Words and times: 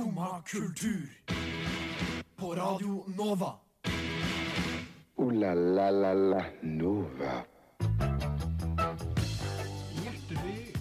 Skumma 0.00 0.42
kultur. 0.46 1.08
På 2.36 2.54
Radio 2.54 3.04
Nova. 3.18 3.50
O-la-la-la-la 5.16 6.44
Nova. 6.62 7.32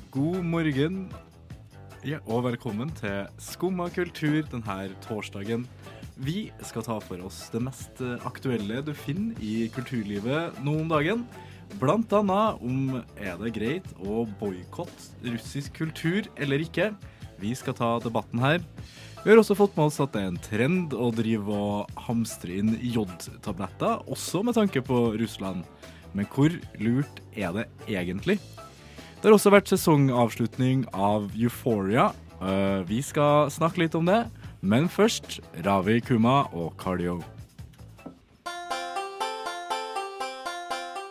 God 0.10 0.44
morgen 0.44 1.12
ja, 2.08 2.21
og 2.31 2.46
velkommen 2.47 2.96
til 2.96 3.28
Skumma 3.44 3.90
kultur 3.92 4.40
denne 4.53 4.87
torsdagen. 5.03 5.67
Vi 6.15 6.54
skal 6.63 6.88
ta 6.88 7.01
for 7.04 7.20
oss 7.28 7.49
det 7.51 7.65
mest 7.67 7.99
eh, 7.99 8.15
aktuelle 8.24 8.79
du 8.88 8.94
finner 8.96 9.36
i 9.44 9.67
kulturlivet 9.76 10.63
nå 10.63 10.79
om 10.86 10.96
dagen. 10.96 11.28
Blant 11.83 12.15
annet 12.15 12.63
om 12.63 13.01
er 13.20 13.36
det 13.44 13.51
greit 13.60 13.96
å 13.99 14.24
boikotte 14.40 15.28
russisk 15.28 15.76
kultur 15.83 16.31
eller 16.40 16.63
ikke. 16.63 16.94
Vi 17.40 17.52
skal 17.55 17.76
ta 17.76 17.94
debatten 18.04 18.39
her. 18.43 18.63
Vi 19.19 19.33
har 19.33 19.39
også 19.41 19.55
fått 19.59 19.75
med 19.75 19.89
oss 19.89 19.99
at 19.99 20.13
det 20.15 20.21
er 20.21 20.29
en 20.31 20.39
trend 20.39 20.93
å 20.95 21.09
drive 21.11 21.51
og 21.51 21.89
hamstre 22.07 22.55
inn 22.61 22.77
jodtabletter, 22.79 24.05
også 24.07 24.45
med 24.47 24.55
tanke 24.55 24.79
på 24.85 24.99
Russland. 25.19 25.65
Men 26.15 26.27
hvor 26.31 26.53
lurt 26.79 27.19
er 27.35 27.51
det 27.57 27.65
egentlig? 27.91 28.37
Det 29.19 29.27
har 29.27 29.35
også 29.35 29.51
vært 29.51 29.67
sesongavslutning 29.67 30.85
av 30.95 31.27
Euphoria. 31.35 32.13
Eh, 32.39 32.79
vi 32.87 33.01
skal 33.03 33.51
snakke 33.51 33.83
litt 33.83 33.97
om 33.99 34.07
det, 34.07 34.21
men 34.63 34.87
først 34.87 35.41
Ravi 35.67 35.99
Kuma 35.99 36.45
og 36.55 36.79
Cardio. 36.79 37.20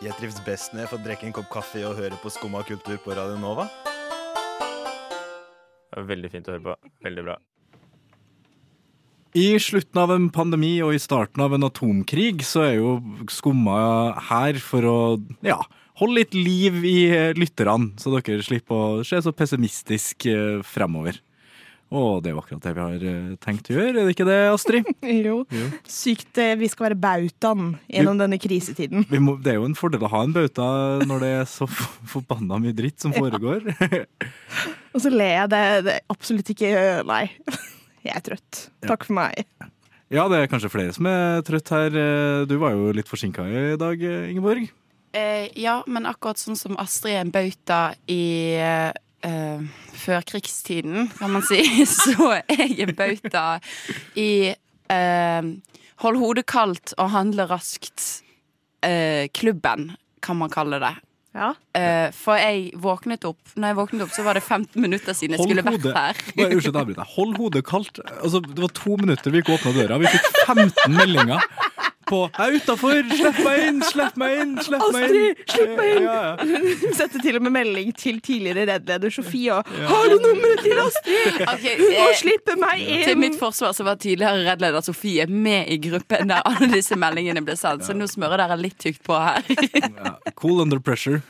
Jeg 0.01 0.15
trives 0.17 0.41
best 0.47 0.73
når 0.73 0.87
jeg 0.87 0.91
får 0.95 1.05
drikke 1.05 1.29
en 1.29 1.37
kopp 1.37 1.53
kaffe 1.53 1.85
og 1.85 1.99
høre 1.99 2.17
på 2.23 2.33
Skumma 2.33 2.65
kultur 2.65 2.97
på 3.03 3.13
Radio 3.13 3.37
Nova. 3.37 3.69
Det 5.89 6.01
er 6.01 6.09
Veldig 6.09 6.33
fint 6.33 6.49
å 6.49 6.57
høre 6.57 6.65
på. 6.71 6.77
Veldig 7.05 7.27
bra. 7.29 7.37
I 9.37 9.59
slutten 9.61 9.99
av 10.01 10.13
en 10.15 10.29
pandemi 10.33 10.79
og 10.81 10.95
i 10.95 11.01
starten 11.01 11.43
av 11.45 11.53
en 11.53 11.67
atomkrig 11.67 12.41
så 12.47 12.63
er 12.65 12.75
jo 12.79 12.95
Skumma 13.29 13.77
her 14.29 14.57
for 14.63 14.87
å 14.89 14.99
ja, 15.45 15.59
holde 16.01 16.23
litt 16.23 16.37
liv 16.37 16.83
i 16.87 16.99
lytterne, 17.37 17.93
så 18.01 18.15
dere 18.15 18.45
slipper 18.45 18.75
å 18.75 19.03
se 19.05 19.19
så 19.21 19.33
pessimistisk 19.35 20.25
eh, 20.31 20.61
fremover. 20.65 21.21
Og 21.89 22.21
det 22.21 22.29
er 22.29 22.35
jo 22.35 22.41
akkurat 22.43 22.65
det 22.65 22.73
vi 22.77 22.83
har 22.83 23.05
eh, 23.11 23.29
tenkt 23.41 23.69
å 23.71 23.77
gjøre, 23.77 23.93
er 23.93 24.05
det 24.09 24.13
ikke 24.13 24.27
det, 24.27 24.39
Astrid? 24.53 24.89
Jo. 25.29 25.39
Jo. 25.53 25.69
Sykt 25.89 26.37
eh, 26.41 26.55
vi 26.57 26.69
skal 26.69 26.89
være 26.89 26.99
bautaen 27.01 27.71
gjennom 27.89 28.19
denne 28.21 28.37
krisetiden. 28.41 29.07
Vi 29.09 29.21
må, 29.21 29.37
det 29.41 29.53
er 29.53 29.57
jo 29.57 29.65
en 29.69 29.77
fordel 29.77 30.05
å 30.05 30.11
ha 30.13 30.21
en 30.25 30.35
bauta 30.35 30.69
når 31.09 31.25
det 31.25 31.33
er 31.39 31.49
så 31.49 31.69
forbanna 31.69 32.61
mye 32.61 32.77
dritt 32.77 33.01
som 33.01 33.13
foregår. 33.17 33.65
Og 34.93 35.01
så 35.01 35.13
ler 35.13 35.35
jeg 35.35 35.51
det, 35.53 35.65
det 35.85 35.99
absolutt 36.13 36.53
ikke 36.53 36.71
Nei. 37.09 37.27
Jeg 38.05 38.15
er 38.15 38.23
trøtt. 38.25 38.59
Takk 38.87 39.05
for 39.07 39.17
meg. 39.19 39.43
Ja, 40.09 40.23
det 40.31 40.39
er 40.39 40.47
kanskje 40.49 40.71
flere 40.73 40.93
som 40.95 41.05
er 41.09 41.41
trøtt 41.45 41.69
her. 41.75 41.93
Eh, 41.93 42.45
Du 42.49 42.55
var 42.61 42.71
jo 42.73 42.91
litt 42.95 43.07
forsinka 43.09 43.43
i 43.45 43.75
dag, 43.77 44.01
eh, 44.01 44.29
Ingeborg. 44.31 44.69
Eh, 45.13 45.49
ja, 45.57 45.79
men 45.89 46.05
akkurat 46.05 46.37
sånn 46.37 46.57
som 46.57 46.77
Astrid 46.81 47.15
er 47.17 47.21
en 47.25 47.31
bauta 47.33 47.79
i 48.09 48.55
eh, 48.57 49.61
førkrigstiden, 50.05 51.09
kan 51.17 51.31
man 51.33 51.43
si, 51.45 51.59
så 51.85 52.31
er 52.39 52.65
jeg 52.65 52.87
en 52.87 52.95
bauta 52.97 53.45
i 54.17 54.29
eh, 54.53 55.49
hold 56.03 56.19
hodet 56.21 56.45
kaldt 56.49 56.93
og 56.97 57.11
handle 57.13 57.45
raskt. 57.49 58.23
Eh, 58.85 59.27
klubben, 59.35 59.91
kan 60.23 60.37
man 60.39 60.49
kalle 60.53 60.79
det. 60.81 60.93
Ja. 61.37 61.51
Uh, 61.77 62.09
for 62.17 62.39
jeg 62.41 62.71
våknet 62.81 63.21
opp 63.29 63.51
Når 63.53 63.69
jeg 63.69 63.77
våknet 63.77 64.01
opp, 64.07 64.13
så 64.15 64.23
var 64.25 64.33
det 64.33 64.41
15 64.41 64.81
minutter 64.81 65.13
siden 65.13 65.35
jeg 65.35 65.43
Hold 65.43 65.51
skulle 65.51 65.65
vært 65.67 65.99
her. 65.99 66.21
Unnskyld, 66.47 66.79
avbryt 66.81 66.97
deg. 66.97 67.11
Hold 67.13 67.35
hodet 67.37 67.61
kaldt. 67.69 68.01
Altså, 68.17 68.41
det 68.41 68.63
var 68.63 68.73
to 68.73 68.97
minutter 68.97 69.35
vi 69.35 69.43
ikke 69.43 69.59
åpna 69.59 69.75
døra. 69.77 69.99
Vi 70.01 70.09
fikk 70.15 70.29
15 70.47 70.97
meldinger 70.97 71.45
på 72.09 72.19
'Jeg 72.29 72.47
er 72.47 72.57
utafor! 72.57 72.99
Slipp 73.19 73.39
meg 73.45 73.63
inn! 73.67 73.81
Slipp 73.85 74.17
meg 74.19 74.39
inn! 74.41 74.53
Slipp 74.65 74.85
meg 74.93 75.03
inn!' 75.03 75.09
Astrid, 75.09 75.43
slipp 75.53 75.73
meg 75.77 75.91
inn! 75.95 76.03
Ja, 76.03 76.19
ja. 76.37 76.93
Setter 76.97 77.23
til 77.23 77.39
og 77.39 77.45
med 77.45 77.55
melding 77.55 77.91
til 77.97 78.19
tidligere 78.25 78.65
redleder 78.73 79.13
Sofie 79.13 79.53
og 79.53 79.63
'Har 79.67 80.09
du 80.09 80.17
nummeret 80.23 80.63
til 80.65 80.81
Astrid? 80.83 81.41
Ok, 81.45 81.65
Hun 81.79 81.93
må 81.95 82.07
eh, 82.07 82.17
slippe 82.21 82.55
meg 82.59 82.85
inn! 82.85 83.03
Til 83.09 83.17
mitt 83.21 83.39
forsvar 83.39 83.75
så 83.77 83.85
var 83.87 83.99
tidligere 84.01 84.45
redleder 84.51 84.81
Sofie 84.85 85.27
med 85.27 85.69
i 85.69 85.77
gruppen 85.89 86.29
der 86.29 86.41
alle 86.45 86.71
disse 86.73 86.97
meldingene 86.99 87.43
ble 87.45 87.57
sendt, 87.59 87.85
så 87.85 87.93
nå 87.93 88.07
smører 88.09 88.41
dere 88.41 88.57
litt 88.59 88.77
tykt 88.79 89.03
på 89.05 89.17
her. 89.19 89.43
Ja. 89.79 90.15
Cool 90.39 90.61
under 90.61 90.79
pressure. 90.79 91.21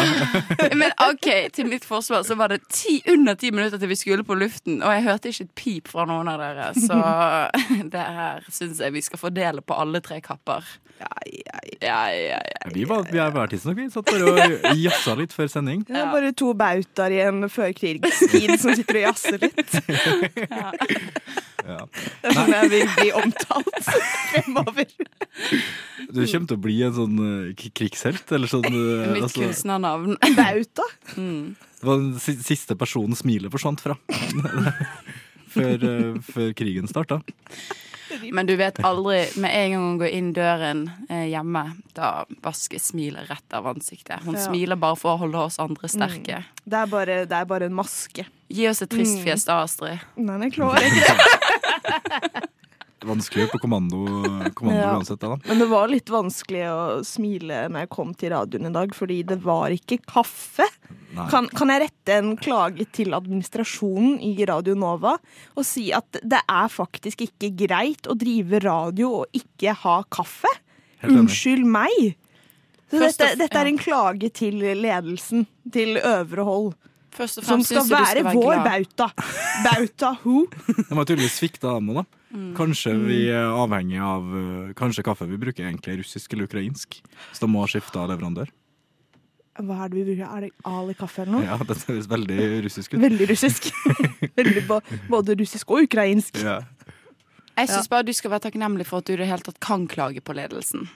Men 0.80 0.90
OK, 0.98 1.28
til 1.54 1.68
mitt 1.70 1.84
forsvar 1.86 2.24
så 2.26 2.34
var 2.38 2.52
det 2.52 2.60
ti, 2.68 3.00
under 3.08 3.34
ti 3.38 3.50
minutter 3.54 3.78
til 3.78 3.90
vi 3.90 3.98
skulle 3.98 4.24
på 4.26 4.34
luften, 4.34 4.82
og 4.82 4.92
jeg 4.94 5.06
hørte 5.06 5.30
ikke 5.30 5.44
et 5.44 5.54
pip 5.54 5.90
fra 5.90 6.06
noen 6.08 6.28
av 6.30 6.40
dere, 6.42 6.70
så 6.74 6.98
det 7.94 8.06
her 8.18 8.46
syns 8.50 8.80
jeg 8.82 8.94
vi 8.94 9.02
skal 9.04 9.20
fordele 9.22 9.62
på 9.62 9.76
alle 9.78 10.00
tre 10.04 10.09
kapper. 10.24 10.66
Ja, 11.00 11.12
ja, 11.80 12.00
ja. 12.12 12.40
Vi 12.74 12.84
var, 12.84 13.06
vi 13.08 13.20
er 13.22 13.30
hver 13.32 13.48
tidsnok, 13.52 13.78
vi. 13.78 13.86
Satt 13.92 14.10
bare 14.10 14.26
og 14.28 14.80
jazza 14.82 15.14
litt 15.16 15.32
før 15.32 15.48
sending. 15.48 15.86
Det 15.88 15.96
er 15.96 16.10
bare 16.12 16.32
to 16.36 16.50
bautaer 16.58 17.14
i 17.16 17.22
en 17.24 17.46
førkrigstid 17.48 18.56
som 18.60 18.74
sitter 18.76 19.00
og 19.00 19.06
jazzer 19.08 19.40
litt. 19.46 19.78
Ja. 21.70 21.84
Det 21.92 22.30
er 22.30 22.34
sånn 22.34 22.54
jeg 22.54 22.68
vil 22.72 22.86
bli 22.96 23.10
omtalt 23.20 23.88
fremover. 24.30 24.86
Du 26.08 26.20
kommer 26.24 26.48
til 26.48 26.56
å 26.56 26.62
bli 26.64 26.76
en 26.86 26.94
sånn 26.96 27.20
eh, 27.26 27.66
krigshelt, 27.76 28.32
eller 28.34 28.50
sånn 28.50 28.66
eh, 28.70 29.10
Mitt 29.14 29.26
altså, 29.28 29.44
kunstnernavn. 29.44 30.16
Bauta? 30.38 30.88
Det 31.14 31.86
var 31.86 32.00
den 32.00 32.40
siste 32.44 32.76
personen 32.80 33.18
smilet 33.18 33.52
forsvant 33.52 33.84
fra. 33.84 33.98
før, 35.54 35.86
eh, 35.92 36.18
før 36.32 36.50
krigen 36.58 36.90
starta. 36.90 37.20
Men 38.32 38.46
du 38.46 38.54
vet 38.56 38.78
aldri 38.84 39.20
Med 39.40 39.50
en 39.54 39.70
gang 39.74 39.82
hun 39.84 39.98
går 40.00 40.12
inn 40.16 40.32
døren 40.36 40.82
eh, 41.08 41.26
hjemme, 41.30 41.62
da 41.96 42.24
vasker 42.42 42.78
smilet 42.82 43.28
rett 43.30 43.52
av 43.56 43.66
ansiktet. 43.70 44.22
Hun 44.24 44.34
Ja. 44.34 44.46
smiler 44.48 44.76
bare 44.80 44.96
for 44.96 45.14
å 45.16 45.20
holde 45.24 45.38
oss 45.38 45.58
andre 45.62 45.88
sterke. 45.88 46.44
Det 46.64 46.76
er 46.82 46.86
bare, 46.86 47.20
det 47.26 47.36
er 47.36 47.44
bare 47.50 47.66
en 47.70 47.74
maske. 47.74 48.26
Gi 48.50 48.66
oss 48.68 48.82
et 48.82 48.90
trist 48.90 49.20
fjes 49.22 49.44
da, 49.46 49.62
Astrid. 49.62 50.00
Nei, 50.16 50.38
jeg 50.48 50.52
klarer 50.58 50.88
ikke 50.90 51.14
det. 51.14 52.48
Vanskelig 53.06 53.46
på 53.52 53.58
kommando, 53.62 54.00
kommando 54.54 54.80
Ja. 54.80 54.94
uansett. 54.96 55.20
Da. 55.20 55.38
Men 55.46 55.58
det 55.58 55.66
var 55.70 55.88
litt 55.88 56.10
vanskelig 56.12 56.64
å 56.68 57.04
smile 57.06 57.62
når 57.72 57.86
jeg 57.86 57.90
kom 57.94 58.14
til 58.14 58.30
radioen 58.34 58.66
i 58.68 58.72
dag, 58.74 58.92
fordi 58.94 59.22
det 59.24 59.38
var 59.42 59.70
ikke 59.72 60.00
kaffe. 60.04 60.66
Kan, 61.30 61.48
kan 61.48 61.68
jeg 61.72 61.82
rette 61.88 62.16
en 62.20 62.36
klage 62.38 62.84
til 62.94 63.14
administrasjonen 63.16 64.20
i 64.22 64.34
Radio 64.46 64.76
Nova 64.78 65.16
og 65.56 65.64
si 65.66 65.88
at 65.96 66.20
det 66.22 66.38
er 66.46 66.68
faktisk 66.70 67.24
ikke 67.26 67.50
greit 67.66 68.06
å 68.06 68.14
drive 68.14 68.60
radio 68.62 69.08
og 69.22 69.26
ikke 69.34 69.74
ha 69.82 70.02
kaffe? 70.12 70.52
Unnskyld 71.02 71.64
meg! 71.66 72.14
Så 72.90 72.98
dette, 73.00 73.32
dette 73.38 73.58
er 73.58 73.68
en 73.70 73.78
klage 73.78 74.28
til 74.34 74.58
ledelsen, 74.60 75.46
til 75.72 75.96
øvre 76.02 76.44
hold, 76.46 76.72
som 77.18 77.62
skal 77.64 77.84
være 77.88 78.22
skal 78.22 78.24
være 78.24 78.34
vår 78.36 78.62
bauta. 78.66 79.10
Bauta 79.66 80.14
who? 80.22 80.46
De 80.88 80.94
har 80.94 81.08
tydeligvis 81.08 81.38
svikta 81.40 81.74
dem 81.76 81.92
òg, 81.92 82.02
da. 82.02 82.06
Mm. 82.30 82.50
Kanskje 82.54 82.94
vi 82.94 83.24
er 83.34 83.48
avhengig 83.50 83.98
av 84.06 84.26
eh, 84.38 84.66
Kanskje 84.78 85.02
kaffe 85.02 85.26
vi 85.26 85.38
bruker 85.40 85.64
egentlig 85.66 85.96
er 85.96 85.98
russisk 85.98 86.32
eller 86.36 86.46
ukrainsk. 86.46 87.00
Så 87.34 87.42
de 87.42 87.50
må 87.50 87.64
ha 87.64 87.70
skifta 87.70 88.04
leverandør. 88.06 88.52
Hva 89.60 89.82
er 89.84 89.90
det 89.90 89.98
vi 89.98 90.04
bruker? 90.12 90.28
Er 90.30 90.46
det 90.46 90.50
Ali 90.70 90.94
kaffe 90.94 91.24
eller 91.24 91.40
noe? 91.40 91.44
Ja, 91.48 91.58
Det 91.58 91.76
høres 91.88 92.08
veldig 92.10 92.48
russisk 92.68 92.94
ut. 92.94 93.00
Veldig 93.02 93.28
russisk. 93.32 93.70
Veldig 94.40 94.64
både 95.10 95.36
russisk 95.42 95.74
og 95.74 95.88
ukrainsk. 95.88 96.38
Ja. 96.44 96.60
Jeg 97.58 97.68
syns 97.68 97.90
bare 97.92 98.06
du 98.06 98.12
skal 98.16 98.32
være 98.32 98.46
takknemlig 98.46 98.86
for 98.88 99.02
at 99.02 99.10
du 99.10 99.16
i 99.16 99.20
det 99.20 99.28
hele 99.28 99.44
tatt 99.44 99.58
kan 99.60 99.84
klage 99.90 100.22
på 100.24 100.36
ledelsen. 100.36 100.86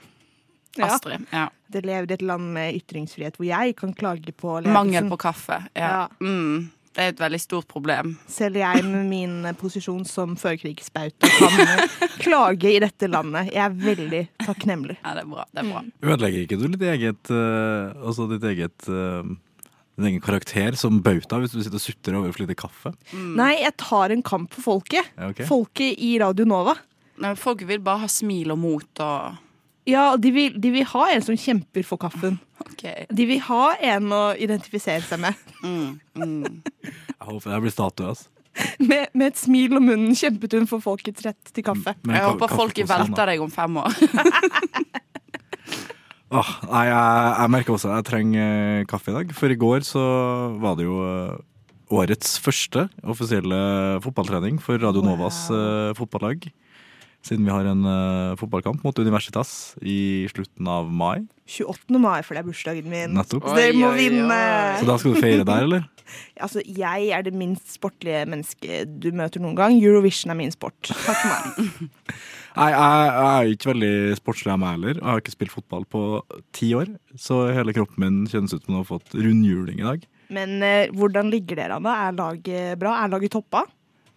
Ja. 0.79 0.93
Astrid. 0.93 1.25
Ja. 1.31 1.49
Det 1.71 1.83
lever 1.85 2.11
i 2.11 2.15
et 2.17 2.23
land 2.25 2.53
med 2.55 2.79
ytringsfrihet 2.79 3.37
hvor 3.39 3.47
jeg 3.47 3.75
kan 3.79 3.93
klage 3.97 4.31
på 4.35 4.59
ledelsen. 4.59 4.75
Mangel 4.75 5.11
på 5.11 5.19
kaffe. 5.27 5.61
Ja. 5.73 5.91
Ja. 5.91 6.07
Mm. 6.21 6.71
Det 6.95 7.03
er 7.03 7.11
et 7.11 7.19
veldig 7.19 7.39
stort 7.43 7.65
problem. 7.67 8.13
Selv 8.31 8.55
jeg 8.61 8.83
med 8.87 9.09
min 9.09 9.33
posisjon 9.59 10.05
som 10.07 10.37
førkrigsbauta 10.39 11.27
kan 11.27 11.89
klage 12.23 12.71
i 12.71 12.77
dette 12.79 13.09
landet. 13.11 13.49
Jeg 13.51 13.63
er 13.65 13.73
veldig 13.81 14.21
takknemlig. 14.45 14.95
Ja, 15.01 15.11
det 15.17 15.25
er 15.25 15.31
bra. 15.33 15.43
Det 15.51 15.63
er 15.65 15.73
bra. 15.73 15.81
Ødelegger 16.13 16.45
ikke 16.45 16.59
du 16.61 16.69
ditt 16.69 16.85
eget 16.93 17.33
eh, 17.35 17.91
Altså 17.99 18.29
ditt 18.31 18.47
eget 18.47 18.87
eh, 18.87 19.33
din 19.95 20.07
egen 20.07 20.23
karakter 20.23 20.75
som 20.79 21.01
bauta 21.03 21.41
hvis 21.43 21.51
du 21.55 21.59
sitter 21.59 21.79
og 21.79 21.83
sutter 21.83 22.17
over 22.19 22.31
for 22.31 22.45
lite 22.45 22.55
kaffe? 22.59 22.91
Nei, 23.15 23.57
jeg 23.65 23.75
tar 23.79 24.15
en 24.15 24.23
kamp 24.23 24.55
for 24.55 24.69
folket. 24.69 25.11
Okay. 25.31 25.47
Folket 25.47 25.99
i 25.99 26.15
Radio 26.23 26.47
Nova. 26.47 26.77
Nei, 27.23 27.31
Folk 27.39 27.63
vil 27.67 27.83
bare 27.83 28.03
ha 28.03 28.09
smil 28.11 28.51
og 28.55 28.59
mot 28.59 29.03
og 29.03 29.41
Ja, 29.85 30.15
de 30.17 30.31
vil, 30.33 30.55
de 30.61 30.71
vil 30.73 30.85
ha 30.89 31.03
en 31.13 31.23
som 31.25 31.37
kjemper 31.37 31.85
for 31.85 32.01
kaffen. 32.01 32.39
Okay. 32.71 33.05
De 33.13 33.27
vil 33.29 33.41
ha 33.45 33.65
en 33.93 34.13
å 34.15 34.23
identifisere 34.37 35.05
seg 35.05 35.21
med. 35.27 35.41
Mm, 35.65 35.95
mm. 36.13 36.59
Jeg 36.85 37.25
håper 37.25 37.49
det 37.49 37.57
blir 37.63 37.73
statue. 37.73 38.11
Altså. 38.11 38.27
med. 38.77 39.07
Med 39.17 39.31
et 39.31 39.39
smil 39.39 39.73
om 39.79 39.87
munnen 39.89 40.13
kjempet 40.13 40.53
hun 40.53 40.67
for 40.69 40.83
folkets 40.83 41.25
rett 41.25 41.49
til 41.49 41.65
kaffe. 41.65 41.95
Med 42.05 42.19
Jeg 42.19 42.27
håper 42.27 42.53
folket 42.53 42.89
velter 42.91 43.31
deg 43.31 43.41
om 43.41 43.49
fem 43.49 43.79
år. 43.81 43.95
Åh, 46.35 46.51
nei, 46.69 46.83
jeg, 46.89 47.31
jeg 47.39 47.51
merker 47.55 47.75
også 47.75 47.89
at 47.89 47.97
jeg 47.99 48.07
trenger 48.11 48.45
eh, 48.45 48.85
kaffe 48.89 49.09
i 49.09 49.15
dag. 49.15 49.33
For 49.37 49.49
i 49.49 49.57
går 49.57 49.85
så 49.87 50.03
var 50.61 50.77
det 50.77 50.85
jo 50.85 50.99
eh, 51.05 51.33
årets 51.95 52.37
første 52.41 52.87
offisielle 53.01 53.59
fotballtrening 54.05 54.61
for 54.61 54.81
Radio 54.81 55.01
Novas 55.05 55.45
eh, 55.53 55.93
fotballag. 55.97 56.45
Siden 57.25 57.47
vi 57.47 57.53
har 57.53 57.65
en 57.65 57.81
uh, 57.89 58.35
fotballkamp 58.37 58.83
mot 58.85 58.99
Universitas 59.01 59.73
i 59.81 60.27
slutten 60.29 60.67
av 60.69 60.91
mai. 60.93 61.25
28. 61.49 61.97
mai, 61.97 62.19
for 62.21 62.37
det 62.37 62.43
er 62.43 62.47
bursdagen 62.51 62.89
min. 62.91 63.15
Nettopp. 63.17 63.47
Så 63.49 63.55
dere 63.57 63.73
må 63.73 63.89
Oi, 63.89 63.95
oi, 63.95 64.03
vinne! 64.03 64.37
Så 64.77 64.85
da 64.85 64.97
skal 65.01 65.15
du 65.15 65.21
feire 65.23 65.47
der, 65.47 65.67
eller? 65.69 65.89
Altså, 66.45 66.61
jeg 66.61 67.07
er 67.17 67.23
det 67.25 67.31
minst 67.33 67.71
sportlige 67.73 68.19
mennesket 68.29 68.91
du 69.01 69.07
møter 69.17 69.41
noen 69.41 69.55
gang. 69.57 69.73
Eurovision 69.81 70.29
er 70.29 70.37
min 70.37 70.53
sport. 70.53 70.77
Takk 70.85 71.17
for 71.17 71.31
meg. 71.31 72.03
Nei, 72.59 72.67
jeg, 72.71 73.07
jeg 73.09 73.31
er 73.31 73.55
ikke 73.55 73.71
veldig 73.71 74.19
sportslig 74.21 74.53
av 74.53 74.61
meg 74.61 74.75
heller. 74.77 74.99
Jeg 74.99 75.07
har 75.09 75.23
ikke 75.23 75.33
spilt 75.33 75.55
fotball 75.55 75.87
på 75.89 76.03
ti 76.55 76.69
år, 76.77 76.93
så 77.19 77.47
hele 77.57 77.73
kroppen 77.75 78.05
min 78.05 78.21
kjennes 78.29 78.53
ut 78.53 78.61
som 78.61 78.69
den 78.69 78.79
har 78.83 78.87
fått 78.87 79.17
rundhjuling 79.17 79.81
i 79.81 79.89
dag. 79.89 80.05
Men 80.37 80.55
uh, 80.61 80.93
hvordan 80.93 81.33
ligger 81.33 81.63
dere 81.63 81.81
an, 81.81 81.89
da? 81.89 81.97
Er 82.05 82.15
laget 82.21 82.79
bra? 82.85 82.99
Er 83.01 83.11
laget 83.17 83.33
toppa? 83.33 83.65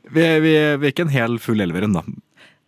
Vi, 0.09 0.23
vi, 0.45 0.53
vi 0.53 0.87
er 0.87 0.93
ikke 0.93 1.09
en 1.09 1.17
hel 1.17 1.41
full 1.43 1.65
elver 1.65 1.89
ennå. 1.89 2.05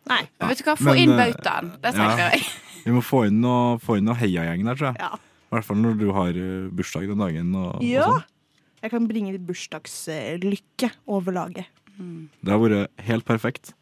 Nei. 0.09 0.23
Ja. 0.41 0.49
Vet 0.49 0.63
du 0.63 0.67
hva, 0.67 0.77
få 0.81 0.93
Men, 0.93 1.01
inn 1.03 1.15
eh, 1.15 1.21
bautaen. 1.21 1.73
Det 1.83 1.93
tenker 1.97 2.23
ja. 2.25 2.29
jeg. 2.35 2.47
Vi 2.87 2.95
må 2.97 3.03
få 3.05 3.27
inn 3.29 3.43
noe, 3.43 3.77
få 3.83 3.99
inn 4.01 4.09
noe 4.09 4.17
heiagjeng 4.17 4.65
der, 4.65 4.79
tror 4.79 4.89
jeg. 4.93 5.03
Ja. 5.03 5.19
I 5.51 5.57
hvert 5.57 5.67
fall 5.67 5.81
når 5.83 5.99
du 6.01 6.07
har 6.17 6.39
eh, 6.39 6.71
bursdag 6.73 7.11
den 7.11 7.21
dagen. 7.21 7.53
Og, 7.59 7.85
ja. 7.85 8.07
Og 8.07 8.85
Jeg 8.85 8.95
kan 8.95 9.09
bringe 9.11 9.35
litt 9.35 9.45
bursdagslykke 9.49 10.93
over 11.11 11.37
laget. 11.37 11.69
Det 12.01 12.49
har 12.49 12.61
vært 12.63 13.05
helt 13.05 13.27
perfekt. 13.29 13.75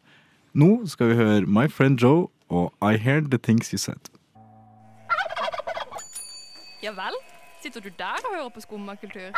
Nå 0.51 0.87
skal 0.91 1.13
vi 1.13 1.19
høre 1.19 1.45
My 1.47 1.69
Friend 1.71 1.99
Joe 2.01 2.27
og 2.49 2.73
I 2.83 2.97
Hear 2.97 3.21
The 3.21 3.37
Things 3.37 3.71
You 3.71 3.79
Said. 3.79 4.11
Ja 6.83 6.91
vel? 6.95 7.15
Sitter 7.63 7.83
du 7.83 7.89
der 7.99 8.19
og 8.23 8.35
hører 8.35 8.49
på 8.55 8.61
skummakultur? 8.63 9.31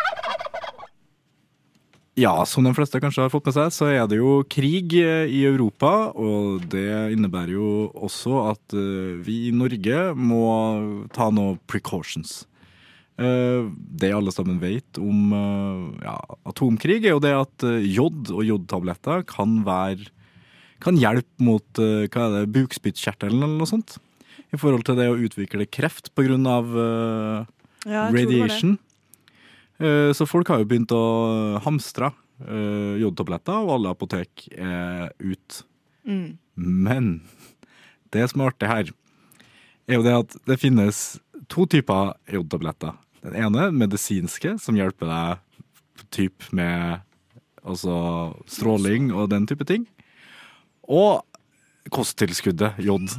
Ja, 2.20 2.34
som 2.44 2.66
de 2.68 2.74
fleste 2.76 3.00
kanskje 3.00 3.24
har 3.24 3.32
fått 3.32 3.46
med 3.48 3.56
seg, 3.56 3.70
så 3.72 3.88
er 3.88 4.04
det 4.12 4.18
jo 4.20 4.42
krig 4.52 4.92
eh, 5.00 5.30
i 5.32 5.46
Europa. 5.48 6.12
Og 6.12 6.66
det 6.72 7.14
innebærer 7.16 7.54
jo 7.56 7.70
også 7.96 8.34
at 8.50 8.76
eh, 8.76 9.14
vi 9.24 9.48
i 9.48 9.54
Norge 9.56 10.10
må 10.20 10.42
ta 11.16 11.30
noen 11.32 11.60
precautions. 11.72 12.42
Eh, 13.16 13.64
Det 14.02 14.12
alle 14.12 14.34
sammen 14.36 14.60
vet 14.60 15.00
om 15.00 15.32
ja, 16.04 16.18
atomkrig, 16.52 17.00
er 17.06 17.16
jo 17.16 17.24
det 17.24 17.32
at 17.38 17.68
jod 17.88 18.32
og 18.36 18.44
jodtabletter 18.48 19.24
kan 19.30 19.62
være 19.68 20.10
kan 20.82 20.98
hjelpe 20.98 21.38
mot 21.46 21.78
hva 21.78 22.22
er 22.26 22.32
det, 22.40 22.48
bukspyttkjertelen 22.56 23.38
eller 23.44 23.60
noe 23.60 23.70
sånt. 23.70 24.00
I 24.52 24.58
forhold 24.58 24.82
til 24.88 24.98
det 24.98 25.06
å 25.12 25.20
utvikle 25.28 25.68
kreft 25.70 26.10
av 26.18 26.72
eh, 26.74 27.46
Ja, 27.86 28.08
radiation. 28.10 28.10
det 28.10 28.18
var 28.18 28.18
det. 28.18 28.24
radiation. 28.26 28.74
Eh, 28.74 28.88
Så 30.14 30.28
folk 30.30 30.50
har 30.52 30.62
jo 30.62 30.68
begynt 30.70 30.92
å 30.94 31.06
hamstre 31.66 32.12
eh, 32.48 33.02
jodtabletter, 33.02 33.62
og 33.64 33.76
alle 33.76 33.94
apotek 33.96 34.48
er 34.54 35.12
ut. 35.20 35.62
Mm. 36.08 36.38
Men 36.56 37.12
det 38.14 38.28
som 38.32 38.44
er 38.44 38.52
artig 38.52 38.72
her, 38.72 38.92
er 39.90 39.98
jo 39.98 40.06
det 40.06 40.18
at 40.18 40.36
det 40.50 40.60
finnes 40.62 41.02
to 41.52 41.66
typer 41.70 42.14
jodtabletter. 42.32 42.96
Den 43.22 43.38
ene 43.38 43.70
medisinske, 43.76 44.56
som 44.62 44.78
hjelper 44.78 45.10
deg 45.10 46.06
typ 46.12 46.48
med 46.56 47.02
altså 47.62 47.96
stråling 48.50 49.12
og 49.14 49.30
den 49.34 49.46
type 49.50 49.68
ting. 49.70 49.86
Og 50.90 51.22
kosttilskuddet 51.90 52.78
jod. 52.84 53.10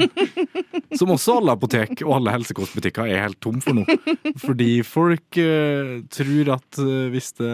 Som 0.98 1.12
også 1.14 1.38
alle 1.40 1.54
apotek 1.56 2.02
og 2.04 2.18
alle 2.18 2.34
helsekostbutikker 2.34 3.08
er 3.08 3.24
helt 3.24 3.40
tom 3.42 3.60
for 3.64 3.76
nå. 3.76 3.84
Fordi 4.42 4.70
folk 4.86 5.38
uh, 5.40 6.02
tror 6.12 6.52
at 6.58 6.80
uh, 6.82 7.08
hvis 7.12 7.32
det 7.40 7.52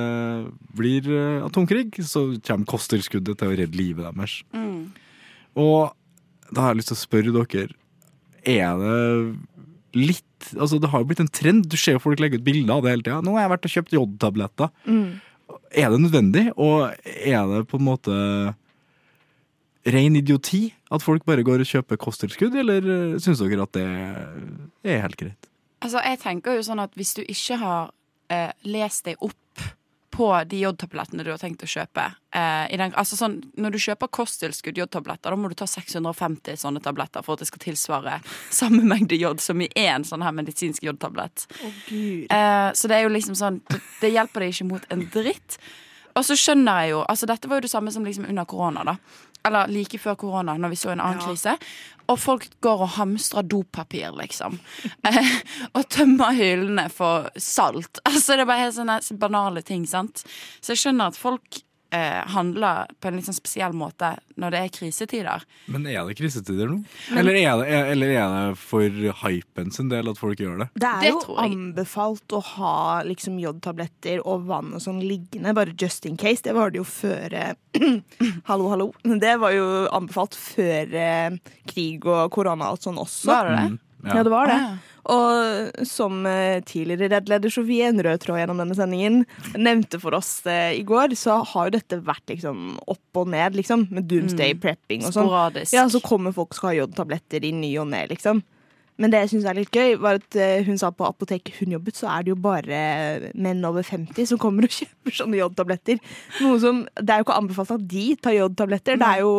blir 0.76 1.08
uh, 1.08 1.46
atomkrig, 1.46 1.92
så 2.04 2.26
kommer 2.44 2.68
kosttilskuddet 2.68 3.38
til 3.38 3.52
å 3.52 3.58
redde 3.62 3.78
livet 3.78 4.08
deres. 4.08 4.40
Mm. 4.52 4.90
Og 5.58 5.94
da 6.52 6.64
har 6.64 6.74
jeg 6.74 6.82
lyst 6.82 6.92
til 6.92 6.98
å 6.98 7.04
spørre 7.04 7.36
dere, 7.36 7.78
er 8.48 8.82
det 8.82 8.98
litt 9.98 10.24
Altså, 10.54 10.78
det 10.78 10.88
har 10.92 11.02
jo 11.02 11.08
blitt 11.10 11.18
en 11.18 11.28
trend. 11.34 11.64
Du 11.66 11.74
ser 11.76 11.96
jo 11.96 12.00
folk 12.00 12.20
legge 12.22 12.38
ut 12.38 12.44
bilder 12.46 12.76
av 12.76 12.84
det 12.84 12.92
hele 12.92 13.02
tida. 13.02 13.16
'Nå 13.20 13.32
har 13.34 13.42
jeg 13.42 13.50
vært 13.50 13.64
og 13.66 13.72
kjøpt 13.72 13.94
jodtabletter'. 13.96 14.70
Mm. 14.86 15.08
Er 15.82 15.90
det 15.90 15.98
nødvendig, 15.98 16.44
og 16.54 16.94
er 17.02 17.42
det 17.50 17.62
på 17.66 17.80
en 17.80 17.84
måte 17.84 18.14
ren 19.86 20.16
idioti 20.18 20.66
at 20.90 21.04
folk 21.04 21.26
bare 21.28 21.44
går 21.46 21.62
og 21.62 21.70
kjøper 21.70 22.00
kosttilskudd, 22.00 22.56
eller 22.58 22.88
eh, 22.94 23.18
syns 23.22 23.42
dere 23.44 23.64
at 23.64 23.76
det 23.76 23.86
er 23.86 25.04
helt 25.04 25.20
greit? 25.20 25.50
Altså, 25.78 26.02
jeg 26.02 26.18
tenker 26.22 26.58
jo 26.58 26.64
sånn 26.66 26.82
at 26.82 26.96
hvis 26.98 27.14
du 27.18 27.22
ikke 27.22 27.58
har 27.60 27.92
eh, 28.32 28.50
lest 28.66 29.06
deg 29.06 29.20
opp 29.22 29.36
på 30.18 30.28
de 30.50 30.58
jodtablettene 30.64 31.22
du 31.22 31.30
har 31.30 31.38
tenkt 31.38 31.62
å 31.62 31.68
kjøpe 31.70 32.02
eh, 32.34 32.64
i 32.74 32.78
den, 32.80 32.94
altså 32.98 33.14
sånn, 33.14 33.36
Når 33.60 33.74
du 33.74 33.78
kjøper 33.84 34.10
kosttilskudd 34.10 34.80
jodtabletter, 34.80 35.30
da 35.30 35.38
må 35.38 35.50
du 35.52 35.54
ta 35.58 35.68
650 35.70 36.58
sånne 36.58 36.82
tabletter 36.82 37.22
for 37.22 37.36
at 37.36 37.44
det 37.44 37.50
skal 37.52 37.62
tilsvare 37.62 38.16
samme 38.60 38.82
mengde 38.82 39.18
jod 39.20 39.42
som 39.44 39.60
i 39.62 39.70
én 39.78 40.06
sånn 40.08 40.24
her 40.26 40.34
medisinsk 40.34 40.82
jodtablett. 40.88 41.46
Oh. 41.62 41.76
Eh, 41.92 42.70
så 42.74 42.90
det 42.90 42.98
er 42.98 43.06
jo 43.06 43.14
liksom 43.14 43.38
sånn 43.38 43.60
Det, 43.68 43.78
det 44.02 44.10
hjelper 44.16 44.42
deg 44.42 44.56
ikke 44.56 44.70
mot 44.72 44.90
en 44.90 45.06
dritt. 45.12 45.60
Og 46.18 46.26
så 46.26 46.34
skjønner 46.38 46.82
jeg 46.82 46.94
jo 46.96 47.02
Altså 47.06 47.28
Dette 47.30 47.50
var 47.50 47.60
jo 47.60 47.66
det 47.68 47.72
samme 47.72 47.92
som 47.94 48.06
liksom 48.06 48.26
under 48.26 48.48
korona, 48.48 48.84
da. 48.88 48.96
Eller 49.46 49.66
like 49.68 49.98
før 49.98 50.16
korona, 50.18 50.56
når 50.58 50.68
vi 50.74 50.76
så 50.76 50.90
en 50.92 51.00
annen 51.00 51.20
Ja. 51.20 51.26
krise. 51.28 51.58
Og 52.08 52.18
folk 52.18 52.46
går 52.64 52.80
og 52.82 52.88
hamstrer 52.96 53.42
dopapir, 53.44 54.10
liksom. 54.16 54.58
Eh, 55.04 55.28
og 55.74 55.84
tømmer 55.88 56.32
hyllene 56.34 56.88
for 56.90 57.28
salt. 57.36 58.00
Altså 58.08 58.32
Det 58.36 58.40
er 58.40 58.46
bare 58.48 58.64
helt 58.66 58.74
sånne 58.78 59.18
banale 59.18 59.62
ting, 59.62 59.86
sant. 59.86 60.24
Så 60.60 60.72
jeg 60.72 60.78
skjønner 60.82 61.08
at 61.12 61.16
folk 61.16 61.60
eh, 61.94 62.20
handler 62.34 62.90
på 63.00 63.08
en 63.08 63.18
litt 63.18 63.28
sånn 63.28 63.36
spesiell 63.36 63.74
måte 63.76 64.10
når 64.38 64.54
det 64.54 64.60
er 64.60 64.72
krisetider. 64.74 65.44
Men 65.72 65.86
er 65.90 66.06
det 66.08 66.16
krisetider 66.18 66.70
nå? 66.70 66.78
Eller 67.16 67.38
er 67.40 67.62
det, 67.62 67.68
er, 67.68 67.90
eller 67.94 68.12
er 68.14 68.34
det 68.34 68.58
for 68.60 69.00
hypen 69.22 69.72
sin 69.74 69.90
del 69.92 70.10
at 70.12 70.20
folk 70.20 70.40
gjør 70.42 70.62
det? 70.64 70.68
Det 70.78 70.90
er 70.90 71.00
Det 71.06 71.12
jo 71.14 71.38
anbefalt 71.42 72.36
å 72.36 72.42
ha 72.54 72.74
liksom 73.08 73.40
jodtabletter 73.42 74.22
og 74.24 74.46
vann 74.50 74.74
og 74.76 74.84
sånn 74.84 75.00
liggende, 75.04 75.54
bare 75.56 75.76
just 75.78 76.06
in 76.06 76.18
case. 76.20 76.44
Det 76.44 76.54
var 76.56 76.74
det 76.74 76.82
jo 76.82 76.86
før 76.88 77.34
eh, 77.34 77.54
Hallo, 78.50 78.68
hallo. 78.72 78.92
Det 79.02 79.34
var 79.40 79.56
jo 79.56 79.66
anbefalt 79.94 80.36
før 80.38 80.94
eh, 80.94 81.36
krig 81.68 82.06
og 82.08 82.30
korona 82.34 82.68
og 82.68 82.76
alt 82.78 82.88
sånn 82.88 83.02
også. 83.02 83.32
Var 83.32 83.50
det 83.50 83.58
det? 83.58 83.84
Ja, 84.08 84.22
det 84.22 84.30
var 84.30 84.46
det. 84.46 84.54
Ah, 84.54 84.70
ja. 84.78 84.97
Og 85.08 85.86
som 85.88 86.26
eh, 86.28 86.58
tidligere 86.68 87.08
Redd-leder 87.14 87.52
Sofie, 87.52 87.86
en 87.88 88.02
rød 88.04 88.20
tråd 88.26 88.42
gjennom 88.42 88.60
denne 88.60 88.76
sendingen, 88.76 89.22
nevnte 89.56 90.00
for 90.02 90.16
oss 90.18 90.42
eh, 90.44 90.74
i 90.76 90.84
går, 90.86 91.14
så 91.16 91.38
har 91.48 91.70
jo 91.70 91.76
dette 91.78 92.00
vært 92.04 92.28
liksom 92.34 92.76
opp 92.84 93.20
og 93.22 93.30
ned, 93.32 93.56
liksom. 93.56 93.86
Med 93.94 94.04
doomsday 94.10 94.52
prepping 94.60 95.06
og 95.06 95.14
sånn. 95.14 95.30
Sporadisk. 95.30 95.72
Ja, 95.76 95.86
så 95.88 96.02
kommer 96.04 96.36
folk 96.36 96.52
og 96.52 96.60
skal 96.60 96.74
ha 96.74 96.78
jodtabletter 96.82 97.46
i 97.48 97.54
ny 97.56 97.72
og 97.80 97.88
ne, 97.94 98.04
liksom. 98.12 98.44
Men 98.98 99.12
det 99.14 99.20
jeg 99.22 99.30
syns 99.32 99.46
er 99.46 99.54
litt 99.60 99.72
gøy, 99.72 99.94
var 100.02 100.18
at 100.18 100.36
eh, 100.36 100.60
hun 100.66 100.76
sa 100.80 100.90
på 100.92 101.06
apoteket 101.06 101.60
hun 101.62 101.76
jobbet, 101.76 101.96
så 101.96 102.10
er 102.10 102.26
det 102.26 102.32
jo 102.34 102.38
bare 102.42 103.30
menn 103.38 103.64
over 103.64 103.86
50 103.86 104.28
som 104.32 104.40
kommer 104.42 104.66
og 104.66 104.74
kjøper 104.80 105.16
sånne 105.22 105.40
jodtabletter. 105.40 106.02
Noe 106.42 106.60
som 106.60 106.84
Det 106.98 107.14
er 107.14 107.22
jo 107.22 107.28
ikke 107.28 107.40
anbefalt 107.40 107.76
at 107.78 107.88
de 107.94 108.06
tar 108.20 108.36
jodtabletter, 108.36 109.00
det 109.00 109.10
er 109.14 109.24
jo 109.24 109.32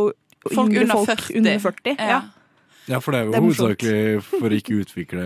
Folk 0.47 0.71
under 0.71 0.87
folk 0.95 1.09
40. 1.11 1.33
under 1.35 1.57
40. 1.59 1.95
Ja. 1.99 2.09
Ja. 2.09 2.19
Ja, 2.89 2.99
for 2.99 3.13
det 3.13 3.21
er 3.21 3.25
jo 3.25 3.31
Det 3.31 3.39
er 3.39 3.47
hovedsakelig 3.47 4.23
for 4.25 4.49
å 4.49 4.57
ikke 4.59 4.79
utvikle 4.83 5.25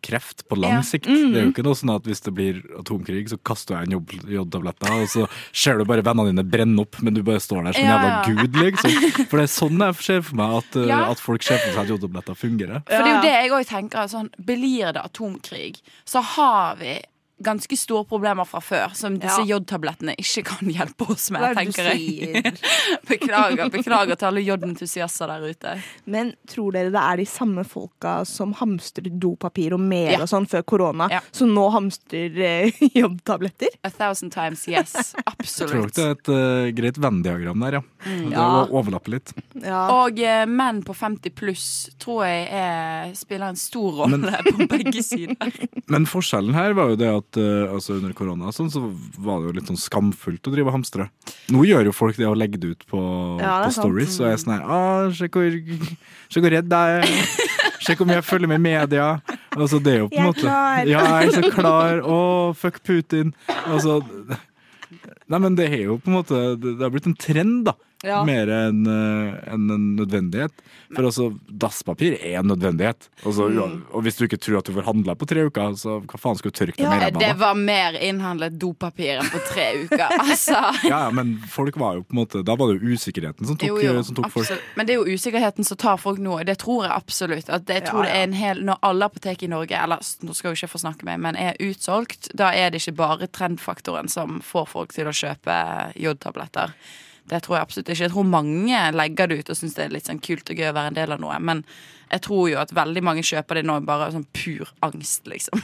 kreft 0.00 0.46
på 0.48 0.56
lang 0.56 0.78
Ja. 0.78 0.80
sikt. 0.80 1.04
Mhm. 1.06 1.32
Det 1.34 1.36
er 1.36 1.44
jo 1.44 1.50
ikke 1.52 1.62
noe 1.66 1.76
sånn 1.76 1.90
at 1.94 2.04
hvis 2.08 2.22
det 2.24 2.32
blir 2.32 2.62
atomkrig, 2.78 3.28
så 3.28 3.36
kaster 3.44 3.76
jeg 3.76 3.90
en 3.92 4.06
jodtabletter, 4.32 4.90
og 4.96 5.08
så 5.12 5.26
ser 5.52 5.76
du 5.76 5.84
bare 5.84 6.00
vennene 6.02 6.32
dine 6.32 6.44
brenne 6.50 6.80
opp, 6.80 7.02
men 7.02 7.12
du 7.12 7.22
bare 7.22 7.36
står 7.42 7.64
der 7.68 7.72
som 7.76 7.84
Ja, 7.84 7.98
jævla 7.98 8.08
ja. 8.08 8.24
gud, 8.24 8.52
liksom. 8.56 9.26
For 9.28 9.36
det 9.36 9.44
er 9.44 9.52
sånn 9.60 9.78
jeg 9.78 9.94
ser 9.96 10.22
for 10.22 10.36
meg 10.36 10.56
at, 10.56 10.76
uh, 10.76 10.86
Ja. 10.86 11.10
at 11.10 11.18
folk 11.20 11.42
ser 11.42 11.58
for 11.58 11.72
seg 11.72 11.82
at 11.84 11.88
jodtabletter 11.92 12.34
fungerer. 12.34 12.82
For 12.88 13.04
det 13.04 13.12
er 13.12 13.16
jo 13.16 13.22
det 13.28 13.36
jeg 13.36 13.50
òg 13.50 13.66
tenker. 13.68 14.08
Sånn, 14.08 14.30
blir 14.42 14.92
det 14.94 15.02
atomkrig, 15.04 15.82
så 16.06 16.22
har 16.22 16.76
vi 16.76 17.02
ganske 17.42 17.76
store 17.78 18.04
problemer 18.04 18.44
fra 18.44 18.60
før, 18.60 18.94
som 18.94 19.14
disse 19.18 19.40
Ja. 19.46 19.56
jodtablettene 19.56 20.14
ikke 20.20 20.42
kan 20.44 20.68
hjelpe 20.68 21.06
oss 21.10 21.30
med, 21.32 21.40
Hva 21.40 21.50
er 21.50 21.54
det 21.54 21.74
tenker 21.74 21.88
jeg. 21.90 22.54
beklager, 23.08 23.70
beklager 23.72 24.18
til 24.20 24.28
alle 24.28 24.42
jodentusiaster 24.44 25.30
der 25.32 25.46
ute. 25.50 25.74
Men 26.10 26.32
tror 26.50 26.72
dere 26.76 26.90
det 26.92 27.00
er 27.00 27.16
de 27.22 27.26
samme 27.30 27.64
folka 27.64 28.18
som 28.28 28.52
hamstrer 28.58 29.08
dopapir 29.20 29.72
og 29.76 29.80
mer 29.80 30.12
Ja. 30.12 30.20
og 30.22 30.28
sånn 30.28 30.46
før 30.50 30.62
korona, 30.68 31.08
Ja. 31.10 31.20
som 31.32 31.48
nå 31.54 31.66
hamstrer 31.72 32.36
eh, 32.38 32.70
jodtabletter? 33.00 33.68
A 33.84 33.90
thousand 33.90 34.32
times 34.32 34.66
yes. 34.68 35.14
Absolutt. 35.26 35.40
Jeg 35.60 35.68
tror 35.70 35.82
nok 35.86 35.94
det 35.94 36.04
er 36.04 36.10
et 36.10 36.28
uh, 36.28 36.70
greit 36.76 36.98
Venn-diagram 37.00 37.60
der, 37.64 37.78
ja. 37.80 37.82
Det 38.04 38.32
Ja. 38.32 38.66
overlapper 38.68 39.10
litt. 39.16 39.32
Ja. 39.60 39.80
Og 40.04 40.18
uh, 40.20 40.44
menn 40.48 40.82
på 40.84 40.94
50 40.96 41.30
pluss 41.36 41.66
tror 42.00 42.24
jeg 42.26 42.48
er, 42.52 43.14
spiller 43.16 43.48
en 43.52 43.56
stor 43.60 43.92
rolle 44.02 44.30
på 44.46 44.66
begge 44.70 45.02
sider. 45.04 45.52
Men 45.90 46.06
forskjellen 46.08 46.54
her 46.56 46.74
var 46.76 46.90
jo 46.92 46.96
det 47.00 47.08
at 47.10 47.29
uh, 47.38 47.70
altså 47.74 47.98
under 47.98 48.14
korona 48.16 48.48
og 48.50 48.56
sånn, 48.56 48.70
så 48.72 48.82
var 49.20 49.40
det 49.40 49.50
jo 49.50 49.54
litt 49.58 49.70
sånn 49.70 49.78
skamfullt 49.80 50.48
å 50.48 50.52
drive 50.54 50.70
og 50.72 50.76
hamstre. 50.78 51.06
Nå 51.54 51.62
gjør 51.68 51.90
jo 51.90 51.94
folk 51.94 52.18
det 52.18 52.26
å 52.28 52.34
legge 52.38 52.58
det 52.62 52.72
ut 52.74 52.86
på, 52.90 53.00
Ja, 53.42 53.60
på 53.66 53.74
stories, 53.76 54.18
og 54.20 54.26
jeg 54.28 54.38
er 54.38 54.42
sånn 54.42 54.54
her 54.56 54.64
«Ah, 54.66 55.10
Se 55.14 55.28
hvor, 55.30 55.60
hvor 56.34 56.54
redd 56.56 56.76
jeg 56.76 57.00
er. 57.00 57.56
Hvor 57.90 58.06
mye 58.06 58.20
jeg 58.20 58.26
følger 58.28 58.50
med 58.50 58.60
i 58.60 58.62
media. 58.62 59.06
Altså, 59.56 59.80
det 59.82 59.92
er 59.96 60.02
jo 60.04 60.10
på 60.12 60.20
en 60.20 60.28
måte 60.28 60.44
klar. 60.44 60.86
Ja, 60.86 61.04
jeg 61.24 61.30
er 61.30 61.36
så 61.40 61.50
klar. 61.54 62.02
Å, 62.04 62.18
fuck 62.54 62.78
Putin. 62.86 63.32
Altså 63.66 64.00
Nei, 65.30 65.38
men 65.38 65.56
det 65.58 65.68
er 65.70 65.84
jo 65.86 65.96
på 66.02 66.10
en 66.10 66.16
måte 66.18 66.38
Det, 66.58 66.74
det 66.78 66.82
har 66.84 66.92
blitt 66.92 67.08
en 67.10 67.16
trend, 67.18 67.64
da. 67.70 67.74
Ja. 68.06 68.22
Mer 68.24 68.48
enn 68.48 68.86
en, 68.88 69.64
en 69.70 69.96
nødvendighet. 69.96 70.54
For 70.94 71.06
altså, 71.06 71.26
dasspapir 71.46 72.16
er 72.16 72.38
en 72.40 72.48
nødvendighet. 72.48 73.08
Altså. 73.26 73.48
Og 73.92 74.02
hvis 74.06 74.16
du 74.16 74.24
ikke 74.24 74.38
tror 74.40 74.60
at 74.60 74.70
du 74.70 74.72
får 74.74 74.86
handla 74.88 75.14
på 75.20 75.28
tre 75.28 75.44
uker, 75.46 75.74
så 75.78 75.98
hva 76.00 76.20
faen 76.20 76.38
skal 76.40 76.52
du 76.52 76.56
tørke 76.56 76.78
deg 76.78 76.86
Ja, 76.86 76.90
med 76.90 77.18
Det 77.18 77.28
ræva? 77.28 77.34
da? 77.34 77.38
var 77.42 77.58
mer 77.60 77.98
innhandlet 78.00 78.56
dopapir 78.60 79.20
enn 79.20 79.28
på 79.30 79.42
tre 79.50 79.66
uker. 79.84 80.06
Altså. 80.30 80.56
Ja, 80.86 81.02
men 81.14 81.34
folk 81.50 81.76
var 81.80 81.96
jo 81.98 82.04
på 82.06 82.14
en 82.14 82.18
måte 82.20 82.40
Da 82.46 82.54
var 82.58 82.70
det 82.70 82.80
jo 82.80 82.94
usikkerheten 82.94 83.46
som 83.48 83.56
tok, 83.58 83.66
Jo, 83.68 83.78
jo, 83.82 84.02
som 84.06 84.16
tok 84.16 84.30
folk. 84.32 84.50
Men 84.78 84.86
det 84.88 84.94
er 84.94 85.00
jo 85.02 85.16
usikkerheten 85.18 85.66
som 85.66 85.78
tar 85.80 85.98
folk 86.00 86.20
nå. 86.22 86.38
Det 86.46 86.56
tror 86.62 86.84
jeg 86.86 86.92
absolutt. 86.94 87.50
At 87.52 87.68
jeg 87.68 87.84
tror 87.88 88.04
ja. 88.04 88.08
det 88.08 88.16
er 88.16 88.26
en 88.28 88.36
hel 88.38 88.62
Når 88.66 88.80
alle 88.86 89.08
apotek 89.10 89.42
i 89.44 89.50
Norge 89.50 89.76
Eller 89.76 90.02
nå 90.24 90.34
skal 90.36 90.50
jeg 90.50 90.56
jo 90.56 90.60
ikke 90.64 90.72
få 90.74 90.82
snakke 90.84 91.08
meg, 91.08 91.20
men 91.22 91.36
er 91.40 91.58
utsolgt, 91.60 92.30
da 92.36 92.50
er 92.56 92.70
det 92.70 92.80
ikke 92.82 92.96
bare 93.00 93.28
trendfaktoren 93.30 94.08
som 94.10 94.40
får 94.44 94.68
folk 94.70 94.94
til 94.96 95.10
å 95.10 95.14
kjøpe 95.14 95.56
jodtabletter. 96.00 96.74
Det 97.30 97.38
tror 97.44 97.56
jeg 97.60 97.62
absolutt 97.68 97.88
ikke. 97.92 98.02
Jeg 98.08 98.12
tror 98.12 98.26
mange 98.26 98.82
legger 98.96 99.30
det 99.30 99.38
ut 99.40 99.50
og 99.54 99.58
syns 99.60 99.76
det 99.78 99.84
er 99.86 99.92
litt 99.94 100.08
sånn 100.10 100.18
kult 100.24 100.50
og 100.50 100.58
gøy 100.58 100.70
å 100.72 100.74
være 100.74 100.90
en 100.90 100.96
del 100.98 101.12
av 101.14 101.20
noe. 101.22 101.36
Men 101.46 101.60
jeg 102.10 102.24
tror 102.26 102.48
jo 102.50 102.56
at 102.58 102.72
veldig 102.74 103.02
mange 103.06 103.22
kjøper 103.22 103.60
det 103.60 103.62
nå 103.68 103.76
bare 103.86 104.08
av 104.08 104.14
sånn 104.16 104.24
pur 104.34 104.66
angst, 104.82 105.28
liksom. 105.30 105.62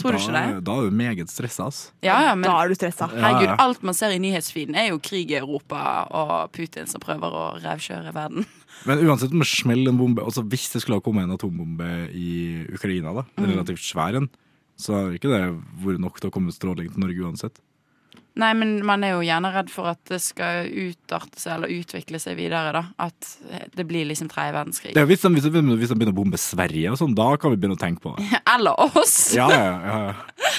Tror 0.00 0.14
du 0.14 0.18
ikke 0.18 0.32
det? 0.32 0.44
Da, 0.64 0.76
er 0.80 0.88
du 0.88 0.96
meget 0.96 1.28
stressa, 1.32 1.66
ass. 1.68 1.80
Ja, 2.00 2.16
ja, 2.24 2.32
men 2.38 2.48
Da 2.48 2.54
er 2.62 2.72
du 2.72 2.76
stressa. 2.78 3.10
Herregud, 3.12 3.52
alt 3.60 3.82
man 3.84 3.96
ser 3.98 4.14
i 4.16 4.20
nyhetsfeeden 4.22 4.78
er 4.80 4.88
jo 4.94 5.00
krig 5.04 5.34
i 5.34 5.36
Europa 5.42 5.82
og 6.08 6.32
Putin 6.56 6.88
som 6.88 7.02
prøver 7.04 7.36
å 7.36 7.44
revkjøre 7.60 8.14
verden. 8.16 8.46
Men 8.88 9.02
uansett 9.04 9.34
om 9.36 9.42
det 9.42 9.46
smeller 9.46 9.92
en 9.92 9.98
bombe 10.00 10.22
altså 10.24 10.42
Hvis 10.48 10.70
det 10.72 10.80
skulle 10.82 10.96
ha 10.98 11.04
kommet 11.04 11.26
en 11.28 11.34
atombombe 11.36 11.88
i 12.16 12.64
Ukraina, 12.72 13.12
da, 13.14 13.22
Mm. 13.36 13.44
en 13.44 13.50
relativt 13.52 13.84
svær 13.84 14.16
en, 14.16 14.30
så 14.80 14.94
har 14.96 15.12
ikke 15.14 15.28
det 15.30 15.42
vært 15.84 16.00
nok 16.00 16.18
til 16.18 16.30
å 16.30 16.32
komme 16.34 16.50
stråling 16.56 16.88
til 16.90 17.04
Norge 17.04 17.20
uansett. 17.28 17.60
Nei, 18.40 18.52
men 18.56 18.78
man 18.88 19.02
er 19.04 19.12
jo 19.12 19.24
gjerne 19.26 19.50
redd 19.52 19.68
for 19.68 19.90
at 19.90 20.00
det 20.08 20.18
skal 20.24 20.64
utarte 20.64 21.36
seg 21.36 21.58
eller 21.58 21.72
utvikle 21.74 22.16
seg 22.22 22.38
videre, 22.38 22.72
da. 22.72 22.82
At 23.04 23.34
det 23.76 23.84
blir 23.88 24.06
liksom 24.08 24.30
tredje 24.32 24.54
verdenskrig. 24.56 24.94
Det 24.96 25.02
er, 25.02 25.08
hvis, 25.10 25.20
de, 25.20 25.32
hvis, 25.36 25.48
de, 25.52 25.62
hvis 25.76 25.92
de 25.92 25.98
begynner 25.98 26.16
å 26.16 26.20
bombe 26.22 26.40
Sverige 26.40 26.94
og 26.94 26.96
sånn, 27.00 27.16
da 27.18 27.28
kan 27.40 27.52
vi 27.52 27.60
begynne 27.60 27.76
å 27.76 27.82
tenke 27.82 28.00
på 28.06 28.14
det. 28.16 28.30
Eller 28.54 28.80
oss! 28.88 29.16
Ja, 29.36 29.50
ja, 29.52 29.74
ja. 29.84 30.52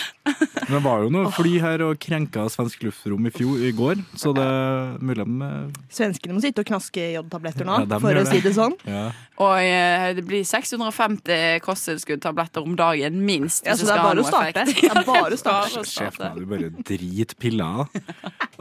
Men 0.70 0.78
det 0.78 0.82
var 0.86 1.04
jo 1.04 1.10
noe 1.14 1.32
fly 1.36 1.54
her 1.64 1.84
og 1.86 2.00
krenka 2.02 2.46
svensk 2.54 2.84
luftrom 2.88 3.28
i 3.28 3.32
fjor, 3.36 3.60
i 3.68 3.72
går, 3.76 4.02
så 4.18 4.32
det 4.38 4.44
er 4.48 4.98
mulig 5.04 5.26
de 5.28 5.50
Svenskene 5.94 6.36
må 6.38 6.44
sitte 6.44 6.64
og 6.64 6.70
knaske 6.72 7.06
jodtabletter 7.16 7.68
nå, 7.68 7.82
Ja, 7.86 8.00
for 8.02 8.20
å 8.20 8.26
si 8.30 8.40
det. 8.44 8.54
sånn. 8.56 8.76
ja. 8.88 9.06
Og 9.44 9.56
eh, 9.60 10.12
det 10.18 10.24
blir 10.30 10.44
650 10.46 11.60
kosttilskuddtabletter 11.66 12.64
om 12.64 12.76
dagen, 12.78 13.22
minst. 13.26 13.66
Ja, 13.66 13.76
så 13.76 13.88
det 13.90 13.96
er 13.96 14.04
bare 14.06 14.22
å 14.22 14.28
starte. 14.28 14.66
Det 14.74 14.90
er 14.92 15.06
bare 15.08 15.34
å 15.34 15.40
starte. 15.40 15.84
Sjef, 15.90 16.18
starte. 16.20 16.34
du 16.40 16.46
bare 16.50 16.70
drit 16.86 17.34
piller. 17.42 17.88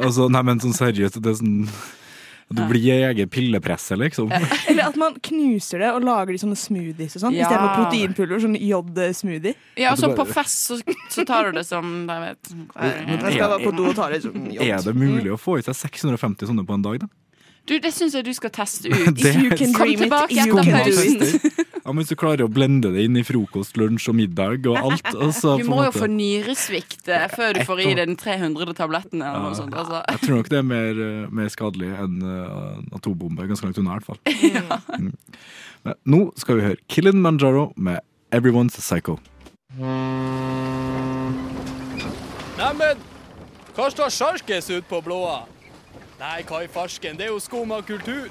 Altså, 0.01 0.29
nei, 0.33 0.43
men 0.49 0.63
sånn 0.65 0.73
seriøst, 0.77 1.21
det 1.23 1.35
er 1.35 1.41
sånn 1.43 1.67
Du 2.51 2.63
blir 2.69 2.89
ei 2.93 3.05
egen 3.11 3.29
pillepresse, 3.33 3.97
liksom. 3.97 4.33
Eller 4.69 4.89
at 4.91 4.97
man 5.01 5.15
knuser 5.25 5.79
det 5.85 5.91
og 5.95 6.03
lager 6.05 6.33
de 6.35 6.41
sånne 6.43 6.59
smoothies 6.59 7.17
og 7.17 7.23
sånn, 7.27 7.37
Ja. 7.39 7.47
istedenfor 7.47 7.85
proteinpulver. 7.85 8.43
Sånn 8.43 8.59
jod-smoothie. 8.61 9.55
Ja, 9.81 9.93
og 9.93 9.99
så 10.03 10.11
på 10.17 10.27
fest 10.29 10.67
så, 10.69 10.81
så 11.09 11.25
tar 11.29 11.49
du 11.51 11.59
det 11.61 11.67
som 11.69 12.07
jeg 12.09 12.21
vet, 12.27 12.53
er? 12.77 13.03
Jeg 13.07 13.35
skal 13.39 13.49
bare 13.55 13.65
på 13.65 13.77
do 13.77 13.87
og 13.89 13.97
ta 13.97 14.09
litt 14.13 14.25
jod. 14.27 14.63
Er 14.67 14.83
det 14.83 14.95
mulig 14.97 15.33
å 15.33 15.39
få 15.41 15.59
i 15.61 15.63
seg 15.67 15.75
650 15.79 16.51
sånne 16.51 16.67
på 16.69 16.75
en 16.75 16.83
dag, 16.83 16.99
da? 17.07 17.11
Du, 17.69 17.77
det 17.79 17.93
syns 17.95 18.15
jeg 18.17 18.25
du 18.27 18.33
skal 18.35 18.51
teste 18.51 18.91
ut. 18.91 19.15
Det- 19.23 19.35
You 19.39 19.51
can 19.57 19.71
Kom 19.73 19.87
dream 19.87 20.01
tilbake 20.03 20.35
etter 20.35 20.73
pausen. 20.73 21.61
Ja, 21.83 21.91
Hvis 21.99 22.13
du 22.13 22.15
klarer 22.15 22.45
å 22.47 22.51
blende 22.51 22.93
det 22.95 23.03
inn 23.09 23.17
i 23.19 23.25
frokost, 23.27 23.75
lunsj 23.75 24.05
og 24.13 24.15
middag 24.15 24.69
og 24.71 24.77
alt 24.79 25.09
Altså, 25.17 25.33
så 25.35 25.55
Du 25.59 25.65
må 25.67 25.81
jo 25.83 25.89
måte- 25.91 25.99
få 26.05 26.07
nyresvikt 26.13 27.09
eh, 27.11 27.25
før 27.33 27.57
du 27.57 27.65
får 27.67 27.81
i 27.83 27.87
deg 27.99 28.07
den 28.07 28.15
300 28.21 28.71
tabletten 28.79 29.19
eller 29.19 29.49
noe 29.49 29.57
sånt. 29.59 29.75
Altså. 29.75 29.99
Jeg 30.13 30.21
tror 30.23 30.37
nok 30.39 30.51
det 30.53 30.61
er 30.61 30.69
mer, 30.69 31.01
eh, 31.09 31.27
mer 31.35 31.51
skadelig 31.51 31.91
enn 32.05 32.23
uh, 32.23 32.79
atombombe. 32.95 33.49
Ganske 33.51 33.67
langt 33.67 33.81
unna, 33.83 33.97
i 33.97 33.99
hvert 33.99 34.11
fall. 34.13 34.23
Mm. 35.03 35.11
Men 35.83 35.95
nå 36.07 36.19
skal 36.39 36.61
vi 36.61 36.63
høre 36.69 36.79
Kilimanjaro 36.87 37.73
med 37.75 37.99
'Everyone's 38.31 38.79
Psycho'. 38.79 39.19
Neimen, 42.59 43.03
hva 43.75 43.89
står 43.91 44.13
sjarkes 44.15 44.71
ut 44.71 44.87
på 44.89 45.03
blåa? 45.03 45.41
Nei, 46.23 46.45
hva 46.47 46.61
i 46.63 46.69
farsken, 46.71 47.17
det 47.19 47.25
er 47.27 47.33
jo 47.33 47.41
skum 47.43 47.73
av 47.75 47.81
kultur. 47.83 48.29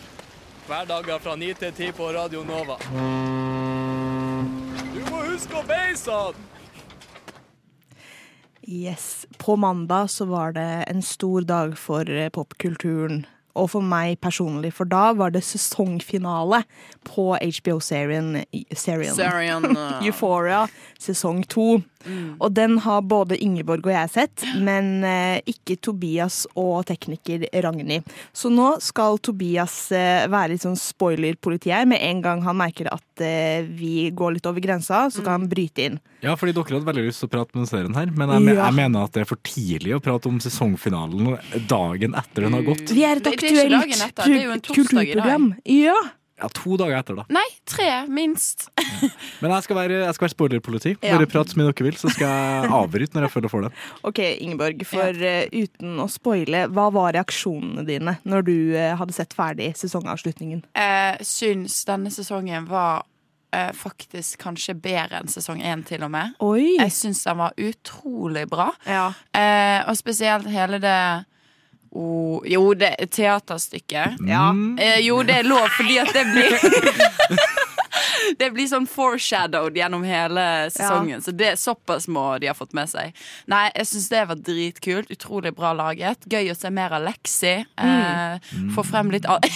Hverdager 0.63 1.19
fra 1.19 1.33
9 1.35 1.57
til 1.59 1.73
10 1.75 1.95
på 1.97 2.05
Radio 2.15 2.45
Nova. 2.47 2.77
Du 4.93 5.01
må 5.09 5.25
huske 5.25 5.57
å 5.59 5.63
beise 5.67 6.15
han! 6.15 6.39
Yes. 8.63 9.25
På 9.35 9.57
mandag 9.59 10.07
så 10.13 10.29
var 10.31 10.55
det 10.55 10.69
en 10.87 11.03
stor 11.03 11.43
dag 11.43 11.75
for 11.75 12.07
eh, 12.07 12.31
popkulturen. 12.31 13.25
Og 13.59 13.73
for 13.73 13.83
meg 13.83 14.21
personlig, 14.23 14.71
for 14.77 14.87
da 14.87 15.11
var 15.11 15.35
det 15.35 15.43
sesongfinale 15.43 16.63
på 17.03 17.35
HBO-serien 17.35 18.37
uh, 18.39 19.99
Euphoria 20.07 20.63
sesong 20.95 21.43
to. 21.43 21.81
Og 22.39 22.51
den 22.57 22.77
har 22.85 23.01
både 23.01 23.37
Ingeborg 23.43 23.85
og 23.87 23.93
jeg 23.93 24.09
sett, 24.13 24.45
men 24.61 25.03
eh, 25.07 25.39
ikke 25.51 25.77
Tobias 25.83 26.43
og 26.57 26.85
tekniker 26.89 27.45
Ragnhild. 27.63 28.07
Så 28.33 28.51
nå 28.53 28.73
skal 28.83 29.19
Tobias 29.23 29.75
eh, 29.95 30.27
være 30.31 30.53
litt 30.55 30.65
sånn 30.65 30.77
spoiler-politi 30.79 31.71
her. 31.73 31.85
Med 31.89 32.01
en 32.05 32.21
gang 32.25 32.41
han 32.45 32.57
merker 32.61 32.89
at 32.93 33.23
eh, 33.25 33.65
vi 33.67 34.09
går 34.15 34.37
litt 34.37 34.49
over 34.49 34.63
grensa, 34.63 35.05
så 35.13 35.23
kan 35.25 35.39
han 35.41 35.49
bryte 35.51 35.85
inn. 35.89 35.99
Ja, 36.21 36.35
fordi 36.37 36.53
dere 36.53 36.75
hadde 36.77 36.85
veldig 36.85 37.03
lyst 37.07 37.23
til 37.23 37.29
å 37.31 37.33
prate 37.33 37.57
om 37.57 37.65
serien 37.65 37.95
her, 37.97 38.09
men 38.13 38.29
jeg, 38.35 38.55
Ja. 38.55 38.65
jeg 38.69 38.77
mener 38.77 39.07
at 39.07 39.13
det 39.15 39.23
er 39.23 39.29
for 39.31 39.41
tidlig 39.47 39.95
å 39.97 40.01
prate 40.03 40.29
om 40.29 40.37
sesongfinalen 40.43 41.35
dagen 41.69 42.13
etter 42.19 42.45
den 42.45 42.53
har 42.53 42.65
gått. 42.67 42.91
Vi 42.93 43.05
er 43.07 43.17
et 43.21 43.29
aktuelt 43.31 44.67
kulturprogram. 44.69 45.53
Ja. 45.65 45.97
Ja, 46.41 46.47
to 46.49 46.73
dager 46.73 46.97
etter, 46.97 47.17
da. 47.19 47.25
Nei, 47.29 47.45
tre, 47.69 47.87
minst. 48.09 48.69
Men 49.41 49.55
jeg 49.55 49.67
skal 49.67 49.79
være, 49.79 49.99
jeg 50.05 50.17
skal 50.17 50.27
være 50.27 50.35
spoilerpoliti. 50.35 50.95
Ja. 50.99 51.15
Bare 51.17 51.29
prat 51.31 51.51
så 51.51 51.59
mye 51.59 51.69
dere 51.69 51.87
vil, 51.87 51.99
så 51.99 52.11
skal 52.13 52.31
jeg 52.31 52.71
avbryte 52.79 53.17
når 53.17 53.27
jeg 53.27 53.35
føler 53.35 53.53
for 53.53 53.67
det. 53.67 53.71
OK, 54.07 54.23
Ingeborg, 54.45 54.83
for 54.89 55.23
eh, 55.31 55.45
uten 55.51 56.01
å 56.01 56.07
spoile, 56.11 56.65
hva 56.71 56.89
var 56.93 57.15
reaksjonene 57.17 57.85
dine 57.87 58.17
når 58.23 58.47
du 58.47 58.55
eh, 58.75 58.91
hadde 58.99 59.15
sett 59.15 59.35
ferdig 59.37 59.71
sesongavslutningen? 59.79 60.65
Jeg 60.77 61.27
syns 61.27 61.81
denne 61.89 62.13
sesongen 62.13 62.67
var 62.69 63.05
eh, 63.55 63.71
faktisk 63.73 64.41
kanskje 64.41 64.75
bedre 64.79 65.21
enn 65.21 65.31
sesong 65.31 65.61
én, 65.63 65.83
til 65.87 66.03
og 66.05 66.13
med. 66.13 66.37
Oi! 66.43 66.77
Jeg 66.79 66.95
syns 66.95 67.23
den 67.27 67.41
var 67.41 67.57
utrolig 67.59 68.47
bra. 68.51 68.71
Ja. 68.87 69.11
Eh, 69.35 69.81
og 69.89 69.97
spesielt 69.99 70.49
hele 70.51 70.81
det 70.81 70.97
oh, 71.91 72.41
Jo, 72.47 72.73
det 72.73 72.95
teaterstykket. 73.11 74.21
Ja. 74.27 74.51
Mm. 74.51 74.77
Eh, 74.79 74.99
jo, 75.05 75.21
det 75.27 75.41
er 75.41 75.49
lov, 75.49 75.67
fordi 75.77 75.99
at 76.01 76.13
det 76.15 76.25
blir 76.31 76.55
Det 78.39 78.49
blir 78.55 78.67
sånn 78.69 78.87
foreshadowed 78.89 79.77
gjennom 79.77 80.03
hele 80.07 80.45
sesongen. 80.73 81.21
Så 81.21 81.31
det 81.35 81.53
såpass 81.59 82.07
må 82.11 82.25
de 82.41 82.49
ha 82.51 82.55
fått 82.57 82.73
med 82.77 82.89
seg. 82.91 83.15
Nei, 83.51 83.67
jeg 83.75 83.89
syns 83.91 84.09
det 84.13 84.23
var 84.31 84.39
dritkult. 84.39 85.11
Utrolig 85.13 85.53
bra 85.57 85.73
laget. 85.77 86.25
Gøy 86.31 86.51
å 86.53 86.57
se 86.57 86.71
mer 86.73 86.95
av 86.97 87.05
Lexi. 87.05 87.57
Eh, 87.77 88.51
Få 88.75 88.85
frem 88.87 89.11
litt 89.13 89.27
av 89.29 89.39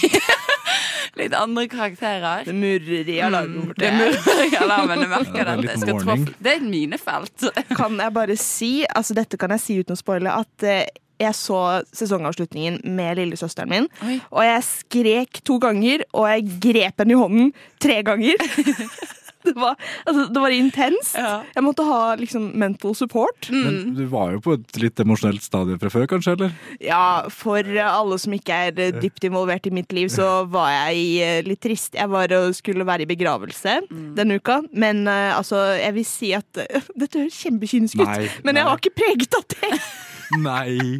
Litt 1.16 1.32
andre 1.32 1.64
karakterer. 1.72 2.42
Det 2.44 2.52
murrer 2.52 3.08
i 3.08 3.20
alarmen. 3.24 3.70
Det 3.78 3.88
murrer 3.96 4.42
i 4.50 4.56
alarmen. 4.60 5.00
Jeg 5.00 5.08
merker 5.14 5.38
Ja, 5.38 5.54
det 5.56 5.70
er 5.72 6.02
det. 6.04 6.34
Det 6.44 6.50
er 6.52 6.58
et 6.60 6.66
minefelt. 6.68 7.46
Kan 7.72 7.96
jeg 8.02 8.12
bare 8.12 8.36
si, 8.36 8.70
altså 8.90 9.16
dette 9.16 9.38
kan 9.40 9.54
jeg 9.56 9.62
si 9.64 9.78
uten 9.80 9.96
å 9.96 10.00
spoile, 10.00 10.34
at 10.44 10.66
eh, 10.68 10.82
jeg 11.22 11.36
så 11.38 11.60
sesongavslutningen 11.96 12.80
med 12.96 13.20
lillesøsteren 13.20 13.72
min, 13.72 13.90
Oi. 14.04 14.18
og 14.30 14.42
jeg 14.46 14.66
skrek 14.70 15.42
to 15.46 15.60
ganger, 15.62 16.04
og 16.12 16.28
jeg 16.30 16.48
grep 16.68 17.04
henne 17.04 17.16
i 17.16 17.20
hånden 17.20 17.54
tre 17.82 18.02
ganger. 18.06 18.42
det, 19.46 19.54
var, 19.54 19.76
altså, 20.04 20.24
det 20.32 20.40
var 20.42 20.54
intenst. 20.54 21.16
Ja. 21.18 21.40
Jeg 21.54 21.64
måtte 21.64 21.86
ha 21.86 22.00
liksom 22.18 22.48
mental 22.58 22.94
support. 22.98 23.48
Men 23.52 23.94
du 23.96 24.04
var 24.10 24.34
jo 24.34 24.42
på 24.44 24.56
et 24.58 24.80
litt 24.82 25.00
emosjonelt 25.02 25.44
stadie 25.44 25.78
fra 25.80 25.92
før, 25.92 26.08
kanskje? 26.10 26.36
eller? 26.36 26.56
Ja, 26.82 27.26
for 27.32 27.62
alle 27.86 28.18
som 28.22 28.34
ikke 28.36 28.60
er 28.68 28.82
eh, 28.82 28.98
dypt 29.00 29.26
involvert 29.28 29.68
i 29.68 29.74
mitt 29.74 29.94
liv, 29.96 30.10
så 30.12 30.44
var 30.50 30.72
jeg 30.74 31.06
eh, 31.24 31.40
litt 31.46 31.62
trist. 31.64 31.94
Jeg 31.96 32.10
var 32.12 32.32
og 32.36 32.52
skulle 32.58 32.86
være 32.86 33.06
i 33.06 33.10
begravelse 33.10 33.78
denne 34.16 34.40
uka, 34.40 34.60
men 34.74 35.06
eh, 35.10 35.30
altså, 35.36 35.62
jeg 35.78 35.96
vil 35.96 36.08
si 36.08 36.32
at 36.36 36.44
Dette 37.00 37.20
høres 37.20 37.36
kjempekynisk 37.44 38.00
ut, 38.00 38.08
Nei, 38.08 38.28
men 38.44 38.56
jeg 38.58 38.66
har 38.66 38.72
var 38.72 38.82
ikke 38.82 38.98
preget 38.98 39.36
av 39.36 39.44
det. 39.52 39.72
Nei. 40.42 40.98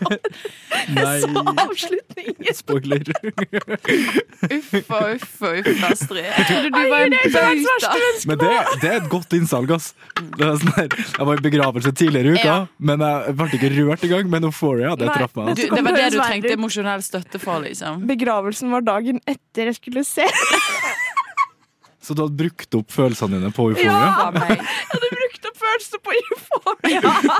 Nei. 0.96 1.20
så 1.20 1.42
avslutningen. 1.50 2.54
Spoiler. 2.60 3.02
Uff 4.46 4.74
og 4.94 5.14
uff 5.16 5.42
og 5.44 5.58
uff, 5.60 5.82
Astrid. 5.90 6.22
Jeg 6.24 6.46
trodde 6.48 6.70
du 6.70 6.78
var 6.92 7.06
en 7.06 7.16
bauta. 7.34 7.92
Men 8.30 8.40
det, 8.40 8.50
det 8.84 8.90
er 8.92 8.96
et 9.00 9.08
godt 9.12 9.36
innsalg, 9.36 9.72
ass. 9.76 9.90
Det 10.38 10.46
er 10.46 10.56
sånn 10.62 10.78
jeg 10.80 11.26
var 11.28 11.42
i 11.42 11.44
begravelse 11.44 11.92
tidligere 11.98 12.32
i 12.32 12.38
uka, 12.38 12.46
Ja. 12.46 12.58
men 12.78 13.02
jeg 13.04 13.36
ble 13.40 13.48
ikke 13.58 13.72
rørt 13.76 14.06
engang. 14.08 14.30
Men 14.36 14.48
Euphoria, 14.48 14.94
det 15.00 15.10
traff 15.12 15.34
meg. 15.36 15.50
Du, 15.58 15.62
Altså. 15.66 15.74
det 15.76 15.84
var 15.88 15.98
det 15.98 16.08
du 16.14 16.18
trengte 16.22 16.54
emosjonell 16.56 17.02
støtte 17.04 17.42
for, 17.42 17.60
liksom. 17.66 18.04
Begravelsen 18.08 18.70
var 18.72 18.86
dagen 18.86 19.20
etter 19.28 19.70
jeg 19.72 19.80
skulle 19.82 20.04
se. 20.08 20.26
Så 22.00 22.14
du 22.16 22.22
hadde 22.24 22.38
brukt 22.40 22.74
opp 22.78 22.88
følelsene 22.94 23.36
dine 23.36 23.50
på 23.52 23.66
Euphoria? 23.70 23.92
Ja. 23.92 24.30
Jeg 24.32 24.62
hadde 24.94 25.10
brukt 25.12 25.50
opp 25.50 25.58
følelsene 25.60 26.00
på 26.06 26.14
Euphoria. 26.22 27.36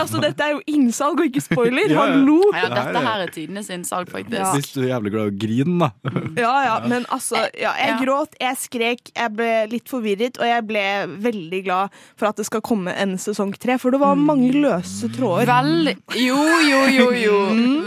Altså, 0.00 0.20
dette 0.22 0.44
er 0.44 0.54
jo 0.56 0.60
innsalg 0.70 1.20
og 1.20 1.26
ikke 1.30 1.42
spoiler. 1.44 1.86
Ja, 1.90 1.94
ja. 1.94 2.04
Hallo! 2.14 2.38
Ja, 2.56 2.68
dette 2.72 3.02
her 3.04 3.24
er 3.24 3.32
tidenes 3.34 3.70
innsalg, 3.72 4.10
faktisk. 4.12 4.38
Ja. 4.40 4.50
Hvis 4.56 4.70
du 4.74 4.80
er 4.82 4.88
jævlig 4.94 5.12
glad 5.14 5.28
i 5.28 5.32
å 5.32 5.36
grine, 5.44 5.76
da. 5.80 6.24
Ja, 6.40 6.54
ja, 6.64 6.74
men 6.88 7.06
altså 7.12 7.40
ja, 7.58 7.72
Jeg 7.78 7.90
Ja. 7.90 7.98
gråt, 8.04 8.34
jeg 8.40 8.56
skrek, 8.60 9.10
jeg 9.16 9.32
ble 9.36 9.50
litt 9.70 9.88
forvirret, 9.90 10.38
og 10.40 10.46
jeg 10.46 10.66
ble 10.68 10.84
veldig 11.22 11.60
glad 11.66 11.96
for 12.18 12.30
at 12.30 12.36
det 12.40 12.46
skal 12.48 12.62
komme 12.64 12.94
en 12.94 13.16
sesong 13.20 13.52
tre, 13.58 13.76
for 13.82 13.90
det 13.94 14.00
var 14.02 14.14
mange 14.18 14.52
løse 14.54 15.10
tråder. 15.14 15.46
Veldig 15.50 15.96
Jo, 16.20 16.38
jo, 16.66 16.80
jo, 16.94 17.08
jo. 17.18 17.38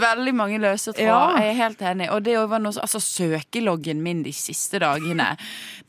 Veldig 0.02 0.34
mange 0.36 0.60
løse 0.62 0.92
tråder. 0.92 1.08
Ja. 1.08 1.36
Jeg 1.40 1.54
er 1.54 1.60
helt 1.62 1.82
enig. 1.82 2.10
Og 2.14 2.22
det 2.26 2.36
var 2.50 2.62
noe, 2.62 2.72
altså, 2.84 3.00
søkeloggen 3.02 4.02
min 4.04 4.22
de 4.24 4.32
siste 4.36 4.80
dagene 4.82 5.34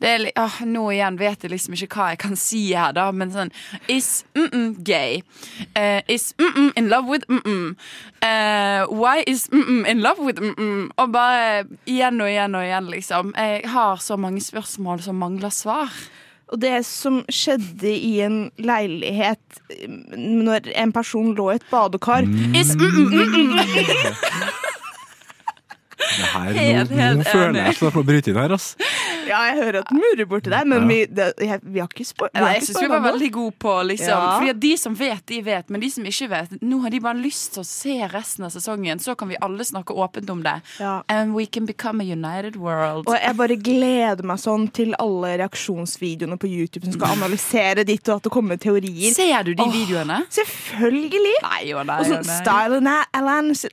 det 0.00 0.08
er, 0.08 0.24
ah, 0.36 0.58
Nå 0.66 0.90
igjen 0.92 1.16
vet 1.20 1.44
jeg 1.44 1.52
liksom 1.52 1.76
ikke 1.76 1.88
hva 1.96 2.08
jeg 2.12 2.18
kan 2.20 2.36
si 2.36 2.62
her, 2.74 2.92
da, 2.96 3.06
men 3.16 3.30
sånn 3.32 3.52
Is 3.92 4.24
mm-mm 4.36 4.74
gay? 4.84 5.22
Eh, 5.76 6.00
is 6.08 6.34
mm-mm 6.38 6.72
in 6.76 6.88
love 6.88 7.06
with 7.06 7.26
mm-mm? 7.28 7.76
Eh, 8.22 8.86
why 8.88 9.22
is 9.26 9.48
mm-mm 9.52 9.84
in 9.86 10.00
love 10.00 10.18
with 10.18 10.40
mm-mm? 10.40 10.90
Og 10.96 11.12
bare 11.12 11.66
igjen 11.84 12.20
og 12.20 12.30
igjen 12.30 12.54
og 12.54 12.64
igjen, 12.64 12.90
liksom. 12.90 13.34
Jeg 13.36 13.68
har 13.68 14.00
så 14.00 14.16
mange 14.16 14.40
spørsmål 14.40 15.02
som 15.04 15.20
mangler 15.20 15.52
svar. 15.52 15.92
Og 16.48 16.60
det 16.62 16.86
som 16.86 17.24
skjedde 17.28 17.90
i 17.90 18.20
en 18.24 18.50
leilighet 18.56 19.60
mm, 19.88 20.16
når 20.46 20.70
en 20.76 20.92
person 20.92 21.34
lå 21.34 21.50
i 21.50 21.58
et 21.58 21.66
badekar 21.70 22.22
Is 22.54 22.76
mm-mm 22.78 23.10
mm-mm. 23.12 23.58
Det 25.96 26.26
her, 26.28 26.52
Helt, 26.52 26.90
nå, 26.90 26.96
helt 27.00 27.18
nå 27.18 27.24
føler 27.24 27.56
jeg 27.56 27.70
at 27.72 27.80
jeg 27.80 27.92
får 27.94 28.04
bryte 28.04 28.30
inn 28.30 28.36
her, 28.36 28.52
ass. 28.52 28.66
Ja, 29.26 29.38
jeg 29.48 29.56
hører 29.58 29.78
at 29.80 29.88
den 29.90 29.98
murrer 30.02 30.26
borti 30.28 30.50
der, 30.52 30.64
men 30.68 30.82
Ja. 30.82 30.86
vi, 30.90 30.98
det, 31.06 31.24
jeg, 31.42 31.60
vi 31.64 31.80
har 31.80 31.88
ikke 31.88 32.04
spurt. 32.06 32.34
Nei, 32.36 32.52
jeg 32.58 32.66
syns 32.66 32.82
vi 32.84 32.88
var 32.92 33.00
veldig 33.06 33.30
gode 33.32 33.54
på 33.64 33.72
liksom 33.88 34.12
Ja. 34.12 34.36
Fordi 34.36 34.50
at 34.52 34.60
de 34.60 34.72
som 34.76 34.94
vet, 34.94 35.22
de 35.26 35.40
vet, 35.42 35.70
men 35.72 35.80
de 35.80 35.90
som 35.90 36.04
ikke 36.04 36.28
vet, 36.30 36.52
nå 36.62 36.80
har 36.84 36.90
de 36.94 37.00
bare 37.00 37.18
lyst 37.18 37.54
til 37.56 37.64
å 37.64 37.66
se 37.66 37.96
resten 38.12 38.44
av 38.46 38.52
sesongen. 38.54 39.00
Så 39.02 39.16
kan 39.18 39.28
vi 39.32 39.38
alle 39.42 39.64
snakke 39.64 39.96
åpent 39.96 40.30
om 40.30 40.42
det. 40.44 40.54
Ja. 40.78 41.02
And 41.08 41.34
we 41.34 41.46
can 41.46 41.66
become 41.66 42.00
a 42.00 42.04
united 42.06 42.56
world. 42.56 43.08
Og 43.08 43.16
jeg 43.16 43.36
bare 43.40 43.56
gleder 43.56 44.22
meg 44.22 44.38
sånn 44.38 44.68
til 44.76 44.94
alle 45.02 45.32
reaksjonsvideoene 45.42 46.36
på 46.38 46.46
YouTube 46.52 46.84
som 46.86 46.92
skal 46.98 47.16
analysere 47.16 47.84
ditt, 47.88 48.06
og 48.08 48.20
at 48.20 48.28
det 48.28 48.32
kommer 48.36 48.60
teorier. 48.60 49.10
Ser 49.16 49.42
du 49.48 49.54
de 49.54 49.64
Åh. 49.64 49.72
videoene? 49.74 50.20
Selvfølgelig! 50.30 51.34
Nei 51.42 51.72
og 51.72 51.86
nei. 51.88 51.98
Og 52.04 52.06
sånn 52.12 52.24
style 52.28 52.78
ana 52.82 53.00
analysis, 53.16 53.70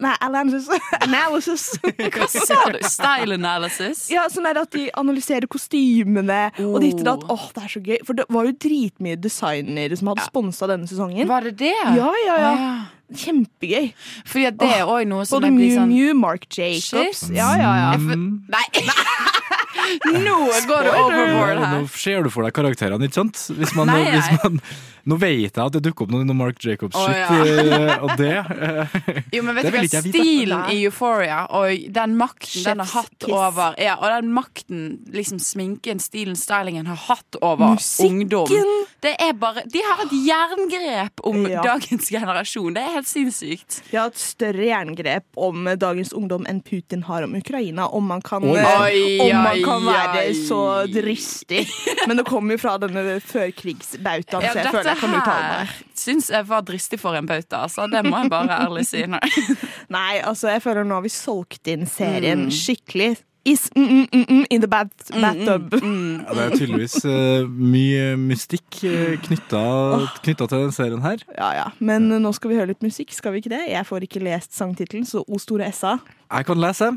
analysis. 1.01 1.69
Hva 2.13 2.27
sa 2.29 2.57
du? 2.73 2.79
Style 2.87 3.37
analysis? 3.39 4.05
Ja, 4.13 4.25
sånn 4.31 4.45
er 4.49 4.57
det 4.57 4.63
at 4.67 4.75
de 4.77 4.87
analyserer 4.99 5.47
kostymene 5.51 6.41
og 6.63 6.79
de 6.83 6.91
hittet 6.93 7.07
at 7.09 7.23
Oh. 7.23 7.33
Åh, 7.37 7.45
det 7.55 7.63
er 7.63 7.71
så 7.73 7.81
gøy. 7.83 7.99
For 8.05 8.17
det 8.17 8.25
var 8.29 8.45
jo 8.49 8.53
dritmye 8.65 9.17
designere 9.21 9.97
som 9.97 10.11
hadde 10.11 10.25
sponsa 10.27 10.67
denne 10.69 10.89
sesongen. 10.89 11.27
Var 11.29 11.47
det 11.49 11.55
det? 11.63 11.73
Ja, 11.97 12.09
ja, 12.27 12.35
ja. 12.43 12.51
Å, 12.53 12.89
Kjempegøy. 13.13 13.91
Fordi 14.25 14.45
at 14.49 14.55
det 14.57 14.69
er 14.79 14.87
òg 14.89 15.03
noe 15.09 15.25
som 15.29 15.37
Både 15.37 15.51
blir 15.53 15.67
Mew 15.69 15.75
sånn 15.77 15.91
Mew, 15.91 16.13
Mark 16.17 16.47
Jacobs. 16.49 17.25
Shit. 17.27 17.35
Ja, 17.35 17.51
ja, 17.59 17.73
ja. 17.77 17.91
Mm. 17.99 18.43
Nei! 18.49 18.63
Nå 20.23 20.37
går 20.69 20.87
det 20.87 20.93
overboard 20.95 21.59
Nå 21.59 21.67
her. 21.67 21.85
ser 21.99 22.23
du 22.25 22.29
for 22.33 22.45
deg 22.47 22.55
karakterene, 22.55 23.07
ikke 23.09 23.19
sant? 23.19 23.39
Hvis 23.57 23.73
man, 23.77 23.89
Nei, 23.91 24.03
nei. 24.05 24.13
Hvis 24.15 24.43
man, 24.43 24.59
nå 25.05 25.17
vet 25.19 25.51
jeg 25.51 25.59
at 25.65 25.73
det 25.75 25.81
dukker 25.83 26.05
opp 26.05 26.11
noe 26.13 26.23
noe 26.23 26.37
Mark 26.37 26.59
Jacobs-shit, 26.63 27.17
ja. 27.17 27.39
eh, 27.43 28.03
og 28.05 28.13
det 28.19 28.29
eh, 28.39 28.93
Jo, 29.35 29.41
men 29.43 29.57
vet 29.57 29.67
du 29.67 29.75
hva, 29.75 30.01
stilen 30.05 30.69
i 30.71 30.77
Euphoria 30.85 31.41
og 31.51 31.87
den 31.95 32.15
makten 32.19 32.63
den 32.63 32.79
har 32.83 32.91
hatt 32.93 33.17
kiss. 33.19 33.33
over 33.35 33.75
Ja, 33.81 33.97
og 33.99 34.07
den 34.13 34.31
makten 34.35 34.85
liksom 35.11 35.41
sminken, 35.43 35.99
stilen, 35.99 36.37
stylingen 36.39 36.87
har 36.87 37.01
hatt 37.09 37.35
over 37.41 37.75
Musikken. 37.75 38.23
ungdom 38.23 38.85
Det 39.03 39.15
er 39.19 39.33
bare 39.35 39.65
De 39.67 39.81
har 39.83 40.05
et 40.05 40.13
jerngrep 40.23 41.23
om 41.27 41.43
Ja. 41.51 41.61
dagens 41.65 42.07
generasjon. 42.09 42.73
Det 42.73 42.81
er 42.83 42.93
helt 42.95 43.07
sinnssykt. 43.09 43.81
Vi 43.91 43.97
har 43.99 44.07
et 44.07 44.17
større 44.17 44.63
jerngrep 44.69 45.25
om 45.35 45.65
dagens 45.77 46.13
ungdom 46.15 46.45
enn 46.47 46.61
Putin 46.63 47.03
har 47.09 47.23
om 47.27 47.35
Ukraina. 47.35 47.87
Om 47.91 48.07
man 48.07 48.21
kan, 48.23 48.43
Oi. 48.47 48.55
eh, 48.55 48.79
Oi, 48.79 49.19
om 49.27 49.35
man 49.43 49.57
oi, 49.57 49.63
kan 49.65 49.83
være 49.85 50.23
oi. 50.29 50.33
så 50.47 50.61
dristig. 50.87 51.65
Men 52.07 52.17
det 52.21 52.25
kommer 52.29 52.55
jo 52.55 52.61
fra 52.63 52.77
denne 52.79 53.19
førkrigsbautaen, 53.21 54.43
Ja, 54.43 54.53
så 54.71 54.92
jeg 55.01 55.25
her 55.25 55.73
syns 55.97 56.29
jeg 56.33 56.47
var 56.49 56.63
dristig 56.67 56.99
for 57.01 57.15
en 57.17 57.27
bauta, 57.29 57.63
altså. 57.67 57.87
Det 57.91 58.03
må 58.05 58.23
jeg 58.23 58.29
bare 58.33 58.61
ærlig 58.65 58.85
si. 58.89 59.03
Nei. 59.09 59.21
Nei, 59.97 60.21
altså, 60.23 60.49
jeg 60.53 60.63
føler 60.63 60.87
nå 60.87 60.99
har 60.99 61.05
vi 61.05 61.13
solgt 61.13 61.67
inn 61.71 61.83
Mm. 61.83 61.89
serien 61.91 62.49
skikkelig. 62.51 63.15
Is 63.45 63.65
mm, 63.75 63.83
mm, 63.83 64.05
mm, 64.13 64.25
mm, 64.29 64.43
in 64.55 64.61
the 64.63 64.67
bat 64.71 64.91
bathtub. 65.11 65.73
Mm. 65.83 66.21
ja, 66.23 66.33
Det 66.33 66.43
er 66.45 66.53
tydeligvis 66.61 66.93
uh, 67.03 67.49
mye 67.49 68.13
mystikk 68.15 68.77
uh, 68.87 69.17
knytta 69.19 70.47
til 70.47 70.53
den 70.53 70.71
serien 70.71 71.03
her. 71.03 71.19
Ja, 71.35 71.49
ja. 71.57 71.65
Men 71.83 72.07
nå 72.07 72.31
skal 72.37 72.53
vi 72.53 72.59
høre 72.61 72.69
litt 72.71 72.85
musikk, 72.85 73.11
skal 73.11 73.35
vi 73.35 73.41
ikke 73.43 73.51
det? 73.51 73.65
Jeg 73.73 73.83
får 73.89 74.07
ikke 74.07 74.23
lest 74.23 74.55
sangtittelen, 74.55 75.03
så 75.03 75.25
O 75.27 75.41
store 75.43 75.67
SA. 75.75 75.97
Jeg 76.31 76.47
kan 76.47 76.63
lese. 76.63 76.93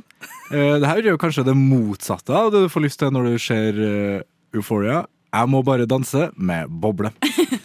Uh, 0.52 0.78
det 0.78 0.86
her 0.86 1.02
er 1.02 1.10
jo 1.10 1.18
kanskje 1.18 1.48
det 1.50 1.56
motsatte 1.58 2.30
av 2.38 2.54
det 2.54 2.62
du 2.62 2.70
får 2.70 2.86
lyst 2.86 3.02
til 3.02 3.10
når 3.10 3.26
du 3.32 3.38
ser 3.42 3.82
Euphoria. 4.54 5.02
Jeg 5.34 5.50
må 5.50 5.64
bare 5.66 5.84
danse 5.90 6.30
med 6.38 6.70
boble. 6.70 7.10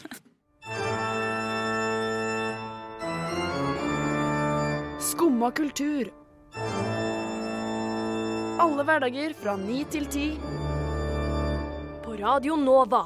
Skumma 5.41 5.56
kultur. 5.58 6.10
Alle 8.62 8.84
hverdager 8.86 9.32
fra 9.34 9.56
ni 9.58 9.80
til 9.89 10.04
ti. 10.06 10.25
På 12.04 12.13
Radio 12.19 12.54
Nova. 12.62 13.01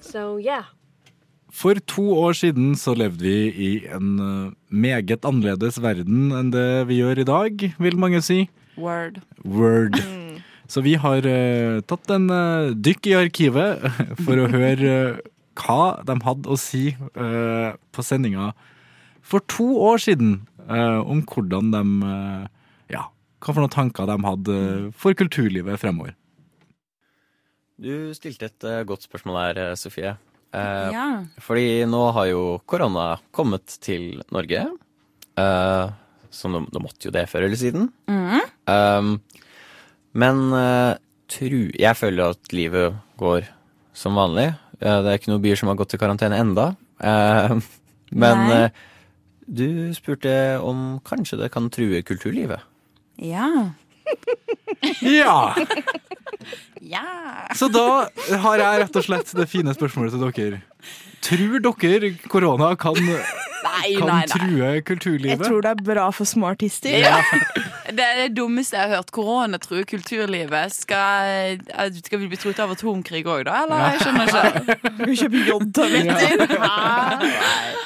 So 0.00 0.38
yeah. 0.40 0.64
For 1.52 1.74
to 1.74 2.06
år 2.16 2.32
siden 2.32 2.72
så 2.74 2.94
levde 2.96 3.20
vi 3.20 3.36
i 3.52 3.68
en 3.84 4.16
eh, 4.16 4.52
meget 4.72 5.28
annerledes 5.28 5.76
verden 5.82 6.32
enn 6.32 6.48
det 6.56 6.88
vi 6.88 7.02
gjør 7.02 7.20
i 7.20 7.28
dag, 7.28 7.68
vil 7.76 8.00
mange 8.00 8.24
si. 8.24 8.46
Word. 8.76 9.20
Word. 9.44 9.98
Så 10.70 10.82
vi 10.86 10.94
har 11.02 11.26
uh, 11.26 11.80
tatt 11.82 12.10
en 12.14 12.28
uh, 12.30 12.70
dykk 12.74 13.08
i 13.10 13.16
arkivet 13.18 13.82
for 14.24 14.38
å 14.38 14.48
høre 14.52 14.92
eh, 15.16 15.20
hva 15.60 15.80
de 16.06 16.14
hadde 16.24 16.48
å 16.48 16.56
si 16.56 16.92
på 17.12 18.04
sendinga 18.06 18.52
for 19.20 19.42
to 19.50 19.66
år 19.82 19.98
siden 20.00 20.30
om 20.70 21.20
hvordan 21.28 21.68
de 21.74 21.82
Ja, 22.94 23.02
hva 23.42 23.52
for 23.52 23.60
noen 23.60 23.74
tanker 23.74 24.08
de 24.08 24.16
hadde 24.24 24.56
for 24.96 25.12
kulturlivet 25.18 25.76
fremover. 25.82 26.14
Du 27.80 28.12
stilte 28.16 28.48
et 28.48 28.66
godt 28.88 29.04
spørsmål 29.06 29.38
her, 29.40 29.58
eh, 29.70 29.74
Sofie. 29.76 30.14
Eh, 30.52 30.90
Ja. 30.92 31.24
Fordi 31.40 31.84
nå 31.88 32.12
har 32.12 32.26
jo 32.28 32.60
korona 32.66 33.18
kommet 33.32 33.66
til 33.80 34.22
Norge. 34.32 34.66
Eh, 35.36 35.90
så 36.30 36.48
nå, 36.50 36.64
nå 36.72 36.80
måtte 36.82 37.04
jo 37.08 37.10
det 37.14 37.26
før 37.28 37.44
eller 37.46 37.56
siden. 37.56 37.90
Mhm. 38.08 38.40
Um, 38.70 39.16
men 40.16 40.42
uh, 40.54 40.94
tru, 41.30 41.70
jeg 41.74 41.98
føler 41.98 42.34
at 42.34 42.54
livet 42.54 42.96
går 43.20 43.48
som 43.96 44.18
vanlig. 44.18 44.52
Uh, 44.80 45.00
det 45.04 45.12
er 45.12 45.20
ikke 45.20 45.32
noen 45.32 45.44
byer 45.44 45.60
som 45.60 45.70
har 45.72 45.78
gått 45.80 45.94
i 45.96 46.00
karantene 46.00 46.40
enda. 46.40 46.70
Uh, 47.00 47.58
men 48.10 48.40
eh, 48.50 48.80
du 49.46 49.92
spurte 49.94 50.32
om 50.66 50.98
kanskje 51.06 51.38
det 51.38 51.52
kan 51.54 51.68
true 51.70 52.02
kulturlivet. 52.02 52.66
Ja. 53.16 53.70
Ja! 55.00 55.54
Ja. 56.80 57.02
Så 57.54 57.68
da 57.68 58.08
har 58.42 58.62
jeg 58.62 58.80
rett 58.82 58.96
og 58.96 59.04
slett 59.04 59.32
det 59.36 59.46
fine 59.50 59.74
spørsmålet 59.76 60.14
til 60.14 60.32
dere. 60.32 60.60
Tror 61.20 61.60
dere 61.60 62.12
korona 62.30 62.70
kan, 62.80 62.96
Nei, 62.96 63.92
kan 63.98 64.08
nei, 64.08 64.22
nei. 64.24 64.80
true 64.88 65.28
Jeg 65.28 65.38
tror 65.42 65.66
det 65.66 65.74
er 65.74 65.82
bra 65.84 66.08
for 66.16 66.28
små 66.28 66.54
artister. 66.54 66.96
Ja. 66.96 67.20
Det 67.90 68.04
er 68.06 68.18
det 68.22 68.36
dummeste 68.36 68.76
jeg 68.76 68.88
har 68.88 68.96
hørt. 69.00 69.10
Korona 69.14 69.58
truer 69.62 69.84
kulturlivet. 69.88 70.72
Skal, 70.74 71.58
eh, 71.58 71.92
skal 72.04 72.18
vi 72.22 72.28
bli 72.30 72.38
truet 72.40 72.60
av 72.62 72.70
atomkrig 72.74 73.24
òg, 73.26 73.44
da? 73.48 73.62
Eller? 73.64 73.76
Jeg 73.94 74.00
skjønner 74.04 74.24
ikke. 74.26 74.44
Skal 74.90 75.06
vi 75.10 75.16
kjøpe 75.22 75.38
jodtabletter? 75.50 76.36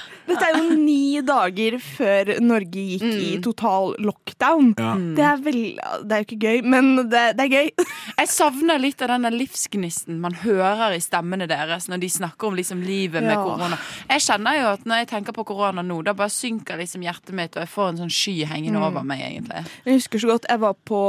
Dette 0.24 0.46
er 0.48 0.56
jo 0.56 0.76
ni 0.78 1.20
dager 1.26 1.76
før 1.82 2.30
Norge 2.40 2.84
gikk 2.94 3.02
i 3.04 3.30
total 3.44 3.94
lockdown. 4.00 4.70
Ja. 4.78 4.94
Det 5.18 5.24
er 5.28 5.42
vel 5.44 5.58
Det 6.04 6.16
er 6.16 6.22
jo 6.22 6.26
ikke 6.28 6.38
gøy, 6.46 6.62
men 6.74 6.90
det, 7.12 7.24
det 7.36 7.44
er 7.46 7.52
gøy. 7.52 7.70
Jeg 8.20 8.30
savner 8.32 8.78
litt 8.80 9.02
av 9.04 9.12
den 9.14 9.28
livsgnisten 9.36 10.20
man 10.22 10.36
hører 10.44 10.94
i 10.96 11.00
stemmene 11.02 11.48
deres 11.50 11.88
når 11.90 12.00
de 12.04 12.08
snakker 12.14 12.48
om 12.48 12.56
liksom 12.58 12.82
livet 12.86 13.20
med 13.24 13.34
Ja. 13.34 13.42
korona. 13.42 13.78
Jeg 14.08 14.24
kjenner 14.24 14.58
jo 14.60 14.68
at 14.74 14.84
når 14.88 15.02
jeg 15.02 15.08
tenker 15.10 15.34
på 15.36 15.44
korona 15.48 15.82
nå, 15.84 15.98
da 16.06 16.14
bare 16.16 16.30
synker 16.32 16.78
liksom 16.80 17.02
hjertet 17.04 17.34
mitt, 17.34 17.56
og 17.56 17.64
jeg 17.64 17.72
får 17.74 17.88
en 17.92 18.00
sånn 18.04 18.12
sky 18.14 18.36
hengende 18.48 18.80
over 18.84 19.02
meg, 19.04 19.20
egentlig. 19.26 19.64
Jeg 19.84 19.98
husker 19.98 20.22
så 20.22 20.30
godt 20.32 20.46
jeg 20.48 20.60
var 20.62 20.76
på 20.86 21.00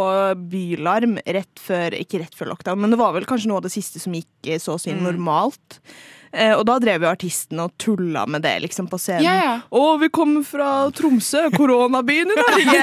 Bylarm 0.49 1.17
rett 1.25 1.61
før 1.61 1.95
Ikke 1.99 2.19
rett 2.23 2.35
før 2.35 2.51
lockdown, 2.53 2.79
men 2.81 2.91
det 2.93 2.99
var 2.99 3.13
vel 3.15 3.25
kanskje 3.29 3.47
noe 3.51 3.61
av 3.61 3.67
det 3.69 3.73
siste 3.75 4.01
som 4.01 4.15
gikk 4.15 4.49
eh, 4.49 4.59
så 4.61 4.75
å 4.75 4.81
si 4.81 4.91
normalt. 4.97 5.79
Eh, 5.79 6.24
og 6.57 6.65
da 6.67 6.75
drev 6.83 7.05
jo 7.05 7.09
artistene 7.11 7.65
og 7.67 7.75
tulla 7.81 8.25
med 8.27 8.43
det 8.45 8.55
liksom 8.65 8.89
på 8.91 8.99
scenen. 8.99 9.23
Ja, 9.25 9.35
ja. 9.39 9.53
Å, 9.71 9.83
vi 10.01 10.09
kommer 10.13 10.43
fra 10.47 10.69
Tromsø, 10.95 11.45
koronabyen 11.55 12.33
i 12.33 12.37
Norge! 12.41 12.81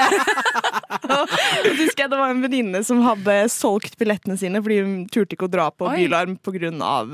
og 1.12 1.32
så 1.32 1.72
husker 1.76 2.04
jeg 2.04 2.12
det 2.12 2.18
var 2.20 2.32
en 2.32 2.42
venninne 2.44 2.82
som 2.86 3.02
hadde 3.04 3.34
solgt 3.52 3.96
billettene 4.00 4.36
sine 4.40 4.60
fordi 4.62 4.78
hun 4.82 4.94
turte 5.12 5.36
ikke 5.36 5.48
å 5.48 5.52
dra 5.52 5.66
på 5.74 5.88
Oi. 5.90 5.96
Bylarm 6.02 6.36
pga. 6.40 6.70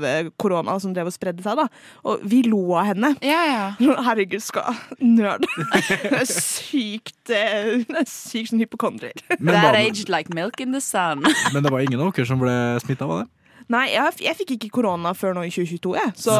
eh, 0.07 0.29
korona 0.39 0.77
som 0.79 0.93
drev 0.95 1.09
og 1.11 1.15
spredde 1.15 1.43
seg. 1.45 1.59
da. 1.59 1.67
Og 2.07 2.23
vi 2.23 2.43
lo 2.47 2.61
av 2.79 2.91
henne. 2.93 3.13
Ja, 3.25 3.41
ja. 3.49 3.95
Herregud, 4.05 4.41
skal 4.45 4.77
nerd. 4.99 5.45
Hun 6.03 6.15
er 6.19 6.27
sykt 6.29 7.31
eh, 7.33 7.83
Hun 7.87 7.99
er 7.99 8.07
sykt 8.09 8.53
sånn 8.53 8.63
hypokondrier. 8.63 9.15
Men, 9.39 9.55
That 9.59 9.75
aged 9.79 10.09
like 10.11 10.31
milk 10.33 10.61
in 10.63 10.71
the 10.75 10.81
sun. 10.83 11.25
men 11.53 11.63
det 11.63 11.71
var 11.73 11.83
ingen 11.83 11.99
av 12.01 12.13
dere 12.15 12.29
som 12.29 12.39
ble 12.41 12.53
smitta 12.83 13.07
var 13.09 13.23
det? 13.25 13.29
Nei, 13.69 13.87
jeg, 13.93 14.19
jeg 14.25 14.37
fikk 14.39 14.55
ikke 14.57 14.71
korona 14.79 15.13
før 15.17 15.35
nå 15.37 15.45
i 15.45 15.51
2022, 15.53 15.95
jeg. 15.99 16.13
Så 16.17 16.37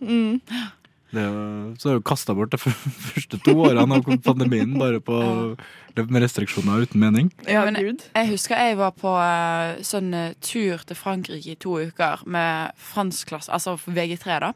mm. 0.00 0.38
det 1.12 1.26
så 1.82 1.90
har 1.90 1.98
du 1.98 2.06
kasta 2.06 2.36
bort 2.38 2.54
de 2.54 2.60
første 2.62 3.40
to 3.44 3.54
årene 3.66 3.98
av 3.98 4.10
pandemien 4.24 4.76
bare 4.78 5.02
på 5.04 5.18
med 5.98 6.22
restriksjoner 6.22 6.86
uten 6.86 7.00
mening. 7.02 7.32
Ja, 7.50 7.64
Men- 7.64 7.74
gud. 7.74 8.04
Jeg 8.14 8.28
husker 8.30 8.56
jeg 8.56 8.78
var 8.78 8.92
på 8.96 9.10
eh, 9.20 9.82
sånn 9.82 10.14
eh, 10.14 10.34
tur 10.40 10.78
til 10.86 10.96
Frankrike 10.96 11.52
i 11.52 11.58
to 11.60 11.76
uker 11.82 12.22
med 12.26 12.72
franskklasse, 12.78 13.50
altså 13.52 13.76
VG3, 13.76 14.38
da. 14.40 14.52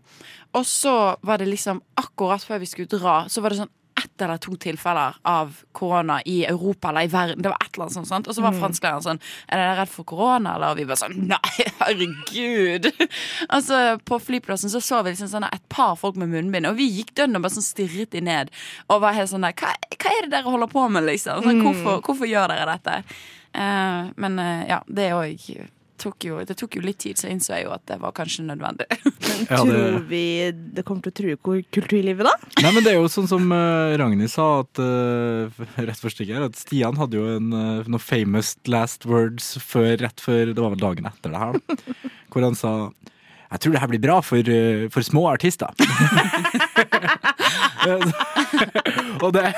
Og 0.54 0.64
så 0.64 1.16
var 1.22 1.42
det 1.42 1.50
liksom 1.50 1.82
akkurat 1.98 2.44
før 2.44 2.62
vi 2.62 2.70
skulle 2.70 2.88
dra, 2.88 3.24
så 3.28 3.42
var 3.42 3.50
det 3.50 3.64
sånn 3.64 3.74
ett 3.98 4.22
eller 4.22 4.36
to 4.42 4.56
tilfeller 4.60 5.14
av 5.22 5.56
korona 5.72 6.22
i 6.22 6.44
Europa 6.44 6.88
eller 6.88 7.02
i 7.02 7.10
verden. 7.12 7.42
Det 7.42 7.48
var 7.48 7.58
et 7.60 7.74
eller 7.74 7.84
annet 7.84 7.94
sånt, 7.94 8.08
sant? 8.08 8.28
Og 8.28 8.36
så 8.36 8.44
var 8.44 8.56
fransklæreren 8.56 9.04
sånn 9.04 9.20
Er 9.48 9.60
dere 9.60 9.76
redd 9.80 9.92
for 9.92 10.08
korona, 10.08 10.54
eller? 10.56 10.74
Og 10.74 10.80
vi 10.80 10.86
bare 10.88 11.00
sånn 11.02 11.28
Nei, 11.30 11.66
herregud! 11.80 12.90
altså, 13.54 13.82
på 14.04 14.18
flyplassen 14.22 14.72
så 14.72 14.82
så 14.84 15.02
vi 15.04 15.14
liksom 15.14 15.30
sånn 15.32 15.48
et 15.48 15.68
par 15.72 15.94
folk 16.00 16.18
med 16.20 16.32
munnbind, 16.32 16.68
og 16.68 16.78
vi 16.78 16.88
gikk 16.98 17.14
dønn 17.18 17.38
og 17.38 17.46
bare 17.46 17.56
sånn 17.56 17.66
stirret 17.66 18.12
de 18.14 18.24
ned. 18.24 18.52
Og 18.88 19.02
var 19.04 19.16
helt 19.16 19.30
sånn 19.30 19.46
der 19.46 19.56
hva, 19.58 19.74
hva 19.94 20.16
er 20.16 20.26
det 20.26 20.34
dere 20.36 20.50
holder 20.50 20.72
på 20.72 20.88
med, 20.88 21.08
liksom? 21.08 21.44
Sånn, 21.44 21.62
hvorfor, 21.64 22.02
hvorfor 22.04 22.30
gjør 22.30 22.52
dere 22.54 22.76
dette? 22.76 23.00
Uh, 23.54 24.10
men 24.18 24.40
uh, 24.42 24.64
ja, 24.66 24.82
det 24.90 25.12
òg 25.14 25.48
tok 26.00 26.26
jo, 26.26 26.40
det 26.46 26.56
tok 26.58 26.76
jo 26.78 26.82
litt 26.84 26.98
tid, 27.04 27.18
så 27.20 27.28
innså 27.30 27.54
jeg 27.56 27.66
jo 27.66 27.74
at 27.74 27.84
det 27.90 27.98
var 28.02 28.14
kanskje 28.16 28.46
nødvendig. 28.46 28.86
Ja, 29.48 29.58
Tror 29.60 29.70
det, 29.72 30.02
vi 30.10 30.24
det 30.76 30.84
kommer 30.86 31.04
til 31.06 31.12
å 31.12 31.18
true 31.20 31.62
kulturlivet, 31.74 32.26
da? 32.26 32.34
nei, 32.64 32.72
men 32.74 32.84
det 32.84 32.92
er 32.94 32.98
jo 33.00 33.10
sånn 33.12 33.30
som 33.30 33.50
eh, 33.54 33.94
Ragnhild 34.00 34.32
sa 34.32 34.48
at, 34.62 34.82
uh, 34.82 35.64
rett 35.88 36.02
først 36.02 36.22
ikke 36.22 36.36
her, 36.36 36.48
at 36.50 36.58
Stian 36.58 36.98
hadde 37.00 37.18
jo 37.18 37.26
en, 37.36 37.48
uh, 37.54 37.86
noen 37.86 38.02
famous 38.02 38.54
last 38.70 39.06
words 39.08 39.54
før, 39.62 39.96
rett 40.02 40.22
før 40.22 40.52
Det 40.54 40.60
var 40.60 40.74
vel 40.74 40.84
dagen 40.84 41.10
etter 41.10 41.34
det 41.34 41.42
her, 41.42 41.58
da. 41.58 41.96
Hvor 42.34 42.46
han 42.46 42.58
sa 42.58 42.74
jeg 43.54 43.60
tror 43.62 43.74
det 43.76 43.80
her 43.84 43.90
blir 43.92 44.00
bra 44.02 44.16
for, 44.24 44.48
eh, 44.50 44.88
for 44.90 45.04
små 45.06 45.28
artister. 45.30 45.70
og 49.22 49.30
det 49.36 49.52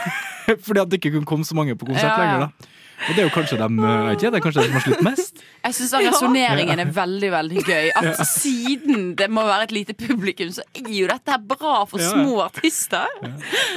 fordi 0.47 0.81
at 0.81 0.91
det 0.91 0.99
ikke 1.01 1.15
kunne 1.17 1.29
komme 1.29 1.47
så 1.47 1.57
mange 1.59 1.77
på 1.79 1.89
konsert 1.89 2.11
Ja, 2.11 2.17
ja. 2.17 2.25
lenger, 2.25 2.47
da. 2.47 2.73
Og 2.97 3.13
det 3.13 3.23
er 3.23 3.27
jo 3.27 3.33
kanskje 3.35 3.59
dem, 3.61 3.79
eh, 3.85 4.13
ikke, 4.17 4.31
det 4.33 4.39
er 4.39 4.45
kanskje 4.45 4.63
dem 4.63 4.71
som 4.71 4.79
har 4.79 4.85
slitt 4.87 5.05
mest. 5.05 5.43
Jeg 5.67 5.75
syns 5.77 5.93
resonneringen 6.07 6.81
er 6.81 6.91
veldig 6.95 7.31
veldig 7.35 7.63
gøy. 7.67 7.91
At 7.99 8.21
siden 8.31 9.09
det 9.19 9.29
må 9.31 9.45
være 9.47 9.67
et 9.69 9.75
lite 9.75 9.97
publikum, 9.99 10.53
så 10.55 10.65
er 10.79 10.91
jo 10.95 11.09
dette 11.11 11.35
her 11.35 11.43
bra 11.43 11.81
for 11.91 12.03
små 12.03 12.41
artister. 12.47 13.07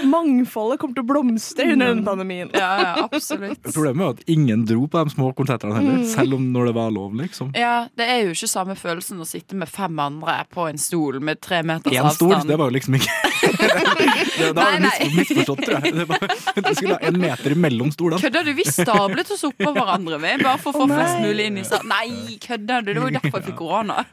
Mangfoldet 0.08 0.80
kommer 0.82 0.98
til 0.98 1.06
å 1.06 1.10
blomstre 1.10 1.68
under 1.74 1.92
denne 1.94 2.06
pandemien. 2.06 2.52
Ja, 2.54 2.70
ja, 2.84 2.94
absolutt. 3.10 3.62
Problemet 3.66 4.04
er 4.04 4.06
jo 4.06 4.16
at 4.18 4.34
ingen 4.36 4.66
dro 4.70 4.86
på 4.88 5.04
de 5.04 5.16
små 5.16 5.32
konsertene 5.38 5.80
heller, 5.80 6.04
selv 6.10 6.38
om 6.38 6.48
når 6.54 6.70
det 6.72 6.76
var 6.80 6.94
lov, 6.96 7.16
liksom. 7.20 7.52
Ja, 7.58 7.88
Det 8.00 8.06
er 8.08 8.24
jo 8.28 8.36
ikke 8.36 8.50
samme 8.50 8.76
følelsen 8.80 9.20
å 9.20 9.28
sitte 9.28 9.58
med 9.60 9.70
fem 9.70 9.98
andre 10.00 10.40
på 10.54 10.68
en 10.70 10.78
stol 10.80 11.20
med 11.24 11.42
tre 11.44 11.62
meters 11.66 11.94
Én 11.94 12.08
stol, 12.14 12.36
det 12.48 12.58
var 12.60 12.70
jo 12.70 12.78
liksom 12.78 12.96
ikke 13.00 13.10
det, 14.40 14.52
Da 14.56 14.68
har 14.70 14.78
du 14.80 15.18
misforstått, 15.18 15.64
tror 15.66 15.80
jeg. 15.80 15.96
Det 16.00 16.06
var, 16.10 16.26
du 16.70 16.72
skulle 16.78 16.96
ha 16.96 17.10
en 17.10 17.20
meter 17.20 17.56
mellom 17.60 17.92
stolene. 17.94 18.22
Kødder 18.24 18.48
du? 18.48 18.54
Vi 18.60 18.66
stablet 19.10 19.32
oss 19.32 19.44
oppå 19.44 19.72
hverandre 19.74 20.20
vi, 20.22 20.32
bare 20.44 20.58
for 20.62 20.74
å 20.74 20.84
få 20.84 20.88
flest 20.92 21.20
mulig 21.24 21.50
inn 21.50 21.60
i 21.60 21.66
salen. 21.68 21.90
Nei, 21.90 22.38
kødder 22.44 22.86
du? 22.86 22.94
Det 22.94 23.02
var 23.02 23.10
jo 23.10 23.18
derfor 23.18 23.40
jeg 23.40 23.48
fikk 23.50 23.60
korona. 23.60 24.06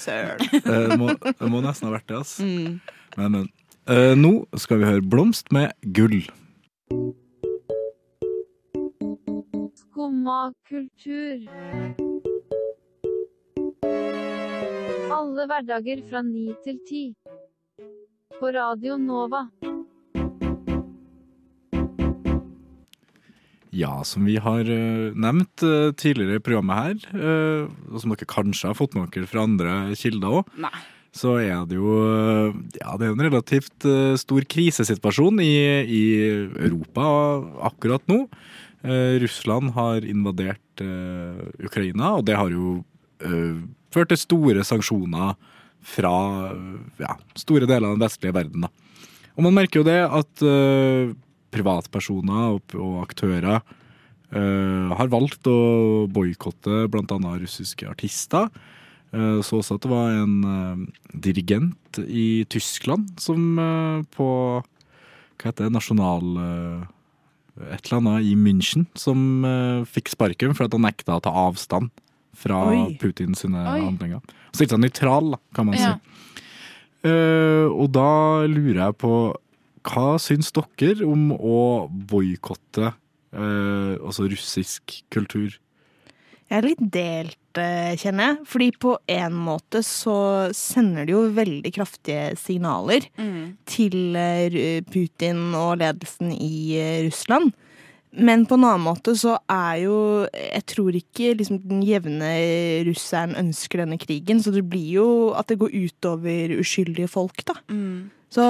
Søren. 0.00 0.38
Det 0.64 0.98
må, 1.00 1.12
må 1.52 1.62
nesten 1.64 1.90
ha 1.90 1.94
vært 1.94 2.08
det, 2.08 2.20
altså. 2.22 2.46
Mm. 2.46 2.80
Men, 3.16 3.32
men. 3.36 3.48
Uh, 3.90 4.14
nå 4.14 4.32
skal 4.60 4.80
vi 4.80 4.86
høre 4.86 5.02
Blomst 5.02 5.50
med 5.54 5.72
gull. 5.96 6.20
Skumma 9.80 10.52
kultur. 10.68 11.48
Alle 15.10 15.48
hverdager 15.50 16.04
fra 16.08 16.22
ni 16.24 16.52
til 16.64 16.78
ti. 16.86 17.04
På 18.38 18.54
Radio 18.54 18.96
Nova. 19.00 19.48
Ja, 23.70 24.00
som 24.02 24.24
vi 24.26 24.34
har 24.42 24.66
eh, 24.66 25.10
nevnt 25.14 25.62
eh, 25.62 25.92
tidligere 25.94 26.40
i 26.40 26.42
programmet 26.42 26.80
her, 26.80 27.04
eh, 27.14 27.68
og 27.90 28.02
som 28.02 28.10
dere 28.10 28.26
kanskje 28.30 28.72
har 28.72 28.78
fått 28.78 28.96
med 28.98 29.12
dere 29.14 29.30
fra 29.30 29.44
andre 29.46 29.74
kilder 29.98 30.40
òg, 30.40 30.56
så 31.14 31.36
er 31.42 31.62
det 31.70 31.78
jo 31.78 31.92
ja, 32.78 32.96
det 32.98 33.06
er 33.06 33.12
en 33.12 33.22
relativt 33.24 33.86
stor 34.22 34.44
krisesituasjon 34.46 35.40
i, 35.42 35.54
i 35.82 36.02
Europa 36.54 37.02
akkurat 37.66 38.04
nå. 38.06 38.20
Russland 39.18 39.72
har 39.74 40.06
invadert 40.06 40.84
Ukraina, 41.58 42.12
og 42.14 42.28
det 42.28 42.38
har 42.38 42.54
jo 42.54 42.76
ført 43.90 44.12
til 44.14 44.22
store 44.22 44.62
sanksjoner 44.62 45.34
fra 45.82 46.14
ja, 47.02 47.18
store 47.42 47.66
deler 47.66 47.90
av 47.90 47.98
den 47.98 48.06
vestlige 48.06 48.38
verden. 48.38 48.68
Da. 48.68 48.70
Og 49.34 49.48
man 49.48 49.58
merker 49.58 49.82
jo 49.82 49.88
det 49.90 49.98
at 50.06 50.46
privatpersoner 51.54 52.56
og, 52.56 52.74
og 52.78 53.00
aktører 53.04 53.60
uh, 53.60 54.90
har 54.96 55.10
valgt 55.12 55.48
å 55.50 56.06
boikotte 56.12 56.86
bl.a. 56.90 57.18
russiske 57.40 57.88
artister. 57.90 58.50
Uh, 59.10 59.40
så 59.42 59.58
også 59.58 59.78
at 59.78 59.86
det 59.86 59.90
var 59.90 60.14
en 60.20 60.36
uh, 60.46 60.84
dirigent 61.10 62.00
i 62.06 62.44
Tyskland 62.50 63.16
som 63.18 63.58
på 64.14 64.26
hva 64.60 65.48
heter 65.48 65.66
det, 65.66 65.72
nasjonal 65.74 66.36
et 67.72 67.80
eller 67.88 67.96
annet 67.96 68.28
i 68.28 68.34
München, 68.38 68.84
som 68.94 69.42
fikk 69.88 70.12
sparken 70.12 70.52
for 70.54 70.68
at 70.68 70.76
han 70.76 70.84
nekta 70.84 71.16
å 71.16 71.22
ta 71.24 71.32
avstand 71.48 71.88
fra 72.38 72.60
Oi. 72.70 72.94
Putin 73.00 73.34
sine 73.34 73.58
Oi. 73.58 73.80
handlinger. 73.88 74.20
Stilte 74.52 74.76
seg 74.76 74.84
nøytral, 74.84 75.34
kan 75.56 75.66
man 75.66 75.80
Ja. 75.80 75.96
si. 75.96 77.16
Og 77.72 77.88
da 77.96 78.46
lurer 78.46 78.84
jeg 78.84 78.98
på 79.00 79.12
hva 79.86 80.18
syns 80.20 80.52
dere 80.52 81.06
om 81.08 81.30
å 81.32 81.88
boikotte 81.88 82.90
eh, 83.32 83.94
altså 84.00 84.28
russisk 84.30 85.02
kultur? 85.10 85.56
Jeg 86.50 86.58
er 86.58 86.66
litt 86.66 86.80
delt, 86.90 87.58
eh, 87.62 87.94
kjenner 87.94 88.32
jeg. 88.32 88.38
Fordi 88.50 88.68
på 88.82 88.96
en 89.14 89.36
måte 89.38 89.84
så 89.86 90.50
sender 90.56 91.06
det 91.06 91.14
jo 91.14 91.20
veldig 91.36 91.70
kraftige 91.76 92.36
signaler 92.36 93.06
Mm. 93.16 93.56
til 93.70 94.16
eh, 94.16 94.80
Putin 94.90 95.54
og 95.54 95.78
ledelsen 95.78 96.32
i 96.34 96.74
eh, 96.76 97.04
Russland. 97.06 97.52
Men 98.12 98.42
på 98.50 98.56
en 98.58 98.64
annen 98.66 98.82
måte 98.82 99.14
så 99.14 99.36
er 99.48 99.84
jo 99.84 100.26
Jeg 100.34 100.64
tror 100.66 100.90
ikke 100.98 101.36
liksom, 101.38 101.60
den 101.62 101.84
jevne 101.86 102.32
russeren 102.88 103.36
ønsker 103.38 103.84
denne 103.84 103.98
krigen, 104.02 104.42
så 104.42 104.50
det 104.50 104.64
blir 104.68 104.90
jo 104.98 105.08
at 105.38 105.46
det 105.46 105.60
går 105.60 105.70
utover 105.70 106.56
uskyldige 106.58 107.06
folk, 107.08 107.44
da. 107.46 107.54
Mm. 107.70 108.10
Så 108.30 108.44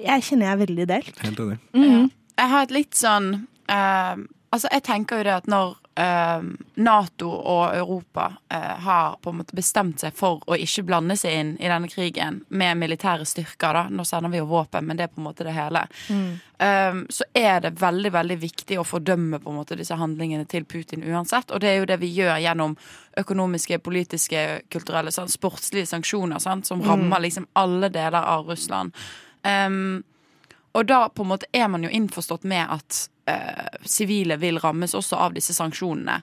jeg 0.00 0.24
kjenner 0.24 0.50
jeg 0.50 0.54
er 0.56 0.62
veldig 0.66 0.86
delt. 0.92 1.18
Helt 1.24 1.42
enig. 1.44 1.58
Mhm. 1.76 2.08
Jeg 2.36 2.52
har 2.52 2.66
et 2.66 2.70
litt 2.74 2.96
sånn 2.96 3.30
uh, 3.72 4.16
Altså, 4.52 4.68
jeg 4.72 4.82
tenker 4.86 5.18
jo 5.18 5.24
det 5.26 5.32
at 5.34 5.48
når 5.50 5.72
uh, 6.00 6.44
Nato 6.80 7.28
og 7.28 7.74
Europa 7.76 8.28
uh, 8.54 8.76
har 8.86 9.16
på 9.20 9.32
en 9.32 9.40
måte 9.40 9.56
bestemt 9.58 10.00
seg 10.00 10.14
for 10.16 10.40
å 10.46 10.56
ikke 10.56 10.84
blande 10.86 11.16
seg 11.18 11.34
inn 11.34 11.50
i 11.58 11.68
denne 11.68 11.90
krigen 11.92 12.38
med 12.48 12.78
militære 12.80 13.26
styrker, 13.28 13.74
da 13.76 13.82
Nå 13.90 14.06
sender 14.06 14.32
vi 14.32 14.38
jo 14.40 14.46
våpen, 14.48 14.86
men 14.86 14.96
det 14.96 15.08
er 15.08 15.12
på 15.12 15.20
en 15.20 15.26
måte 15.26 15.44
det 15.44 15.56
hele. 15.56 15.82
eh, 16.62 17.02
så 17.10 17.26
er 17.34 17.60
det 17.66 17.74
veldig, 17.82 18.12
veldig 18.14 18.38
viktig 18.46 18.78
å 18.80 18.86
fordømme 18.86 19.42
på 19.42 19.50
en 19.50 19.58
måte 19.58 19.76
disse 19.76 19.98
handlingene 19.98 20.46
til 20.48 20.64
Putin 20.64 21.04
uansett. 21.04 21.50
Og 21.50 21.60
det 21.60 21.74
er 21.74 21.78
jo 21.82 21.90
det 21.90 22.00
vi 22.00 22.14
gjør 22.14 22.38
gjennom 22.40 22.78
økonomiske, 23.18 23.78
politiske, 23.84 24.46
kulturelle, 24.72 25.12
sånn, 25.12 25.28
sportslige 25.28 25.90
sanksjoner 25.90 26.38
sant, 26.40 26.66
som 26.70 26.80
rammer 26.86 27.20
liksom 27.26 27.50
alle 27.58 27.90
deler 27.92 28.22
av 28.22 28.46
Russland. 28.48 28.94
Um, 29.42 30.04
og 30.76 30.86
da 30.88 31.06
på 31.08 31.24
en 31.24 31.32
måte 31.32 31.48
er 31.56 31.68
man 31.72 31.84
jo 31.84 31.90
innforstått 31.92 32.44
med 32.44 32.66
at 32.68 33.04
sivile 33.26 33.80
sivile 33.82 34.36
vil 34.38 34.58
rammes 34.62 34.92
også 34.94 35.16
av 35.18 35.32
disse 35.34 35.54
sanksjonene. 35.56 36.20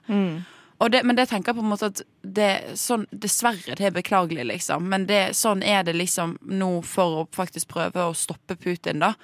Og 0.78 0.90
det, 0.90 1.02
men 1.06 1.16
det 1.16 1.28
tenker 1.30 1.52
jeg 1.52 1.58
på 1.58 1.62
en 1.64 1.70
måte 1.70 1.88
at 1.92 2.00
det, 2.22 2.50
sånn, 2.80 3.06
Dessverre, 3.10 3.76
det 3.78 3.86
er 3.88 3.94
beklagelig, 3.94 4.44
liksom. 4.48 4.88
Men 4.90 5.06
det, 5.06 5.34
sånn 5.38 5.62
er 5.62 5.84
det 5.86 5.94
liksom 5.96 6.36
nå 6.50 6.70
for 6.86 7.20
å 7.20 7.26
faktisk 7.34 7.70
prøve 7.70 8.08
å 8.08 8.16
stoppe 8.16 8.56
Putin, 8.56 9.04
da. 9.04 9.14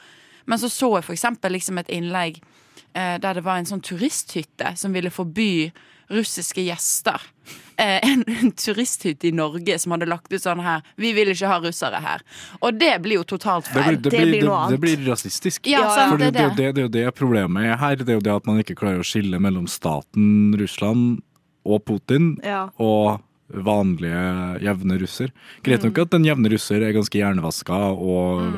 Men 0.44 0.60
så 0.62 0.70
så 0.72 0.92
jeg 0.96 1.06
for 1.08 1.16
eksempel 1.16 1.54
liksom 1.56 1.80
et 1.80 1.90
innlegg 1.92 2.40
eh, 2.94 3.16
der 3.22 3.38
det 3.38 3.44
var 3.46 3.60
en 3.60 3.68
sånn 3.68 3.82
turisthytte 3.84 4.74
som 4.76 4.94
ville 4.96 5.12
forby 5.12 5.70
russiske 6.10 6.62
gjester. 6.66 7.20
Eh, 7.80 8.00
en, 8.04 8.24
en 8.28 8.50
turisthytte 8.52 9.28
i 9.28 9.32
Norge 9.32 9.78
som 9.80 9.92
hadde 9.94 10.06
lagt 10.10 10.32
ut 10.32 10.42
sånn 10.42 10.60
her 10.62 10.82
'Vi 10.98 11.12
vil 11.16 11.28
ikke 11.32 11.48
ha 11.48 11.58
russere 11.60 12.00
her'. 12.02 12.20
Og 12.62 12.76
det 12.78 13.00
blir 13.02 13.16
jo 13.20 13.24
totalt 13.24 13.64
Det 13.64 13.72
feil. 13.72 13.96
blir, 13.96 14.10
det, 14.10 14.10
blir, 14.10 14.40
det, 14.42 14.70
det 14.74 14.80
blir 14.80 15.06
rasistisk. 15.08 15.66
Ja, 15.66 15.86
sant, 15.94 16.10
For 16.12 16.18
det, 16.18 16.32
det 16.34 16.40
er 16.42 16.48
det, 16.50 16.56
det, 16.56 16.74
det 16.74 16.78
er 16.80 16.86
jo 17.06 17.10
det 17.10 17.14
problemet 17.16 17.64
er 17.72 17.76
her. 17.80 17.96
Det 17.96 18.08
er 18.08 18.18
jo 18.20 18.26
det 18.28 18.36
at 18.36 18.46
man 18.46 18.58
ikke 18.62 18.74
klarer 18.76 19.00
å 19.00 19.06
skille 19.06 19.40
mellom 19.40 19.66
staten 19.66 20.54
Russland 20.60 21.22
og 21.64 21.84
Putin 21.84 22.36
Ja. 22.44 22.68
og 22.78 23.20
vanlige 23.52 24.60
jevne 24.62 24.98
russer. 25.00 25.32
Greit 25.64 25.80
Mm. 25.82 25.88
nok 25.90 25.98
at 25.98 26.10
den 26.10 26.24
jevne 26.24 26.48
russer 26.52 26.82
er 26.82 26.92
ganske 26.92 27.18
hjernevaska 27.18 27.74
og, 27.98 28.54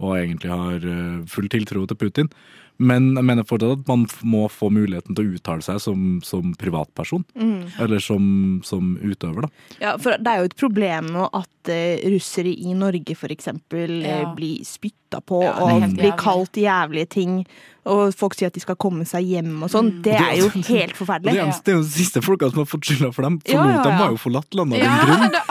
og 0.00 0.16
egentlig 0.16 0.48
har 0.50 0.76
eh, 0.76 1.24
full 1.26 1.48
tiltro 1.48 1.86
til 1.86 1.96
Putin. 1.96 2.30
Men 2.78 3.12
jeg 3.14 3.26
mener 3.28 3.46
fortsatt 3.46 3.82
at 3.82 3.90
man 3.90 4.06
må 4.26 4.46
få 4.50 4.70
muligheten 4.72 5.14
til 5.14 5.28
å 5.28 5.34
uttale 5.36 5.62
seg 5.62 5.80
som, 5.82 6.06
som 6.26 6.54
privatperson. 6.58 7.24
Mm. 7.38 7.60
Eller 7.84 8.02
som, 8.02 8.24
som 8.66 8.94
utøver, 9.02 9.46
da. 9.46 9.50
Ja, 9.82 9.92
for 10.02 10.16
det 10.18 10.32
er 10.32 10.42
jo 10.42 10.50
et 10.50 10.56
problem 10.58 11.12
nå 11.14 11.28
at 11.36 11.70
eh, 11.72 12.02
russere 12.10 12.50
i 12.50 12.74
Norge 12.78 13.16
for 13.18 13.34
eksempel 13.34 14.00
eh, 14.02 14.22
Ja. 14.22 14.32
blir 14.34 14.64
spytta 14.66 15.20
på 15.20 15.42
Ja, 15.44 15.54
og 15.60 15.94
blir 15.98 16.16
kalt 16.18 16.58
jævlige 16.58 17.12
ting. 17.18 17.42
Og 17.90 18.12
folk 18.14 18.36
sier 18.38 18.46
at 18.46 18.54
de 18.54 18.60
skal 18.62 18.76
komme 18.78 19.02
seg 19.08 19.24
hjem 19.26 19.56
og 19.66 19.70
sånn. 19.72 19.88
Mm. 19.96 20.02
Det 20.04 20.12
er 20.14 20.36
jo 20.38 20.50
helt 20.68 20.94
forferdelig. 20.94 21.32
det, 21.34 21.40
er, 21.42 21.56
det 21.66 21.72
er 21.72 21.78
jo 21.80 21.82
de 21.82 21.90
siste 21.96 22.20
folka 22.22 22.46
som 22.52 22.60
har 22.62 22.68
fått 22.70 22.86
skylda 22.86 23.08
for 23.16 23.26
dem. 23.26 23.40
For 23.42 23.56
Ja, 23.56 23.64
ja, 23.72 23.80
de 23.82 23.88
var 23.90 23.96
har 24.04 24.12
jo 24.14 24.20
forlatt 24.22 24.54
landet 24.54 24.78
av 24.78 24.86
Ja, 24.86 24.92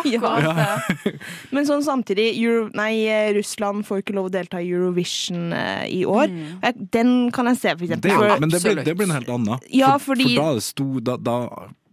en 0.05 0.21
grunn. 0.21 1.17
Men 1.57 1.67
sånn 1.67 1.83
samtidig 1.83 2.29
Euro, 2.39 2.69
Nei, 2.79 2.93
eh, 3.11 3.33
Russland 3.35 3.83
får 3.87 4.05
ikke 4.05 4.15
lov 4.15 4.29
å 4.29 4.33
delta 4.37 4.61
i 4.63 4.69
Eurovision 4.71 5.51
eh, 5.57 5.83
i 5.91 6.05
år. 6.07 6.31
Mm. 6.31 6.87
Den 6.95 7.13
kan 7.35 7.51
jeg 7.51 7.59
se, 7.59 7.75
for 7.75 7.83
eksempel. 7.89 8.13
Det, 8.13 8.17
for, 8.17 8.39
men 8.45 8.55
det 8.55 8.63
blir, 8.63 8.83
det 8.87 8.95
blir 8.95 9.09
en 9.11 9.15
helt 9.19 9.33
annen. 9.35 9.67
Ja, 9.75 9.91
for, 9.99 10.13
fordi- 10.15 10.31
for 10.31 10.39
da, 10.39 10.47
er 10.55 10.61
det 10.61 10.65
sto, 10.69 10.87
da, 11.11 11.17
da, 11.19 11.37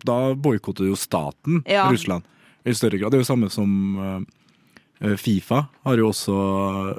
da 0.07 0.18
boikotter 0.38 0.87
jo 0.87 0.94
staten 0.98 1.64
Ja. 1.66 1.88
Russland 1.90 2.22
i 2.68 2.74
større 2.79 2.98
grad. 3.03 3.11
Det 3.11 3.18
er 3.18 3.27
jo 3.27 3.29
samme 3.33 3.51
som 3.51 3.74
eh, 5.03 5.16
Fifa 5.18 5.64
har 5.87 5.98
jo 5.98 6.12
også 6.12 6.38
eh, 6.92 6.96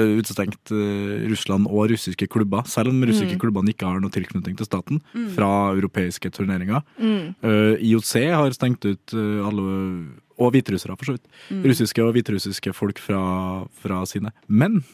utestengt 0.00 0.70
eh, 0.70 1.26
Russland 1.30 1.66
og 1.66 1.90
russiske 1.90 2.28
klubber, 2.28 2.66
selv 2.66 2.88
om 2.90 3.02
russiske 3.02 3.36
Mm. 3.36 3.40
klubbene 3.40 3.72
ikke 3.72 3.86
har 3.86 4.00
noe 4.00 4.10
tilknytning 4.10 4.56
til 4.56 4.66
staten, 4.66 5.00
fra 5.34 5.72
europeiske 5.74 6.30
turneringer. 6.30 6.82
mm, 6.98 7.34
Eh, 7.42 7.76
IOC 7.80 8.30
har 8.32 8.50
stengt 8.52 8.84
ut 8.84 9.14
eh, 9.14 9.46
alle 9.46 10.14
og 10.38 10.52
hviterussere, 10.52 10.96
for 10.98 11.04
så 11.04 11.12
vidt. 11.16 11.26
Mm. 11.50 11.62
Russiske 11.64 12.02
og 12.04 12.12
hviterussiske 12.12 12.74
folk 12.74 12.98
fra, 12.98 13.66
fra 13.80 14.04
sine. 14.04 14.32
Men 14.48 14.84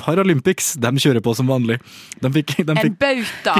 Paralympics, 0.00 0.74
de 0.82 0.90
kjører 1.00 1.22
på 1.24 1.34
som 1.38 1.48
vanlig. 1.50 1.78
De 2.22 2.30
fikk, 2.34 2.56
de 2.66 2.74
En 2.74 2.80
fikk 2.82 2.96
bauta. 3.00 3.54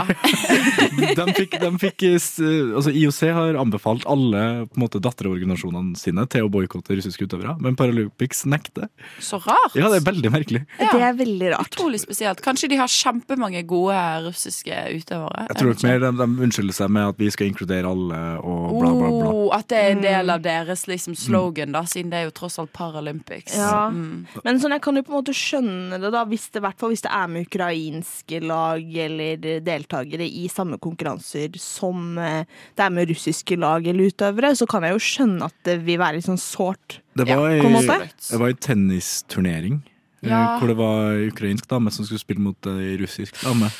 de 1.18 1.26
fikk, 1.38 1.56
de 1.62 1.70
fikk 1.82 2.04
altså 2.08 2.92
IOC 2.92 3.20
har 3.36 3.58
anbefalt 3.60 4.06
alle 4.10 4.42
på 4.68 4.78
en 4.78 4.84
måte, 4.84 5.00
datterorganisasjonene 5.04 5.98
sine 5.98 6.26
til 6.32 6.46
å 6.46 6.50
boikotte 6.52 6.96
russiske 6.98 7.26
utøvere, 7.28 7.56
men 7.62 7.76
Paralympics 7.78 8.44
nekter. 8.50 8.88
Så 9.22 9.40
rart. 9.44 9.74
Ja, 9.78 9.88
det 9.92 10.00
er 10.02 10.06
veldig 10.08 10.32
merkelig. 10.34 10.64
Ja. 10.80 10.90
Det 10.92 11.02
er 11.08 11.18
veldig 11.18 11.52
rart. 11.56 11.70
Utrolig 11.74 12.00
spesielt. 12.02 12.42
Kanskje 12.44 12.70
de 12.72 12.78
har 12.80 12.90
kjempemange 12.92 13.64
gode 13.70 13.98
russiske 14.28 14.74
utøvere. 15.00 15.46
Jeg 15.50 15.58
tror 15.60 15.72
nok 15.74 15.84
mer 15.86 16.02
de, 16.04 16.12
de 16.20 16.28
unnskylder 16.48 16.78
seg 16.82 16.92
med 16.94 17.10
at 17.14 17.20
vi 17.20 17.30
skal 17.34 17.50
inkludere 17.50 17.90
alle 17.90 18.20
og 18.44 18.78
bla, 18.80 18.92
bla, 18.94 19.10
bla. 19.14 19.30
Oh, 19.34 19.48
at 19.56 19.68
det 19.72 19.80
er 19.80 19.90
en 19.90 20.02
Mm. 20.04 20.06
del 20.10 20.30
av 20.34 20.40
deres 20.42 20.82
liksom, 20.90 21.14
slogan, 21.16 21.72
da, 21.72 21.84
siden 21.88 22.10
det 22.12 22.18
er 22.18 22.24
jo 22.26 22.32
tross 22.34 22.58
alt 22.60 22.72
Paralympics. 22.74 23.54
Ja. 23.56 23.86
Mm. 23.94 24.26
Men 24.44 24.58
sånn, 24.60 24.74
jeg 24.74 24.82
kan 24.84 24.98
jo 24.98 25.04
på 25.06 25.12
en 25.14 25.18
måte 25.20 25.34
skjønne 25.36 26.00
det, 26.02 26.10
da, 26.12 26.23
hvis 26.28 26.48
det, 26.54 26.62
hvert 26.64 26.78
fall 26.80 26.92
hvis 26.92 27.04
det 27.04 27.12
er 27.14 27.30
med 27.30 27.46
ukrainske 27.48 28.40
lag 28.44 28.98
eller 29.06 29.46
deltakere 29.64 30.26
i 30.26 30.44
samme 30.52 30.78
konkurranser 30.82 31.56
som 31.60 32.18
eh, 32.18 32.44
det 32.76 32.84
er 32.86 32.92
med 32.94 33.10
russiske 33.12 33.58
lag 33.60 33.86
eller 33.90 34.12
utøvere, 34.12 34.52
så 34.58 34.68
kan 34.70 34.86
jeg 34.86 34.96
jo 34.96 35.02
skjønne 35.06 35.48
at 35.50 35.56
det 35.68 35.78
vil 35.86 36.00
være 36.02 36.18
litt 36.18 36.28
sånn 36.28 36.40
sårt. 36.40 37.00
Det 37.14 37.26
var, 37.28 37.48
ja, 37.50 37.58
ei, 37.58 38.06
det 38.30 38.40
var 38.40 38.50
ei 38.50 38.60
tennisturnering 38.68 39.80
eh, 39.80 40.30
Ja. 40.30 40.44
hvor 40.58 40.70
det 40.72 40.78
var 40.80 41.18
ei 41.18 41.28
ukrainsk 41.32 41.68
dame 41.70 41.92
som 41.94 42.06
skulle 42.06 42.22
spille 42.22 42.42
mot 42.42 42.72
ei 42.74 42.96
russisk 43.00 43.38
dame. 43.44 43.70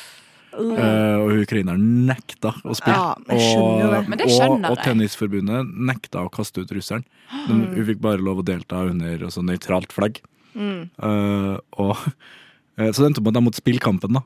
Eh, 0.55 1.15
og 1.19 1.33
ukraineren 1.43 1.81
nekta 2.07 2.53
å 2.63 2.75
spille. 2.77 2.95
Ja, 2.95 3.15
det 3.27 3.41
og, 4.39 4.61
og. 4.69 4.77
Tennisforbundet 4.85 5.73
nekta 5.75 6.23
å 6.23 6.31
kaste 6.31 6.63
ut 6.63 6.71
russeren. 6.71 7.03
De, 7.49 7.57
hun 7.75 7.87
fikk 7.89 7.99
bare 8.03 8.23
lov 8.23 8.39
å 8.39 8.45
delta 8.47 8.85
under 8.87 9.27
sånn 9.33 9.49
nøytralt 9.51 9.91
flagg. 9.95 10.21
Mm. 10.55 10.87
Uh, 10.95 11.57
og, 11.83 11.97
eh, 12.79 12.89
så 12.91 13.01
det 13.01 13.09
endte 13.09 13.23
med 13.23 13.33
at 13.33 13.41
jeg 13.41 13.47
måtte 13.49 13.61
spille 13.63 13.83
kampen, 13.83 14.17
da. 14.17 14.23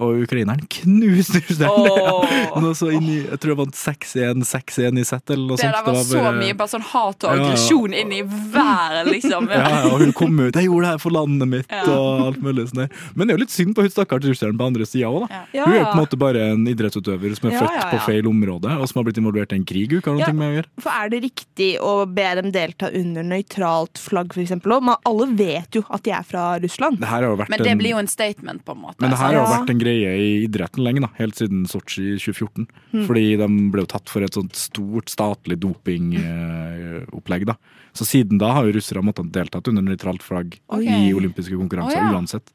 Og 0.00 0.22
ukraineren 0.24 0.62
knuste 0.72 1.40
russeren. 1.44 1.68
Oh. 1.68 2.24
Ja. 2.32 2.72
så 2.72 2.88
inn 2.96 3.04
i, 3.12 3.16
jeg 3.28 3.38
tror 3.42 3.52
det 3.52 3.58
var 3.58 3.66
6-1 3.76 4.40
6-1 4.48 4.98
i 4.98 5.04
sett, 5.04 5.28
eller 5.30 5.50
noe 5.52 5.56
Det 5.60 5.66
sånt. 5.66 5.76
der 5.76 5.84
var 5.84 5.98
så 6.08 6.22
mye 6.38 6.54
bare 6.56 6.68
sånn 6.72 6.86
hat 6.92 7.24
og 7.24 7.28
Ja, 7.28 7.34
ja. 7.36 7.42
aggresjon 7.50 7.92
inn 7.94 8.12
i 8.16 8.22
været, 8.24 9.10
liksom. 9.12 9.48
ja, 9.52 9.60
ja, 9.68 9.82
og 9.92 10.00
hun 10.00 10.12
kom 10.16 10.40
ut 10.40 10.54
'jeg 10.56 10.64
gjorde 10.64 10.82
det 10.86 10.90
her 10.94 10.98
for 10.98 11.10
landet 11.12 11.48
mitt' 11.48 11.70
Ja. 11.70 11.82
og 11.92 12.20
alt 12.26 12.40
mulig 12.42 12.64
sånn 12.72 12.88
der. 12.88 12.90
Men 13.14 13.26
det 13.28 13.34
er 13.34 13.36
jo 13.38 13.42
litt 13.44 13.50
synd 13.52 13.74
på 13.76 13.82
hun 13.84 13.90
stakkars 13.92 14.24
russeren 14.24 14.56
på 14.58 14.64
andre 14.66 14.86
sida 14.88 15.06
òg, 15.12 15.28
da. 15.28 15.34
Ja. 15.34 15.42
Ja, 15.52 15.64
Hun 15.66 15.74
er 15.74 15.78
jo 15.78 15.84
på 15.84 15.92
en 15.98 16.02
måte 16.06 16.18
bare 16.18 16.40
en 16.52 16.64
idrettsutøver 16.66 17.36
som 17.36 17.48
er 17.48 17.52
Ja, 17.52 17.60
født 17.60 17.76
ja, 17.76 17.90
på 17.92 17.98
ja. 18.00 18.04
feil 18.06 18.26
område, 18.26 18.70
og 18.80 18.88
som 18.88 18.96
har 19.04 19.04
blitt 19.12 19.18
involvert 19.20 19.52
i 19.52 19.56
en 19.56 19.64
krig. 19.64 19.92
Hun 19.92 20.00
har 20.02 20.12
noe 20.14 20.26
Ja. 20.26 20.32
med 20.32 20.48
å 20.48 20.54
gjøre. 20.56 20.66
For 20.80 20.90
er 20.90 21.08
det 21.10 21.22
riktig 21.22 21.78
å 21.80 22.06
be 22.08 22.34
dem 22.40 22.50
delta 22.50 22.88
under 22.92 23.22
nøytralt 23.22 23.98
flagg, 24.00 24.32
for 24.32 24.40
eksempel? 24.40 24.72
Og 24.72 24.98
alle 25.04 25.26
vet 25.36 25.70
jo 25.74 25.84
at 25.90 26.02
de 26.02 26.10
er 26.12 26.22
fra 26.24 26.58
Russland. 26.58 26.98
Det 26.98 27.08
her 27.08 27.20
har 27.22 27.28
jo 27.30 27.36
vært 27.36 27.48
Men 27.50 27.58
det 27.62 27.66
en, 27.72 27.78
blir 27.78 27.90
jo 27.90 27.98
en 27.98 28.06
statement, 28.08 28.64
på 28.64 28.72
en 28.72 28.78
måte. 28.82 28.96
men 29.00 29.10
det 29.10 29.18
her 29.18 29.26
har 29.26 29.32
Ja. 29.34 29.44
jo 29.44 29.52
vært 29.64 29.70
en 29.70 29.78
greie 29.82 30.14
i 30.16 30.30
idretten 30.46 30.82
lenge, 30.86 31.04
da, 31.04 31.10
helt 31.18 31.38
siden 31.38 31.66
Sotsji 31.70 32.16
2014. 32.16 32.66
Mm. 32.94 33.04
Fordi 33.08 33.24
de 33.40 33.48
ble 33.74 33.84
jo 33.84 33.90
tatt 33.92 34.12
for 34.12 34.24
et 34.24 34.38
sånt 34.38 34.58
stort 34.58 35.12
statlig 35.12 35.58
dopingopplegg. 35.62 37.46
da. 37.50 37.58
Så 37.92 38.08
siden 38.08 38.40
da 38.40 38.54
har 38.56 38.66
jo 38.68 38.76
russere 38.78 39.04
måttet 39.04 39.32
deltatt 39.34 39.68
under 39.68 39.84
nøytralt 39.84 40.24
flagg 40.24 40.58
okay. 40.66 41.08
i 41.08 41.14
olympiske 41.16 41.58
konkurranser 41.58 42.00
oh, 42.00 42.06
ja. 42.08 42.12
uansett. 42.16 42.54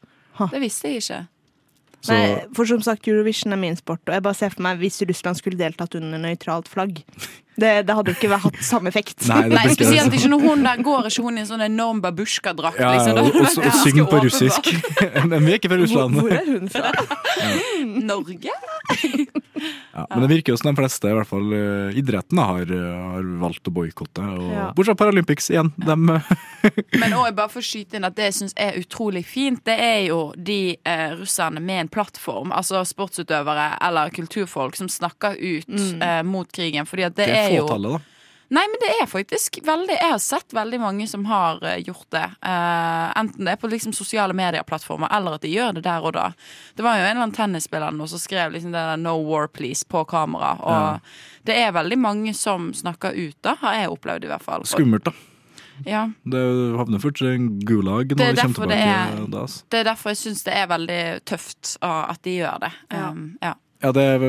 Det 0.54 0.62
visste 0.62 0.92
jeg 0.92 1.04
ikke. 1.04 1.24
Så 2.06 2.14
Nei, 2.14 2.30
for 2.56 2.70
som 2.70 2.82
sagt, 2.86 3.08
Eurovision 3.10 3.56
er 3.56 3.60
min 3.60 3.78
sport, 3.78 4.04
og 4.06 4.14
jeg 4.14 4.24
bare 4.26 4.38
ser 4.38 4.54
for 4.54 4.64
meg 4.66 4.80
hvis 4.82 5.02
Russland 5.10 5.40
skulle 5.40 5.60
deltatt 5.60 5.98
under 5.98 6.22
nøytralt 6.22 6.70
flagg. 6.70 7.02
Det, 7.58 7.72
det 7.88 7.96
hadde 7.98 8.12
jo 8.14 8.18
ikke 8.20 8.30
vært- 8.30 8.44
hatt 8.48 8.60
samme 8.62 8.92
effekt. 8.92 9.28
Nei, 9.28 9.42
det 9.50 9.56
Nei, 9.58 9.64
spesielt 9.74 10.14
ikke 10.14 10.30
når 10.30 10.44
hun 10.46 10.64
der 10.68 10.84
går 10.86 11.08
ikke 11.10 11.24
hun 11.26 11.38
i 11.40 11.42
en 11.42 11.50
sånn 11.50 11.64
enorm 11.66 12.02
babusjka-drakt. 12.04 12.78
ja, 12.80 12.92
liksom. 12.94 13.18
og, 13.18 13.34
og, 13.34 13.66
og, 13.66 13.80
synger 13.82 14.06
på 14.12 14.20
russisk. 14.28 14.70
Men 15.32 15.42
vi 15.46 15.56
er 15.56 15.58
ikke 15.58 15.72
fra 15.74 15.80
Hvor, 15.80 15.86
Russland. 15.88 16.22
hvor 16.22 16.32
er 16.38 16.46
hun 16.46 16.70
fra? 16.70 16.92
ja. 17.42 17.58
Norge? 18.08 18.54
Ja, 19.98 20.06
men 20.10 20.22
det 20.22 20.28
virker 20.30 20.54
jo 20.54 20.58
som 20.60 20.70
de 20.70 20.78
fleste, 20.78 21.10
i 21.10 21.16
hvert 21.18 21.28
fall 21.30 21.48
eh, 21.56 21.96
idretten, 21.98 22.38
har, 22.38 22.70
eh, 22.70 22.98
har 23.18 23.26
valgt 23.42 23.68
å 23.70 23.74
boikotte. 23.74 24.22
Ja. 24.54 24.68
Bortsett 24.78 24.94
fra 24.94 25.08
Paralympics 25.08 25.50
igjen. 25.50 25.72
Dem, 25.82 26.06
eh, 26.14 26.30
Men 27.02 27.16
også 27.18 27.34
bare 27.38 27.50
for 27.52 27.64
å 27.64 27.66
skyte 27.66 27.98
inn 27.98 28.06
at 28.08 28.16
det 28.18 28.28
jeg 28.30 28.36
syns 28.38 28.54
er 28.62 28.78
utrolig 28.80 29.24
fint, 29.28 29.64
det 29.68 29.76
er 29.82 30.00
jo 30.12 30.20
de 30.38 30.60
eh, 30.78 31.16
russerne 31.18 31.62
med 31.64 31.82
en 31.88 31.92
plattform, 31.98 32.54
altså 32.56 32.84
sportsutøvere 32.88 33.66
eller 33.88 34.14
kulturfolk, 34.14 34.78
som 34.78 34.90
snakker 34.92 35.40
ut 35.42 35.74
eh, 35.74 36.22
mot 36.28 36.52
krigen. 36.54 36.86
Fordi 36.90 37.08
at 37.10 37.18
det, 37.18 37.28
det 37.32 37.40
er 37.42 37.47
er 37.52 37.58
jo 37.62 37.68
fåtallet, 37.68 37.98
da. 37.98 38.14
Nei, 38.50 38.64
men 38.72 38.80
det 38.80 38.90
er 39.02 39.08
faktisk 39.12 39.58
veldig 39.68 39.96
Jeg 39.98 40.08
har 40.14 40.22
sett 40.24 40.54
veldig 40.56 40.78
mange 40.80 41.08
som 41.12 41.26
har 41.28 41.60
eh, 41.68 41.82
gjort 41.84 42.08
det. 42.16 42.24
Uh, 42.40 43.12
enten 43.20 43.44
det 43.44 43.52
er 43.58 43.60
på 43.60 43.68
liksom 43.68 43.92
sosiale 43.96 44.32
medieplattformer, 44.38 45.12
eller 45.12 45.36
at 45.36 45.44
de 45.44 45.52
gjør 45.52 45.74
det 45.76 45.84
der 45.84 46.06
og 46.08 46.14
da. 46.16 46.30
Det 46.78 46.86
var 46.86 46.96
jo 46.96 47.04
en 47.04 47.10
eller 47.12 47.26
annen 47.26 47.36
tennisspiller 47.36 47.92
nå 47.92 48.08
som 48.08 48.22
skrev 48.24 48.56
liksom 48.56 48.72
det 48.72 48.80
der 48.88 48.98
'No 49.04 49.18
war, 49.28 49.48
please' 49.52 49.84
på 49.84 50.06
kamera. 50.08 50.54
Og 50.62 50.72
Ja. 50.72 51.00
det 51.44 51.56
er 51.58 51.72
veldig 51.76 51.98
mange 51.98 52.34
som 52.34 52.72
snakker 52.74 53.12
ut, 53.12 53.36
da, 53.42 53.56
har 53.56 53.74
jeg 53.74 53.90
opplevd 53.90 54.24
i 54.24 54.28
hvert 54.28 54.44
fall. 54.44 54.64
Skummelt, 54.64 55.04
da. 55.04 55.12
Ja. 55.86 56.08
Det 56.26 56.42
havner 56.78 57.00
fort 57.00 57.22
i 57.22 57.26
en 57.36 57.60
gulag 57.60 58.16
når 58.16 58.22
er 58.22 58.34
kommer 58.34 58.54
derfor 58.56 58.68
det 58.68 58.78
er- 58.78 59.42
altså. 59.42 59.64
Det 59.70 59.80
er 59.80 59.84
derfor 59.84 60.10
jeg 60.10 60.18
syns 60.18 60.44
det 60.44 60.54
er 60.54 60.68
veldig 60.68 61.26
tøft 61.26 61.78
at 61.82 62.22
de 62.24 62.38
gjør 62.40 62.60
det. 62.60 62.72
Um, 62.92 63.38
ja. 63.42 63.48
Ja, 63.48 63.54
det 63.94 64.04
er 64.04 64.24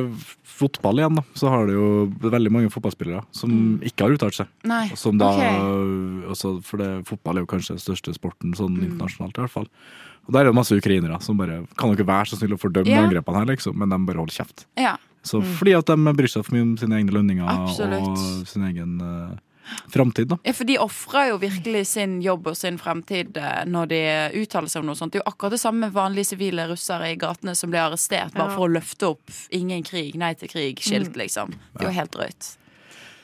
fotball 0.58 0.98
igjen, 1.00 1.14
da. 1.20 1.22
Så 1.38 1.48
har 1.52 1.68
det 1.68 1.76
jo 1.76 1.88
veldig 2.20 2.50
mange 2.52 2.70
fotballspillere 2.74 3.22
som 3.32 3.78
ikke 3.87 4.04
har 4.04 4.16
uttalt 4.16 4.37
seg. 4.40 4.50
Nei. 4.68 4.88
Som 4.98 5.18
da, 5.20 5.30
okay. 5.32 6.28
også, 6.34 6.52
for 6.66 6.82
det, 6.82 6.90
fotball 7.08 7.38
er 7.38 7.46
jo 7.46 7.50
kanskje 7.54 7.76
den 7.76 7.84
største 7.84 8.14
sporten 8.16 8.54
sånn 8.58 8.76
Mm. 8.76 8.90
internasjonalt, 8.90 9.38
i 9.38 9.44
hvert 9.44 9.54
fall. 9.54 9.68
Og 10.28 10.34
der 10.34 10.40
er 10.44 10.50
det 10.50 10.58
masse 10.58 10.76
ukrainere 10.76 11.22
som 11.24 11.38
bare 11.38 11.62
Kan 11.78 11.94
dere 11.94 12.04
være 12.04 12.28
så 12.28 12.37
snill 12.37 12.52
å 12.52 12.61
fordømme 12.61 12.90
yeah. 12.90 13.06
angrepene 13.06 13.38
her, 13.38 13.46
liksom? 13.54 13.78
Men 13.78 13.88
de 13.88 13.98
bare 14.04 14.18
holder 14.20 14.34
kjeft. 14.42 14.66
ja. 14.76 14.96
Så 15.22 15.40
Fordi 15.42 15.74
at 15.76 15.84
de 15.87 16.12
bryr 16.14 16.30
seg 16.30 16.44
for 16.46 16.54
mye 16.54 16.62
om 16.62 16.76
sine 16.78 16.94
egne 17.00 17.12
lønninger 17.12 17.48
Absolutt. 17.48 18.06
og 18.06 18.46
sin 18.46 18.62
egen 18.68 19.00
uh, 19.02 19.34
framtid, 19.92 20.28
da. 20.28 20.38
Ja, 20.44 20.52
for 20.57 20.64
de 20.68 20.78
ofrer 20.83 21.28
jo 21.33 21.38
virkelig 21.42 21.87
sin 21.87 22.18
jobb 22.22 22.46
og 22.52 22.57
sin 22.57 22.78
fremtid 22.78 23.37
eh, 23.37 23.64
når 23.66 23.88
de 23.92 24.00
uttaler 24.42 24.68
seg 24.72 24.81
om 24.83 24.87
noe 24.90 24.98
sånt. 24.98 25.12
Det 25.12 25.20
er 25.20 25.24
jo 25.24 25.31
akkurat 25.33 25.57
det 25.57 25.61
samme 25.62 25.87
med 25.87 25.92
vanlige 25.96 26.31
sivile 26.33 26.68
russere 26.70 27.11
i 27.12 27.16
gatene 27.20 27.54
som 27.59 27.70
blir 27.72 27.85
arrestert 27.87 28.33
bare 28.35 28.48
Ja. 28.50 28.57
for 28.57 28.68
å 28.68 28.72
løfte 28.72 29.11
opp 29.12 29.31
'ingen 29.50 29.83
krig, 29.85 30.14
nei 30.16 30.35
til 30.35 30.48
krig'-skilt, 30.48 31.16
liksom. 31.16 31.50
Det 31.76 31.83
er 31.87 31.90
jo 31.92 31.98
helt 32.00 32.12
drøyt. 32.12 32.57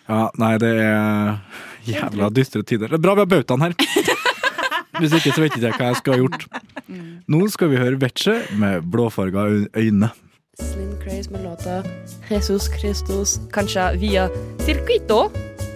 Ja, 0.08 0.30
nei, 0.36 0.58
det 0.58 0.68
er 0.84 1.38
jævla 1.86 2.28
dystre 2.30 2.62
tider. 2.62 2.88
Det 2.88 2.94
er 2.94 2.98
bra 2.98 3.14
vi 3.14 3.20
har 3.20 3.26
bautaen 3.26 3.60
her. 3.62 3.72
Hvis 5.00 5.12
ikke 5.16 5.32
så 5.34 5.40
vet 5.42 5.56
ikke 5.56 5.70
jeg 5.70 5.78
hva 5.78 5.86
jeg 5.90 5.96
skulle 5.96 6.16
ha 6.16 6.22
gjort. 6.22 6.44
Nå 7.26 7.48
skal 7.50 7.68
vi 7.72 7.76
høre 7.80 7.98
Vetche 7.98 8.34
med 8.60 8.84
blåfarga 8.92 9.46
øyne. 9.74 10.10
Slim 10.60 10.92
Craze 11.02 11.32
med 11.32 11.42
låta 11.42 11.82
Jesus 12.30 12.68
Christus, 12.78 13.40
kanskje 13.50 13.98
via 13.98 14.28
Circuito 14.62 15.32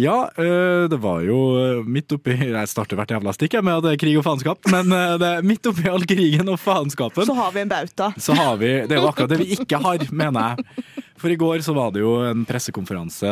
Ja, 0.00 0.30
øh, 0.40 0.88
det 0.88 0.96
var 1.02 1.20
jo 1.20 1.38
øh, 1.60 1.84
midt 1.84 2.12
oppi 2.16 2.32
Jeg 2.32 2.68
starter 2.70 2.96
hvert 2.96 3.10
jævla 3.12 3.34
stikk 3.36 3.58
med 3.60 3.74
at 3.76 3.84
det 3.84 3.92
er 3.92 4.00
krig 4.00 4.16
og 4.16 4.24
faenskap, 4.24 4.64
men 4.72 4.92
det 5.20 5.28
er 5.28 5.44
midt 5.44 5.66
oppi 5.68 5.84
all 5.90 6.06
krigen 6.08 6.48
og 6.48 6.56
faenskapen. 6.62 7.26
Så 7.28 7.36
har 7.36 7.52
vi 7.52 7.64
en 7.64 7.72
bauta. 7.72 8.08
Så 8.16 8.36
har 8.38 8.56
vi 8.60 8.70
Det 8.88 8.96
er 8.96 9.02
jo 9.02 9.10
akkurat 9.10 9.34
det 9.34 9.40
vi 9.42 9.50
ikke 9.58 9.80
har, 9.82 10.06
mener 10.08 10.54
jeg. 10.54 11.04
For 11.20 11.28
i 11.28 11.36
går 11.36 11.60
så 11.66 11.74
var 11.76 11.92
det 11.92 12.00
jo 12.00 12.14
en 12.24 12.46
pressekonferanse 12.48 13.28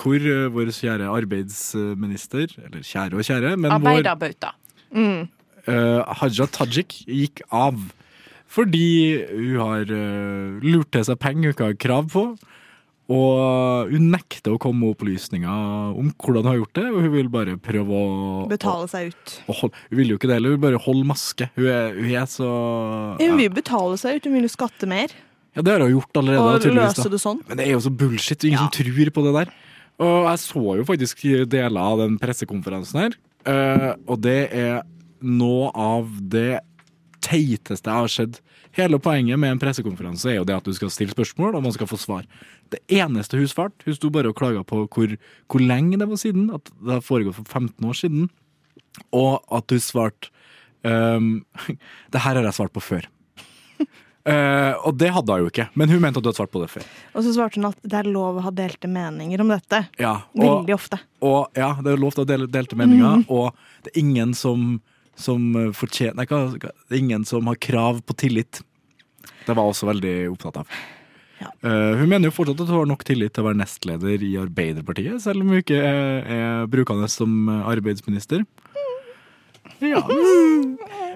hvor 0.00 0.26
vår 0.56 0.72
kjære 0.74 1.06
arbeidsminister, 1.14 2.50
eller 2.58 2.82
kjære 2.82 3.14
og 3.14 3.26
kjære, 3.28 3.54
men 3.56 3.70
Arbeiderbauta. 3.76 4.54
Mm. 4.90 5.28
Haja 5.66 6.48
Tajik 6.50 7.04
gikk 7.06 7.44
av. 7.54 7.78
Fordi 8.50 9.20
hun 9.30 9.60
har 9.62 9.92
lurt 10.64 10.90
til 10.90 11.06
seg 11.06 11.20
penger 11.22 11.52
hun 11.52 11.54
ikke 11.54 11.68
har 11.70 11.82
krav 11.86 12.10
på. 12.10 12.24
Og 13.10 13.90
hun 13.90 14.04
nekter 14.12 14.54
å 14.54 14.58
komme 14.62 14.84
med 14.84 14.94
opplysninger 14.94 15.96
om 15.98 16.12
hvordan 16.14 16.44
hun 16.44 16.50
har 16.52 16.58
gjort 16.60 16.76
det, 16.78 16.84
og 16.92 16.98
hun 17.02 17.14
vil 17.16 17.30
bare 17.32 17.56
prøve 17.58 17.96
å 17.96 18.44
Betale 18.50 18.86
seg 18.92 19.10
ut. 19.10 19.32
å 19.50 19.56
Hun 19.64 19.98
vil 19.98 20.12
jo 20.12 20.18
ikke 20.20 20.30
det 20.30 20.36
heller, 20.38 20.54
hun 20.54 20.60
vil 20.60 20.66
bare 20.68 20.82
holde 20.84 21.08
maske. 21.08 21.48
Hun 21.56 21.66
er, 21.66 21.96
hun 21.96 22.12
er 22.20 22.28
så 22.30 22.52
Hun 23.18 23.34
vil 23.40 23.50
betale 23.56 23.98
seg 23.98 24.20
ut, 24.20 24.28
hun 24.30 24.38
vil 24.38 24.46
jo 24.46 24.52
skatte 24.52 24.86
mer. 24.90 25.16
Ja, 25.56 25.64
det 25.66 25.74
har 25.74 25.82
hun 25.82 25.96
gjort 25.96 26.20
allerede. 26.22 26.70
Og 26.70 26.78
løse 26.78 27.10
det 27.10 27.18
sånn. 27.22 27.42
Men 27.48 27.58
det 27.58 27.66
er 27.66 27.74
jo 27.74 27.82
så 27.82 27.90
bullshit. 27.90 28.46
Ingen 28.46 28.62
som 28.62 28.72
tror 28.78 29.10
på 29.16 29.26
det 29.26 29.34
der. 29.40 29.52
Og 30.00 30.30
jeg 30.30 30.42
så 30.46 30.62
jo 30.78 30.86
faktisk 30.88 31.26
deler 31.50 31.80
av 31.82 31.98
den 32.00 32.14
pressekonferansen 32.20 33.02
her, 33.02 33.16
eh, 33.50 33.90
og 34.08 34.22
det 34.24 34.38
er 34.56 34.78
noe 35.20 35.68
av 35.76 36.08
det 36.32 36.62
teiteste 37.20 37.90
jeg 37.90 38.06
har 38.06 38.12
sett. 38.14 38.38
Hele 38.78 39.00
poenget 39.02 39.38
med 39.40 39.54
en 39.54 39.60
pressekonferanse 39.60 40.30
er 40.30 40.38
jo 40.38 40.46
det 40.46 40.54
at 40.60 40.66
du 40.66 40.74
skal 40.76 40.92
stille 40.94 41.14
spørsmål, 41.14 41.56
og 41.58 41.64
man 41.64 41.74
skal 41.74 41.88
få 41.90 41.98
svar. 41.98 42.26
Det 42.70 42.78
eneste 43.00 43.38
hun 43.40 43.50
svarte, 43.50 43.82
hun 43.86 43.96
sto 43.96 44.10
bare 44.14 44.30
og 44.30 44.38
klaga 44.38 44.62
på 44.66 44.84
hvor, 44.86 45.16
hvor 45.50 45.64
lenge 45.64 45.98
det 45.98 46.06
var 46.10 46.20
siden, 46.20 46.52
at 46.54 46.70
det 46.78 46.98
har 46.98 47.06
foregått 47.06 47.40
for 47.40 47.48
15 47.48 47.88
år 47.90 47.98
siden, 47.98 48.28
og 49.14 49.40
at 49.54 49.74
hun 49.74 49.82
svarte 49.82 50.30
um, 50.84 51.40
Det 52.12 52.22
her 52.22 52.38
har 52.38 52.46
jeg 52.46 52.56
svart 52.56 52.74
på 52.74 52.82
før. 52.84 53.08
Uh, 53.80 54.76
og 54.86 54.94
det 55.00 55.10
hadde 55.16 55.34
hun 55.34 55.42
jo 55.42 55.50
ikke, 55.50 55.66
men 55.74 55.90
hun 55.90 56.02
mente 56.04 56.20
at 56.20 56.26
du 56.26 56.30
hadde 56.30 56.38
svart 56.38 56.54
på 56.54 56.62
det 56.62 56.70
før. 56.70 56.86
Og 57.14 57.26
så 57.26 57.34
svarte 57.34 57.58
hun 57.58 57.70
at 57.72 57.82
det 57.82 58.00
er 58.04 58.12
lov 58.12 58.38
å 58.38 58.46
ha 58.46 58.54
delte 58.54 58.90
meninger 58.90 59.42
om 59.42 59.50
dette. 59.50 59.82
Ja, 59.98 60.14
og, 60.36 60.46
Veldig 60.46 60.78
ofte. 60.78 61.00
og 61.26 61.58
ja, 61.58 61.74
det 61.82 61.94
er 61.94 62.02
lov 62.06 62.14
til 62.14 62.22
å 62.22 62.28
ha 62.28 62.50
delte 62.54 62.78
meninger, 62.78 63.24
mm. 63.24 63.28
og 63.34 63.50
det 63.82 63.94
er 63.94 64.02
ingen 64.04 64.36
som, 64.38 64.76
som 65.22 65.50
fortjener 65.76 66.16
Nei, 66.20 66.26
hva, 66.30 66.40
hva- 66.56 66.72
det 66.88 66.96
er 66.96 67.02
ingen 67.02 67.26
som 67.28 67.46
har 67.50 67.58
krav 67.60 68.00
på 68.08 68.16
tillit. 68.18 68.62
Det 69.46 69.54
var 69.54 69.64
jeg 69.66 69.74
også 69.74 69.88
veldig 69.90 70.14
opptatt 70.32 70.60
av. 70.62 70.80
Eh, 71.40 71.92
hun 72.00 72.08
mener 72.10 72.28
jo 72.28 72.34
fortsatt 72.36 72.60
at 72.60 72.68
hun 72.68 72.82
har 72.82 72.88
nok 72.90 73.04
tillit 73.08 73.32
til 73.32 73.44
å 73.44 73.48
være 73.48 73.60
nestleder 73.62 74.24
i 74.26 74.34
Arbeiderpartiet, 74.40 75.22
selv 75.24 75.40
om 75.44 75.52
hun 75.54 75.62
ikke 75.62 75.78
er, 75.80 76.26
er 76.36 76.66
brukende 76.72 77.08
som 77.12 77.48
arbeidsminister. 77.48 78.44
Ja. 79.80 80.02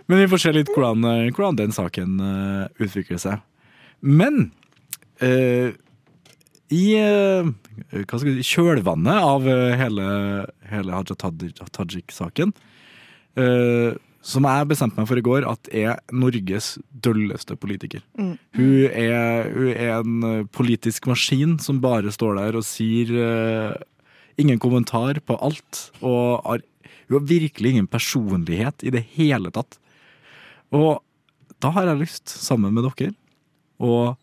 Men 0.09 0.21
vi 0.23 0.29
får 0.33 0.41
se 0.41 0.53
litt 0.57 0.71
hvordan, 0.73 1.05
eh, 1.09 1.31
hvordan 1.33 1.59
den 1.61 1.73
saken 1.77 2.21
uh, 2.21 2.65
utvikler 2.81 3.21
seg. 3.21 3.43
Men 4.05 4.51
uh, 5.25 5.73
i 6.73 6.85
uh, 7.01 7.49
hva 7.93 8.19
skal 8.21 8.31
jeg 8.31 8.45
si, 8.45 8.55
kjølvannet 8.57 9.29
av 9.29 9.49
eh, 9.51 9.75
hele, 9.81 10.07
hele 10.71 10.95
Haja 10.97 11.17
Taj- 11.21 11.69
Tajik-saken, 11.77 12.55
eh, 13.41 13.97
som 14.25 14.47
jeg 14.49 14.69
bestemte 14.71 14.97
meg 14.97 15.09
for 15.11 15.21
i 15.21 15.25
går 15.25 15.47
at 15.49 15.69
er 15.69 15.99
Norges 16.15 16.75
dølleste 17.05 17.59
politiker. 17.61 18.01
Mm. 18.17 18.37
Hun, 18.57 18.85
er, 18.89 19.51
hun 19.53 19.73
er 19.75 19.97
en 19.99 20.29
eh, 20.29 20.47
politisk 20.49 21.09
maskin 21.11 21.59
som 21.63 21.83
bare 21.85 22.13
står 22.15 22.39
der 22.41 22.57
og 22.59 22.65
sier 22.65 23.13
uh, 23.13 23.75
ingen 24.41 24.61
kommentar 24.63 25.21
på 25.29 25.37
alt. 25.45 25.89
Og 26.01 26.41
har, 26.47 26.65
hun 27.11 27.19
har 27.19 27.27
virkelig 27.29 27.75
ingen 27.75 27.91
personlighet 27.91 28.87
i 28.87 28.95
det 28.95 29.05
hele 29.19 29.53
tatt. 29.53 29.77
Og 30.75 31.03
da 31.61 31.73
har 31.77 31.91
jeg 31.91 32.03
lyst, 32.07 32.33
sammen 32.33 32.73
med 32.75 32.89
dere, 32.89 33.13
å 33.77 34.15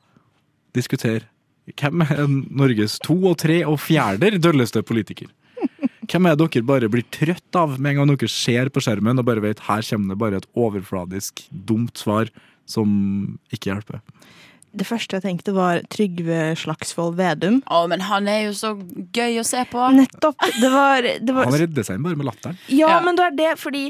diskutere 0.75 1.27
hvem 1.77 2.01
er 2.03 2.25
Norges 2.27 2.97
to 3.03 3.15
og 3.29 3.37
tre 3.43 3.61
og 3.69 3.77
fjerder 3.79 4.39
dølleste 4.41 4.81
politiker. 4.83 5.29
Hvem 6.11 6.27
er 6.27 6.35
dere 6.35 6.61
bare 6.67 6.89
blir 6.91 7.05
trøtt 7.07 7.55
av 7.55 7.77
med 7.79 7.93
en 7.93 8.01
gang 8.01 8.09
dere 8.11 8.27
ser 8.27 8.67
på 8.73 8.81
skjermen 8.83 9.21
og 9.21 9.27
bare 9.29 9.43
vet 9.45 9.61
her 9.69 9.85
kommer 9.87 10.11
det 10.11 10.19
bare 10.19 10.41
et 10.41 10.47
overfladisk, 10.59 11.45
dumt 11.49 12.01
svar 12.01 12.27
som 12.67 12.89
ikke 13.55 13.71
hjelper? 13.71 14.01
Det 14.75 14.87
første 14.87 15.17
jeg 15.17 15.23
tenkte 15.23 15.53
var 15.55 15.79
Trygve 15.91 16.51
Slagsvold 16.59 17.15
Vedum. 17.15 17.61
Å, 17.63 17.85
men 17.91 18.03
han 18.07 18.27
er 18.31 18.45
jo 18.49 18.53
så 18.55 18.73
gøy 19.15 19.39
å 19.39 19.47
se 19.47 19.63
på. 19.71 19.87
Nettopp. 19.95 20.39
Det 20.59 20.71
var, 20.71 21.07
det 21.19 21.35
var 21.35 21.47
Han 21.47 21.59
redder 21.63 21.87
seg 21.87 21.99
inn 21.99 22.05
bare 22.05 22.19
med 22.19 22.27
latteren. 22.27 22.59
Ja, 22.71 22.97
men 23.03 23.19
det 23.19 23.29
er 23.29 23.37
det 23.39 23.51
fordi 23.59 23.89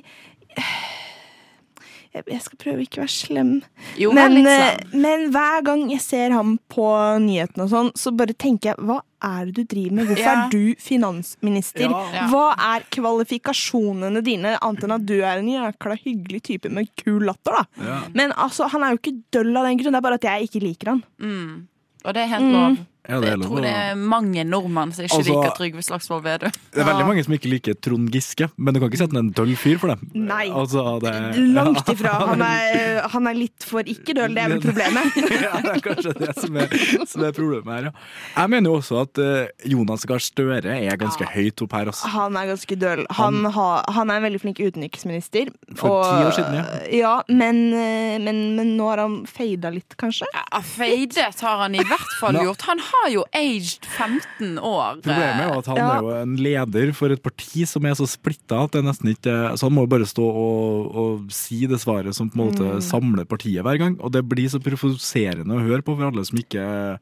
jeg, 2.11 2.41
skal 2.43 2.57
prøve 2.61 2.85
ikke 2.85 3.01
å 3.01 3.05
være 3.05 3.13
slem. 3.13 3.53
Jo, 3.97 4.13
men, 4.13 4.41
men 4.43 4.49
eh, 4.51 4.81
men 4.93 5.29
hver 5.33 5.65
gang 5.65 5.87
jeg 5.93 6.03
ser 6.05 6.33
ham 6.37 6.57
på 6.69 6.89
nyhetene 7.23 7.65
og 7.65 7.73
sånn, 7.73 7.93
så 7.97 8.13
bare 8.13 8.37
tenker 8.37 8.73
jeg 8.75 8.89
hva 8.89 9.01
er 9.23 9.45
det 9.45 9.53
du 9.55 9.63
driver 9.75 9.91
med? 9.99 10.07
Hvorfor 10.07 10.25
Ja. 10.25 10.45
er 10.45 10.49
du 10.49 10.75
finansminister? 10.81 11.89
Ja. 11.89 12.01
Ja. 12.13 12.27
Hva 12.31 12.55
er 12.57 12.85
kvalifikasjonene 12.91 14.21
dine, 14.25 14.57
annet 14.61 14.83
enn 14.87 14.95
at 14.95 15.05
du 15.05 15.15
er 15.21 15.37
en 15.41 15.47
jækla 15.49 15.97
hyggelig 16.03 16.41
type 16.43 16.69
med 16.71 16.89
kul 17.03 17.21
latter, 17.25 17.51
da? 17.61 17.65
Ja. 17.85 17.99
Men 18.13 18.31
altså, 18.33 18.67
han 18.69 18.83
er 18.83 18.91
jo 18.95 18.97
ikke 19.01 19.23
døll 19.31 19.55
av 19.57 19.65
den 19.65 19.77
grunn, 19.81 19.93
det 19.93 20.01
er 20.01 20.07
bare 20.07 20.19
at 20.19 20.21
jeg 20.29 20.49
ikke 20.49 20.63
liker 20.65 20.87
han. 20.95 21.03
Mm. 21.21 21.67
Og 22.05 22.13
det 22.13 22.23
er 22.23 22.27
helt 22.27 22.51
Mm. 22.51 22.77
Ja, 23.09 23.17
det 23.19 23.31
jeg 23.31 23.39
tror 23.41 23.61
det 23.65 23.69
er 23.73 23.95
mange 23.97 24.43
nordmenn 24.45 24.91
som 24.93 25.03
ikke 25.07 25.17
Altså- 25.17 25.33
liker 25.33 25.55
Trygve 25.57 25.81
Slagsvold 25.83 26.21
Vedum. 26.23 26.51
Det 26.71 26.81
er 26.83 26.85
veldig 26.85 27.05
mange 27.07 27.23
som 27.25 27.33
ikke 27.33 27.49
liker 27.49 27.73
Trond 27.81 28.11
Giske, 28.13 28.47
men 28.57 28.73
du 28.75 28.79
kan 28.79 28.89
ikke 28.91 28.99
sette 29.01 29.15
han 29.17 29.25
en 29.25 29.31
døll 29.33 29.55
fyr 29.57 29.79
for 29.81 29.87
dem. 29.95 30.03
Nei. 30.13 30.49
Altså, 30.53 30.83
det, 31.01 31.13
Langt 31.55 31.89
ifra. 31.89 32.11
Han 32.29 32.43
er, 32.45 33.01
han 33.09 33.27
er 33.31 33.33
litt 33.39 33.65
for 33.65 33.81
ikke 33.81 34.13
døll, 34.13 34.35
det 34.37 34.43
er 34.43 34.53
vel 34.53 34.61
problemet. 34.61 35.17
ja, 35.45 35.53
det 35.65 35.73
er 35.73 35.81
kanskje 35.87 36.13
det 36.19 36.35
som 36.37 36.59
er, 36.61 36.75
som 37.09 37.25
er 37.25 37.33
problemet 37.35 37.73
her, 37.73 37.89
ja. 37.89 37.93
Jeg 38.37 38.53
mener 38.53 38.69
jo 38.69 38.77
også 38.79 39.01
at 39.01 39.17
eh, 39.25 39.49
Jonas 39.73 40.05
Gahr 40.05 40.21
Støre 40.21 40.77
er 40.77 41.01
ganske 41.01 41.25
høyt 41.33 41.65
opp 41.65 41.73
her. 41.79 41.89
Altså. 41.91 42.07
Han 42.13 42.37
er 42.37 42.51
ganske 42.53 42.77
døll. 42.85 43.03
Han, 43.17 43.41
har- 43.57 43.83
han 43.97 44.13
er 44.13 44.21
en 44.21 44.27
veldig 44.29 44.43
flink 44.45 44.61
utenriksminister. 44.61 45.49
For 45.75 46.03
ti 46.05 46.29
år 46.29 46.37
siden, 46.37 46.59
ja. 46.61 46.65
ja 47.01 47.13
men, 47.33 47.63
eh, 47.73 48.19
men, 48.21 48.43
men 48.59 48.75
nå 48.77 48.93
har 48.93 49.01
han 49.07 49.19
fada 49.25 49.73
litt, 49.73 49.97
kanskje? 49.97 50.29
Ja, 50.37 50.61
Feidet 50.61 51.41
har 51.41 51.65
han 51.65 51.75
i 51.75 51.81
hvert 51.83 52.15
fall 52.21 52.37
gjort. 52.45 52.61
Han 52.69 52.79
har 52.91 53.09
jo 53.13 53.23
aged 53.33 53.85
15 53.85 54.57
år. 54.59 54.99
Problemet 55.01 55.41
er 55.43 55.49
jo 55.51 55.59
at 55.59 55.69
han 55.71 55.77
Ja. 55.77 55.87
er 55.97 56.01
jo 56.01 56.09
en 56.21 56.35
leder 56.37 56.93
for 56.93 57.09
et 57.11 57.21
parti 57.23 57.65
som 57.67 57.85
er 57.85 57.95
så 57.97 58.07
splitta 58.07 58.63
at 58.65 58.71
det 58.71 58.83
nesten 58.85 59.09
ikke 59.15 59.35
Så 59.57 59.63
han 59.69 59.73
må 59.73 59.81
jo 59.87 59.91
bare 59.93 60.05
stå 60.09 60.23
og, 60.23 60.95
og 60.95 61.31
si 61.31 61.65
det 61.67 61.79
svaret 61.79 62.13
som 62.15 62.29
på 62.29 62.39
en 62.39 62.51
måte 62.51 62.67
Mm. 62.75 62.81
samler 62.81 63.25
partiet 63.25 63.63
hver 63.63 63.77
gang. 63.79 63.97
Og 64.01 64.11
det 64.11 64.23
blir 64.27 64.47
så 64.49 64.59
provoserende 64.61 65.55
å 65.55 65.61
høre 65.65 65.81
på 65.81 65.95
for 65.97 66.07
alle 66.11 66.23
som 66.25 66.37
ikke, 66.37 66.99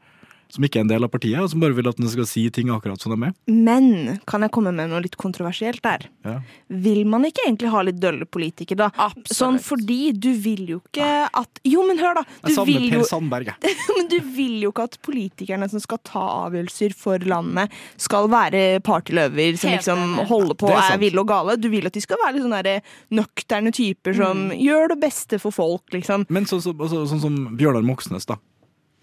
som 0.50 0.64
ikke 0.66 0.80
er 0.80 0.86
en 0.86 0.90
del 0.92 1.06
av 1.06 1.12
partiet, 1.14 1.38
og 1.42 1.50
som 1.52 1.62
bare 1.62 1.76
vil 1.78 1.88
at 1.92 1.98
den 2.00 2.10
skal 2.10 2.26
si 2.26 2.48
ting 2.54 2.72
akkurat 2.74 3.02
som 3.02 3.14
de 3.14 3.28
er. 3.28 3.34
Men 3.54 4.20
kan 4.30 4.42
jeg 4.42 4.52
komme 4.56 4.72
med 4.74 4.90
noe 4.90 5.02
litt 5.04 5.18
kontroversielt 5.22 5.82
der? 5.86 6.08
Ja. 6.26 6.40
Vil 6.70 7.04
man 7.10 7.28
ikke 7.28 7.46
egentlig 7.46 7.70
ha 7.74 7.84
litt 7.86 8.00
dølle 8.02 8.26
politikere, 8.26 8.88
da? 8.88 8.90
Absolutt. 9.10 9.34
Sånn 9.38 9.60
fordi 9.62 10.00
du 10.18 10.32
vil 10.42 10.66
jo 10.76 10.80
ikke 10.82 11.10
at 11.30 11.62
Jo, 11.70 11.84
men 11.88 12.00
hør, 12.02 12.22
da! 12.22 12.24
Du 12.42 12.50
Jeg 12.50 12.56
savner 12.58 12.88
jo... 12.88 12.90
Per 13.00 13.08
Sandberg, 13.12 13.52
jeg. 13.54 13.76
Men 14.00 14.08
du 14.10 14.18
vil 14.36 14.56
jo 14.64 14.72
ikke 14.72 14.86
at 14.90 14.98
politikerne 15.06 15.68
som 15.70 15.82
skal 15.84 16.00
ta 16.08 16.22
avgjørelser 16.48 16.94
for 16.98 17.22
landet, 17.30 17.74
skal 18.02 18.30
være 18.32 18.80
partyløver 18.86 19.58
som 19.60 19.74
liksom 19.76 20.04
holder 20.30 20.58
på 20.60 20.70
og 20.72 20.78
er 20.80 20.96
er 20.96 21.02
ville 21.02 21.22
og 21.22 21.28
gale. 21.30 21.58
Du 21.62 21.70
vil 21.70 21.86
at 21.90 21.94
de 21.94 22.02
skal 22.04 22.18
være 22.24 22.38
litt 22.38 22.46
sånne 22.48 22.78
nøkterne 23.20 23.74
typer 23.76 24.16
som 24.18 24.48
Mm. 24.50 24.56
gjør 24.64 24.88
det 24.94 25.00
beste 25.02 25.40
for 25.42 25.52
folk, 25.52 25.84
liksom. 25.94 26.26
Men 26.30 26.46
sånn 26.50 26.62
som, 26.64 26.78
så, 26.90 27.04
sånn 27.10 27.22
som 27.22 27.36
Bjørnar 27.60 27.84
Moxnes, 27.86 28.26
da. 28.30 28.38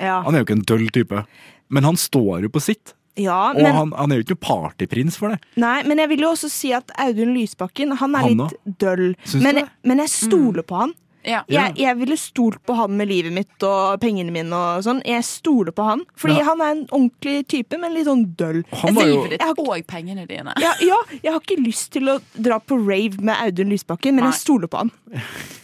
Ja, 0.03 0.21
Han 0.27 0.35
er 0.35 0.43
jo 0.43 0.47
ikke 0.49 0.59
en 0.59 0.67
døll 0.69 0.87
type. 0.93 1.25
Men 1.69 1.85
han 1.89 1.97
står 1.97 2.43
jo 2.47 2.49
på 2.53 2.61
sitt. 2.63 2.93
ja 3.17 3.53
Og 3.57 3.65
han, 3.65 3.93
han 3.97 4.13
er 4.13 4.21
jo 4.21 4.27
ikke 4.27 4.37
noe 4.37 4.45
partyprins 4.45 5.17
for 5.17 5.33
det. 5.33 5.39
nei, 5.57 5.83
men 5.89 5.99
jeg 5.99 6.09
vil 6.13 6.21
jo 6.27 6.35
også 6.35 6.51
si 6.53 6.73
at 6.77 6.91
Audun 7.01 7.33
Lysbakken, 7.35 7.97
han 7.97 8.15
er 8.15 8.27
Hanna? 8.29 8.49
litt 8.53 8.79
døll. 8.79 9.15
Men, 9.41 9.63
det? 9.63 9.69
men 9.83 10.03
jeg 10.05 10.13
stoler 10.13 10.63
på 10.63 10.77
han. 10.85 10.95
Ja. 11.27 11.41
Jeg, 11.51 11.75
jeg 11.83 11.97
ville 11.99 12.17
stolt 12.17 12.61
på 12.67 12.77
han 12.79 12.95
med 12.97 13.09
livet 13.11 13.33
mitt 13.35 13.65
og 13.67 13.99
pengene 14.01 14.31
mine 14.35 14.55
og 14.55 14.85
sånn. 14.87 15.01
Jeg 15.07 15.25
stoler 15.27 15.75
på 15.75 15.85
han, 15.89 16.05
fordi 16.17 16.37
Ja. 16.39 16.45
han 16.45 16.61
er 16.63 16.71
en 16.77 16.85
ordentlig 16.87 17.49
type, 17.51 17.79
men 17.83 17.95
litt 17.95 18.07
sånn 18.07 18.25
døll. 18.39 18.63
Han 18.83 18.95
var 18.95 19.07
jo- 19.07 19.23
Livet 19.25 19.41
ditt 19.41 19.59
og 19.59 19.87
pengene 19.87 20.27
dine. 20.29 20.53
Ja, 20.63 20.73
ja, 20.81 20.97
jeg 21.23 21.33
har 21.33 21.41
ikke 21.41 21.59
lyst 21.65 21.91
til 21.93 22.09
å 22.09 22.21
dra 22.41 22.59
på 22.61 22.79
rave 22.79 23.21
med 23.21 23.35
Audun 23.43 23.71
Lysbakken, 23.71 24.15
men 24.15 24.25
Nei. 24.25 24.31
jeg 24.33 24.41
stoler 24.41 24.69
på 24.69 24.79
han. 24.79 24.93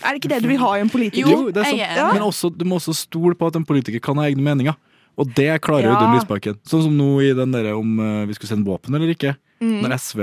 Er 0.02 0.12
det 0.12 0.20
ikke 0.22 0.28
det 0.34 0.42
du 0.42 0.48
vil 0.48 0.58
ha 0.58 0.74
i 0.74 0.80
en 0.80 0.90
politiker? 0.90 1.30
Jo, 1.30 1.50
det 1.50 1.62
er 1.62 1.64
sant. 1.70 1.78
jeg 1.78 1.96
er. 1.98 2.12
Men 2.12 2.22
også, 2.22 2.50
du 2.56 2.64
må 2.64 2.76
også 2.80 2.94
stole 2.94 3.34
på 3.34 3.46
at 3.46 3.56
en 3.56 3.64
politiker 3.64 4.00
kan 4.00 4.16
ha 4.16 4.24
egne 4.24 4.42
meninger. 4.42 4.74
Og 5.18 5.28
det 5.34 5.60
klarer 5.60 5.84
Ja. 5.84 5.94
Audun 5.96 6.16
Lysbakken. 6.18 6.58
Sånn 6.66 6.82
som 6.82 6.96
nå 6.96 7.20
i 7.20 7.32
den 7.36 7.52
der 7.52 7.74
om 7.76 7.98
uh, 8.00 8.24
vi 8.26 8.32
skulle 8.34 8.48
sende 8.48 8.64
våpen 8.66 8.94
eller 8.94 9.12
ikke. 9.14 9.36
Mm. 9.62 9.76
Når 9.84 9.92
SV 9.94 10.20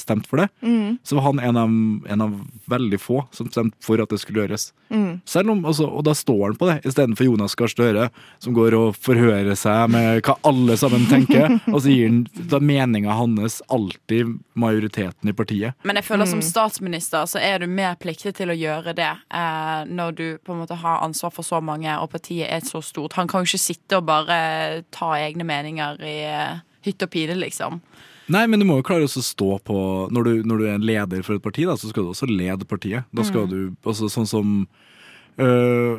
stemte 0.00 0.28
for 0.30 0.40
det, 0.40 0.48
Mm. 0.64 0.98
så 1.04 1.16
var 1.18 1.22
han 1.26 1.38
en 1.44 1.56
av, 1.60 1.68
en 2.14 2.20
av 2.24 2.40
veldig 2.72 2.98
få 3.00 3.26
som 3.30 3.50
stemte 3.52 3.76
for 3.84 4.00
at 4.00 4.08
det 4.08 4.18
skulle 4.22 4.46
gjøres. 4.46 4.72
Mm. 4.90 5.20
Selv 5.28 5.50
om, 5.52 5.60
altså, 5.68 5.84
og 5.92 6.04
da 6.04 6.14
står 6.16 6.44
han 6.46 6.56
på 6.56 6.68
det, 6.70 6.78
istedenfor 6.88 7.24
Jonas 7.28 7.54
Gahr 7.54 7.68
Støre, 7.68 8.06
som 8.40 8.54
går 8.56 8.72
og 8.78 8.96
forhører 8.96 9.52
seg 9.60 9.90
med 9.92 10.22
hva 10.24 10.38
alle 10.48 10.76
sammen 10.80 11.04
tenker, 11.10 11.58
og 11.74 11.82
så 11.84 11.92
gir 11.92 12.08
han 12.08 12.22
da 12.48 12.58
meninga 12.64 13.12
hans 13.18 13.60
alltid 13.68 14.38
majoriteten 14.56 15.28
i 15.28 15.32
partiet. 15.36 15.74
Men 15.84 15.96
jeg 16.00 16.04
føler 16.08 16.26
som 16.26 16.40
Mm. 16.40 16.48
statsminister 16.48 17.26
så 17.28 17.38
er 17.40 17.58
du 17.60 17.66
mer 17.66 17.94
pliktig 18.00 18.34
til 18.34 18.48
å 18.48 18.56
gjøre 18.56 18.94
det 18.96 19.10
eh, 19.30 19.84
når 19.84 20.14
du 20.16 20.38
på 20.44 20.52
en 20.54 20.60
måte 20.64 20.76
har 20.80 21.02
ansvar 21.04 21.30
for 21.32 21.42
så 21.44 21.60
mange, 21.62 21.92
og 22.00 22.10
partiet 22.10 22.48
er 22.50 22.60
så 22.64 22.80
stort. 22.82 23.12
Han 23.20 23.28
kan 23.28 23.44
jo 23.44 23.52
ikke 23.52 23.66
sitte 23.68 23.96
og 24.00 24.06
bare 24.06 24.82
ta 24.90 25.12
egne 25.20 25.44
meninger 25.44 26.00
i 26.02 26.16
eh, 26.24 26.60
hytt 26.86 27.02
og 27.04 27.10
pine, 27.10 27.36
liksom. 27.38 27.80
Nei, 28.28 28.46
men 28.46 28.60
du 28.60 28.64
må 28.68 28.76
jo 28.78 28.82
klare 28.86 29.02
å 29.08 29.08
stå 29.10 29.58
på 29.66 29.76
Når 30.12 30.24
du, 30.24 30.32
når 30.46 30.58
du 30.58 30.64
er 30.68 30.74
en 30.76 30.86
leder 30.86 31.22
for 31.26 31.34
et 31.34 31.42
parti, 31.42 31.64
da, 31.66 31.74
så 31.76 31.88
skal 31.90 32.04
du 32.04 32.10
også 32.12 32.28
lede 32.30 32.64
partiet. 32.68 33.04
Da 33.12 33.22
skal 33.26 33.46
Mm. 33.46 33.50
du 33.50 33.88
også 33.90 34.08
sånn 34.10 34.26
som 34.28 34.68
øh, 35.38 35.98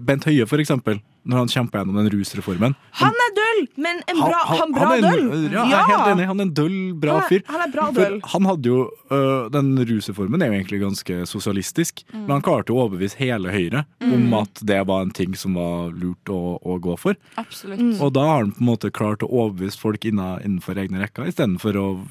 Bent 0.00 0.24
Høie, 0.24 0.46
for 0.48 0.58
eksempel. 0.58 1.00
Når 1.26 1.36
han 1.36 1.48
kjemper 1.52 1.82
gjennom 1.82 1.98
den 2.00 2.08
rusreformen. 2.14 2.74
Han 3.02 3.12
er 3.12 3.34
døll, 3.60 3.68
men 3.76 4.00
en 4.08 4.16
bra, 4.20 4.40
han, 4.46 4.72
bra 4.72 4.88
han 4.90 5.04
en- 5.04 5.10
døll. 5.10 5.52
Ja, 5.52 5.64
jeg 5.64 5.78
er 5.78 5.88
helt 5.90 6.08
enig. 6.14 6.26
Han 6.26 6.40
er 6.40 6.42
en 6.48 6.54
døll, 6.54 6.76
bra 6.94 7.12
Han 7.12 7.22
er- 7.22 7.28
fyr. 7.28 7.42
han 7.46 7.60
er 7.60 7.72
bra 7.74 7.86
For 7.92 8.00
døll. 8.00 8.20
Han 8.34 8.44
hadde 8.50 8.62
jo 8.72 8.90
øh, 9.10 9.50
Den 9.50 9.70
ruseformen 9.90 10.42
er 10.42 10.46
jo 10.46 10.52
egentlig 10.60 10.80
ganske 10.80 11.20
sosialistisk, 11.26 12.04
Mm. 12.12 12.20
men 12.26 12.30
han 12.30 12.42
klarte 12.42 12.70
å 12.74 12.80
overbevise 12.88 13.16
hele 13.16 13.50
Høyre 13.50 13.84
Mm. 14.00 14.12
om 14.14 14.34
at 14.34 14.54
det 14.64 14.86
var 14.86 15.02
en 15.02 15.10
ting 15.10 15.34
som 15.34 15.54
var 15.54 15.90
lurt 15.92 16.24
å, 16.28 16.58
å 16.64 16.80
gå 16.80 16.98
for. 16.98 17.14
Absolutt. 17.36 17.78
Mm. 17.80 18.00
Og 18.00 18.12
da 18.12 18.20
har 18.20 18.38
han 18.44 18.52
på 18.52 18.60
en 18.60 18.66
måte 18.66 18.90
klart 18.90 19.18
å 19.22 19.30
overbevise 19.30 19.78
folk 19.78 20.00
innenfor 20.04 20.76
egne 20.76 21.00
rekker, 21.02 21.26
istedenfor 21.26 21.74
å 21.76 22.06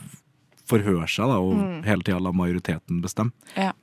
forhøre 0.69 1.07
seg 1.09 1.25
da, 1.31 1.39
og 1.39 1.55
Mm. 1.55 1.83
hele 1.85 2.03
tida 2.03 2.19
la 2.21 2.31
majoriteten 2.31 3.01
bestemme. 3.01 3.31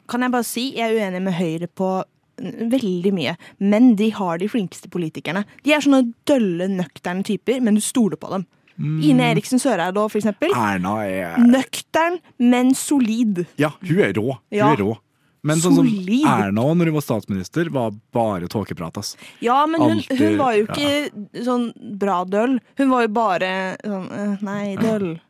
Kan 0.09 0.21
jeg 0.23 0.31
bare 0.31 0.45
si, 0.45 0.73
jeg 0.77 0.95
er 0.95 1.11
uenig 1.11 1.23
med 1.23 1.35
Høyre 1.35 1.67
på 1.75 2.05
veldig 2.39 3.13
mye, 3.17 3.37
men 3.59 3.95
de 3.97 4.11
har 4.17 4.39
de 4.39 4.49
flinkeste 4.51 4.91
politikerne. 4.93 5.45
De 5.65 5.73
er 5.73 5.85
sånne 5.85 6.13
dølle, 6.29 6.69
nøkterne 6.69 7.25
typer, 7.27 7.63
men 7.65 7.79
du 7.79 7.81
stoler 7.85 8.21
på 8.21 8.31
dem. 8.35 8.47
Mm. 8.77 9.01
Ine 9.09 9.31
Eriksen 9.33 9.61
Søreide, 9.61 10.03
for 10.13 10.21
eksempel. 10.21 10.53
Erna 10.53 10.99
er 11.09 11.39
Nøktern, 11.41 12.19
men 12.39 12.75
solid. 12.77 13.47
Ja, 13.61 13.73
hun 13.81 14.01
er 14.05 14.13
rå. 14.13 14.37
Hun 14.37 14.59
Ja. 14.59 14.73
er 14.73 14.83
rå. 14.85 14.99
Men 15.47 15.61
sånn 15.63 15.77
som 15.77 15.87
Erna 15.87 16.51
når 16.75 16.91
hun 16.91 16.95
var 16.97 17.05
statsminister, 17.05 17.71
var 17.71 17.93
bare 18.13 18.49
tåkeprat. 18.49 18.99
ass. 18.99 19.17
Ja, 19.41 19.65
men 19.67 19.81
hun, 19.81 20.03
hun 20.19 20.37
var 20.39 20.57
jo 20.57 20.67
ja. 20.67 20.75
ikke 20.75 21.45
sånn 21.47 21.73
bra 21.99 22.25
døll. 22.25 22.59
Hun 22.77 22.91
var 22.91 23.07
jo 23.07 23.09
bare 23.09 23.77
sånn 23.85 24.11
eh, 24.13 24.37
Nei, 24.43 24.77
døll. 24.77 25.21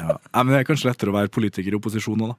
Ja. 0.00 0.16
ja. 0.16 0.42
men 0.42 0.54
det 0.54 0.62
er 0.62 0.68
kanskje 0.68 0.88
lettere 0.90 1.12
å 1.12 1.18
være 1.18 1.28
politiker 1.28 1.70
i 1.70 1.76
opposisjon 1.76 2.18
nå, 2.18 2.32
da. 2.32 2.38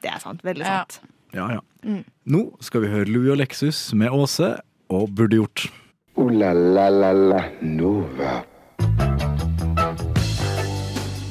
Det 0.00 0.10
er 0.14 0.18
sant. 0.22 0.42
Veldig 0.42 0.64
sant. 0.64 1.00
Ja, 1.30 1.46
ja. 1.54 1.60
Mm. 1.86 2.02
Nå 2.26 2.40
skal 2.64 2.82
vi 2.84 2.90
høre 2.90 3.08
Louis 3.08 3.30
og 3.32 3.38
Lexus 3.38 3.78
med 3.96 4.10
Åse 4.10 4.56
og 4.90 5.12
Burde 5.14 5.38
gjort. 5.38 5.68
Uh, 6.18 6.30
la 6.34 6.50
la 6.52 6.88
la 6.90 7.12
la 7.14 7.42
Nova. 7.62 8.40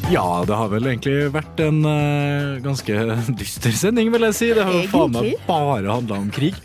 Ja, 0.10 0.24
det 0.48 0.56
har 0.58 0.72
vel 0.72 0.88
egentlig 0.90 1.18
vært 1.36 1.60
en 1.62 1.84
uh, 1.86 2.58
ganske 2.64 2.96
dyster 3.40 3.76
sending, 3.76 4.10
vil 4.16 4.26
jeg 4.30 4.38
si. 4.40 4.54
Det 4.56 4.66
har 4.66 4.80
jo 4.80 4.88
faen 4.90 5.14
meg 5.18 5.36
bare 5.50 5.92
handla 5.92 6.22
om 6.24 6.32
krig. 6.34 6.56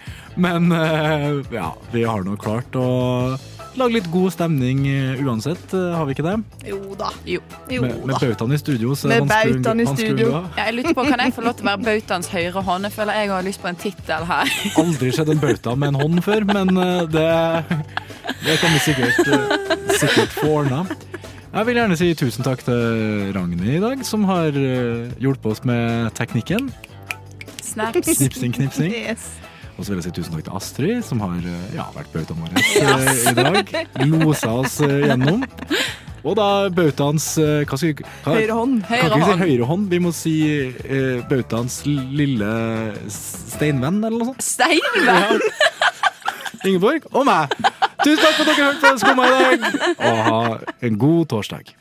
Men 0.40 0.70
uh, 0.72 1.42
ja, 1.52 1.74
vi 1.92 2.06
har 2.06 2.24
nå 2.26 2.38
klart 2.40 2.78
å 2.78 2.86
lage 3.80 3.96
litt 3.96 4.06
god 4.12 4.32
stemning 4.34 4.84
eh, 4.88 5.20
uansett, 5.24 5.64
eh, 5.74 5.94
har 5.96 6.06
vi 6.08 6.14
ikke 6.16 6.24
det? 6.26 6.34
Jo 6.68 6.78
da. 6.98 7.10
Jo. 7.28 7.40
Med, 7.70 7.84
med 8.06 8.14
bautaen 8.14 8.54
i 8.54 8.58
studio, 8.60 8.94
så 8.98 9.08
er 9.08 9.14
Med 9.14 9.24
det 9.24 9.34
vanskelig 9.34 9.54
å 9.54 9.58
bautaen 9.58 9.82
i 9.82 9.86
studio. 9.90 10.28
Ja, 10.30 10.42
jeg 10.60 10.76
lurer 10.78 10.96
på, 10.98 11.06
Kan 11.08 11.22
jeg 11.24 11.34
få 11.36 11.44
lov 11.46 11.56
til 11.58 11.66
å 11.66 11.70
være 11.70 11.84
bautaens 11.88 12.30
høyre 12.32 12.64
hånd? 12.68 12.88
Jeg 12.88 12.96
føler 12.96 13.20
jeg 13.20 13.32
har 13.32 13.46
lyst 13.48 13.62
på 13.62 13.70
en 13.70 13.80
tittel 13.84 14.26
her. 14.30 14.54
Aldri 14.84 15.12
sett 15.16 15.32
en 15.34 15.42
bauta 15.42 15.76
med 15.76 15.92
en 15.92 16.00
hånd 16.02 16.24
før, 16.26 16.48
men 16.50 16.82
eh, 16.84 17.04
det, 17.14 17.28
det 18.46 18.58
kan 18.62 18.74
vi 18.74 18.82
sikkert, 18.88 19.32
sikkert 20.00 20.36
få 20.38 20.50
ordna. 20.62 20.84
Jeg 21.54 21.68
vil 21.68 21.78
gjerne 21.78 21.96
si 21.98 22.10
tusen 22.18 22.46
takk 22.46 22.64
til 22.66 23.30
Ragnhild 23.36 23.76
i 23.76 23.82
dag, 23.82 24.02
som 24.06 24.24
har 24.26 24.56
hjulpet 25.22 25.52
oss 25.52 25.62
med 25.68 26.10
teknikken. 26.18 26.72
Snaps. 27.62 28.10
Snipsing, 28.18 28.54
knipsing. 28.54 28.90
Yes. 28.90 29.43
Og 29.74 29.82
så 29.82 29.90
vil 29.90 29.98
jeg 29.98 30.06
si 30.06 30.14
tusen 30.20 30.36
takk 30.36 30.46
til 30.46 30.56
Astrid, 30.56 31.02
som 31.02 31.20
har 31.24 31.34
eh, 31.50 31.68
ja, 31.74 31.88
vært 31.96 32.12
bautaen 32.14 32.42
vår 32.44 32.52
yes. 32.62 33.24
i 33.30 33.34
dag. 33.38 33.72
Losa 34.06 34.52
oss 34.62 34.78
eh, 34.84 35.08
gjennom. 35.08 35.42
Og 36.24 36.36
da 36.38 36.48
bautaens 36.72 37.26
eh, 37.42 37.64
hva 37.66 37.76
skal 37.76 37.90
vi, 37.90 38.06
hva, 38.24 38.36
Høyre 38.38 38.58
hånd. 38.60 38.76
Kan 38.88 39.16
ikke 39.18 39.32
si 39.32 39.40
høyre 39.42 39.68
hånd? 39.68 39.88
Vi 39.90 40.00
må 40.00 40.12
si 40.14 40.36
uh, 40.70 41.18
bautaens 41.28 41.82
lille 41.84 42.52
steinvenn, 43.12 43.98
eller 44.00 44.22
noe 44.22 44.30
sånt. 44.30 44.46
Steinvenn? 44.46 45.42
Ingeborg 46.64 47.04
og 47.12 47.26
meg. 47.28 47.52
Tusen 48.04 48.22
takk 48.22 48.38
for 48.38 48.46
at 48.46 48.48
dere 48.48 48.70
hørte 48.70 48.80
på 48.80 48.94
Skumma 49.02 49.26
i 49.26 49.34
dag, 49.34 49.66
og 49.98 50.22
ha 50.30 50.40
en 50.88 50.98
god 51.02 51.28
torsdag. 51.34 51.74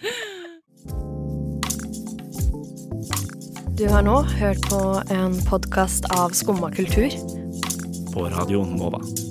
Du 3.79 3.87
har 3.89 4.03
nå 4.05 4.19
hørt 4.35 4.67
på 4.67 4.83
en 5.13 5.39
podkast 5.47 6.11
av 6.13 6.35
Skumma 6.37 6.73
kultur. 6.75 7.42
På 8.13 8.29
Radio 8.29 8.65
Nova. 8.65 9.22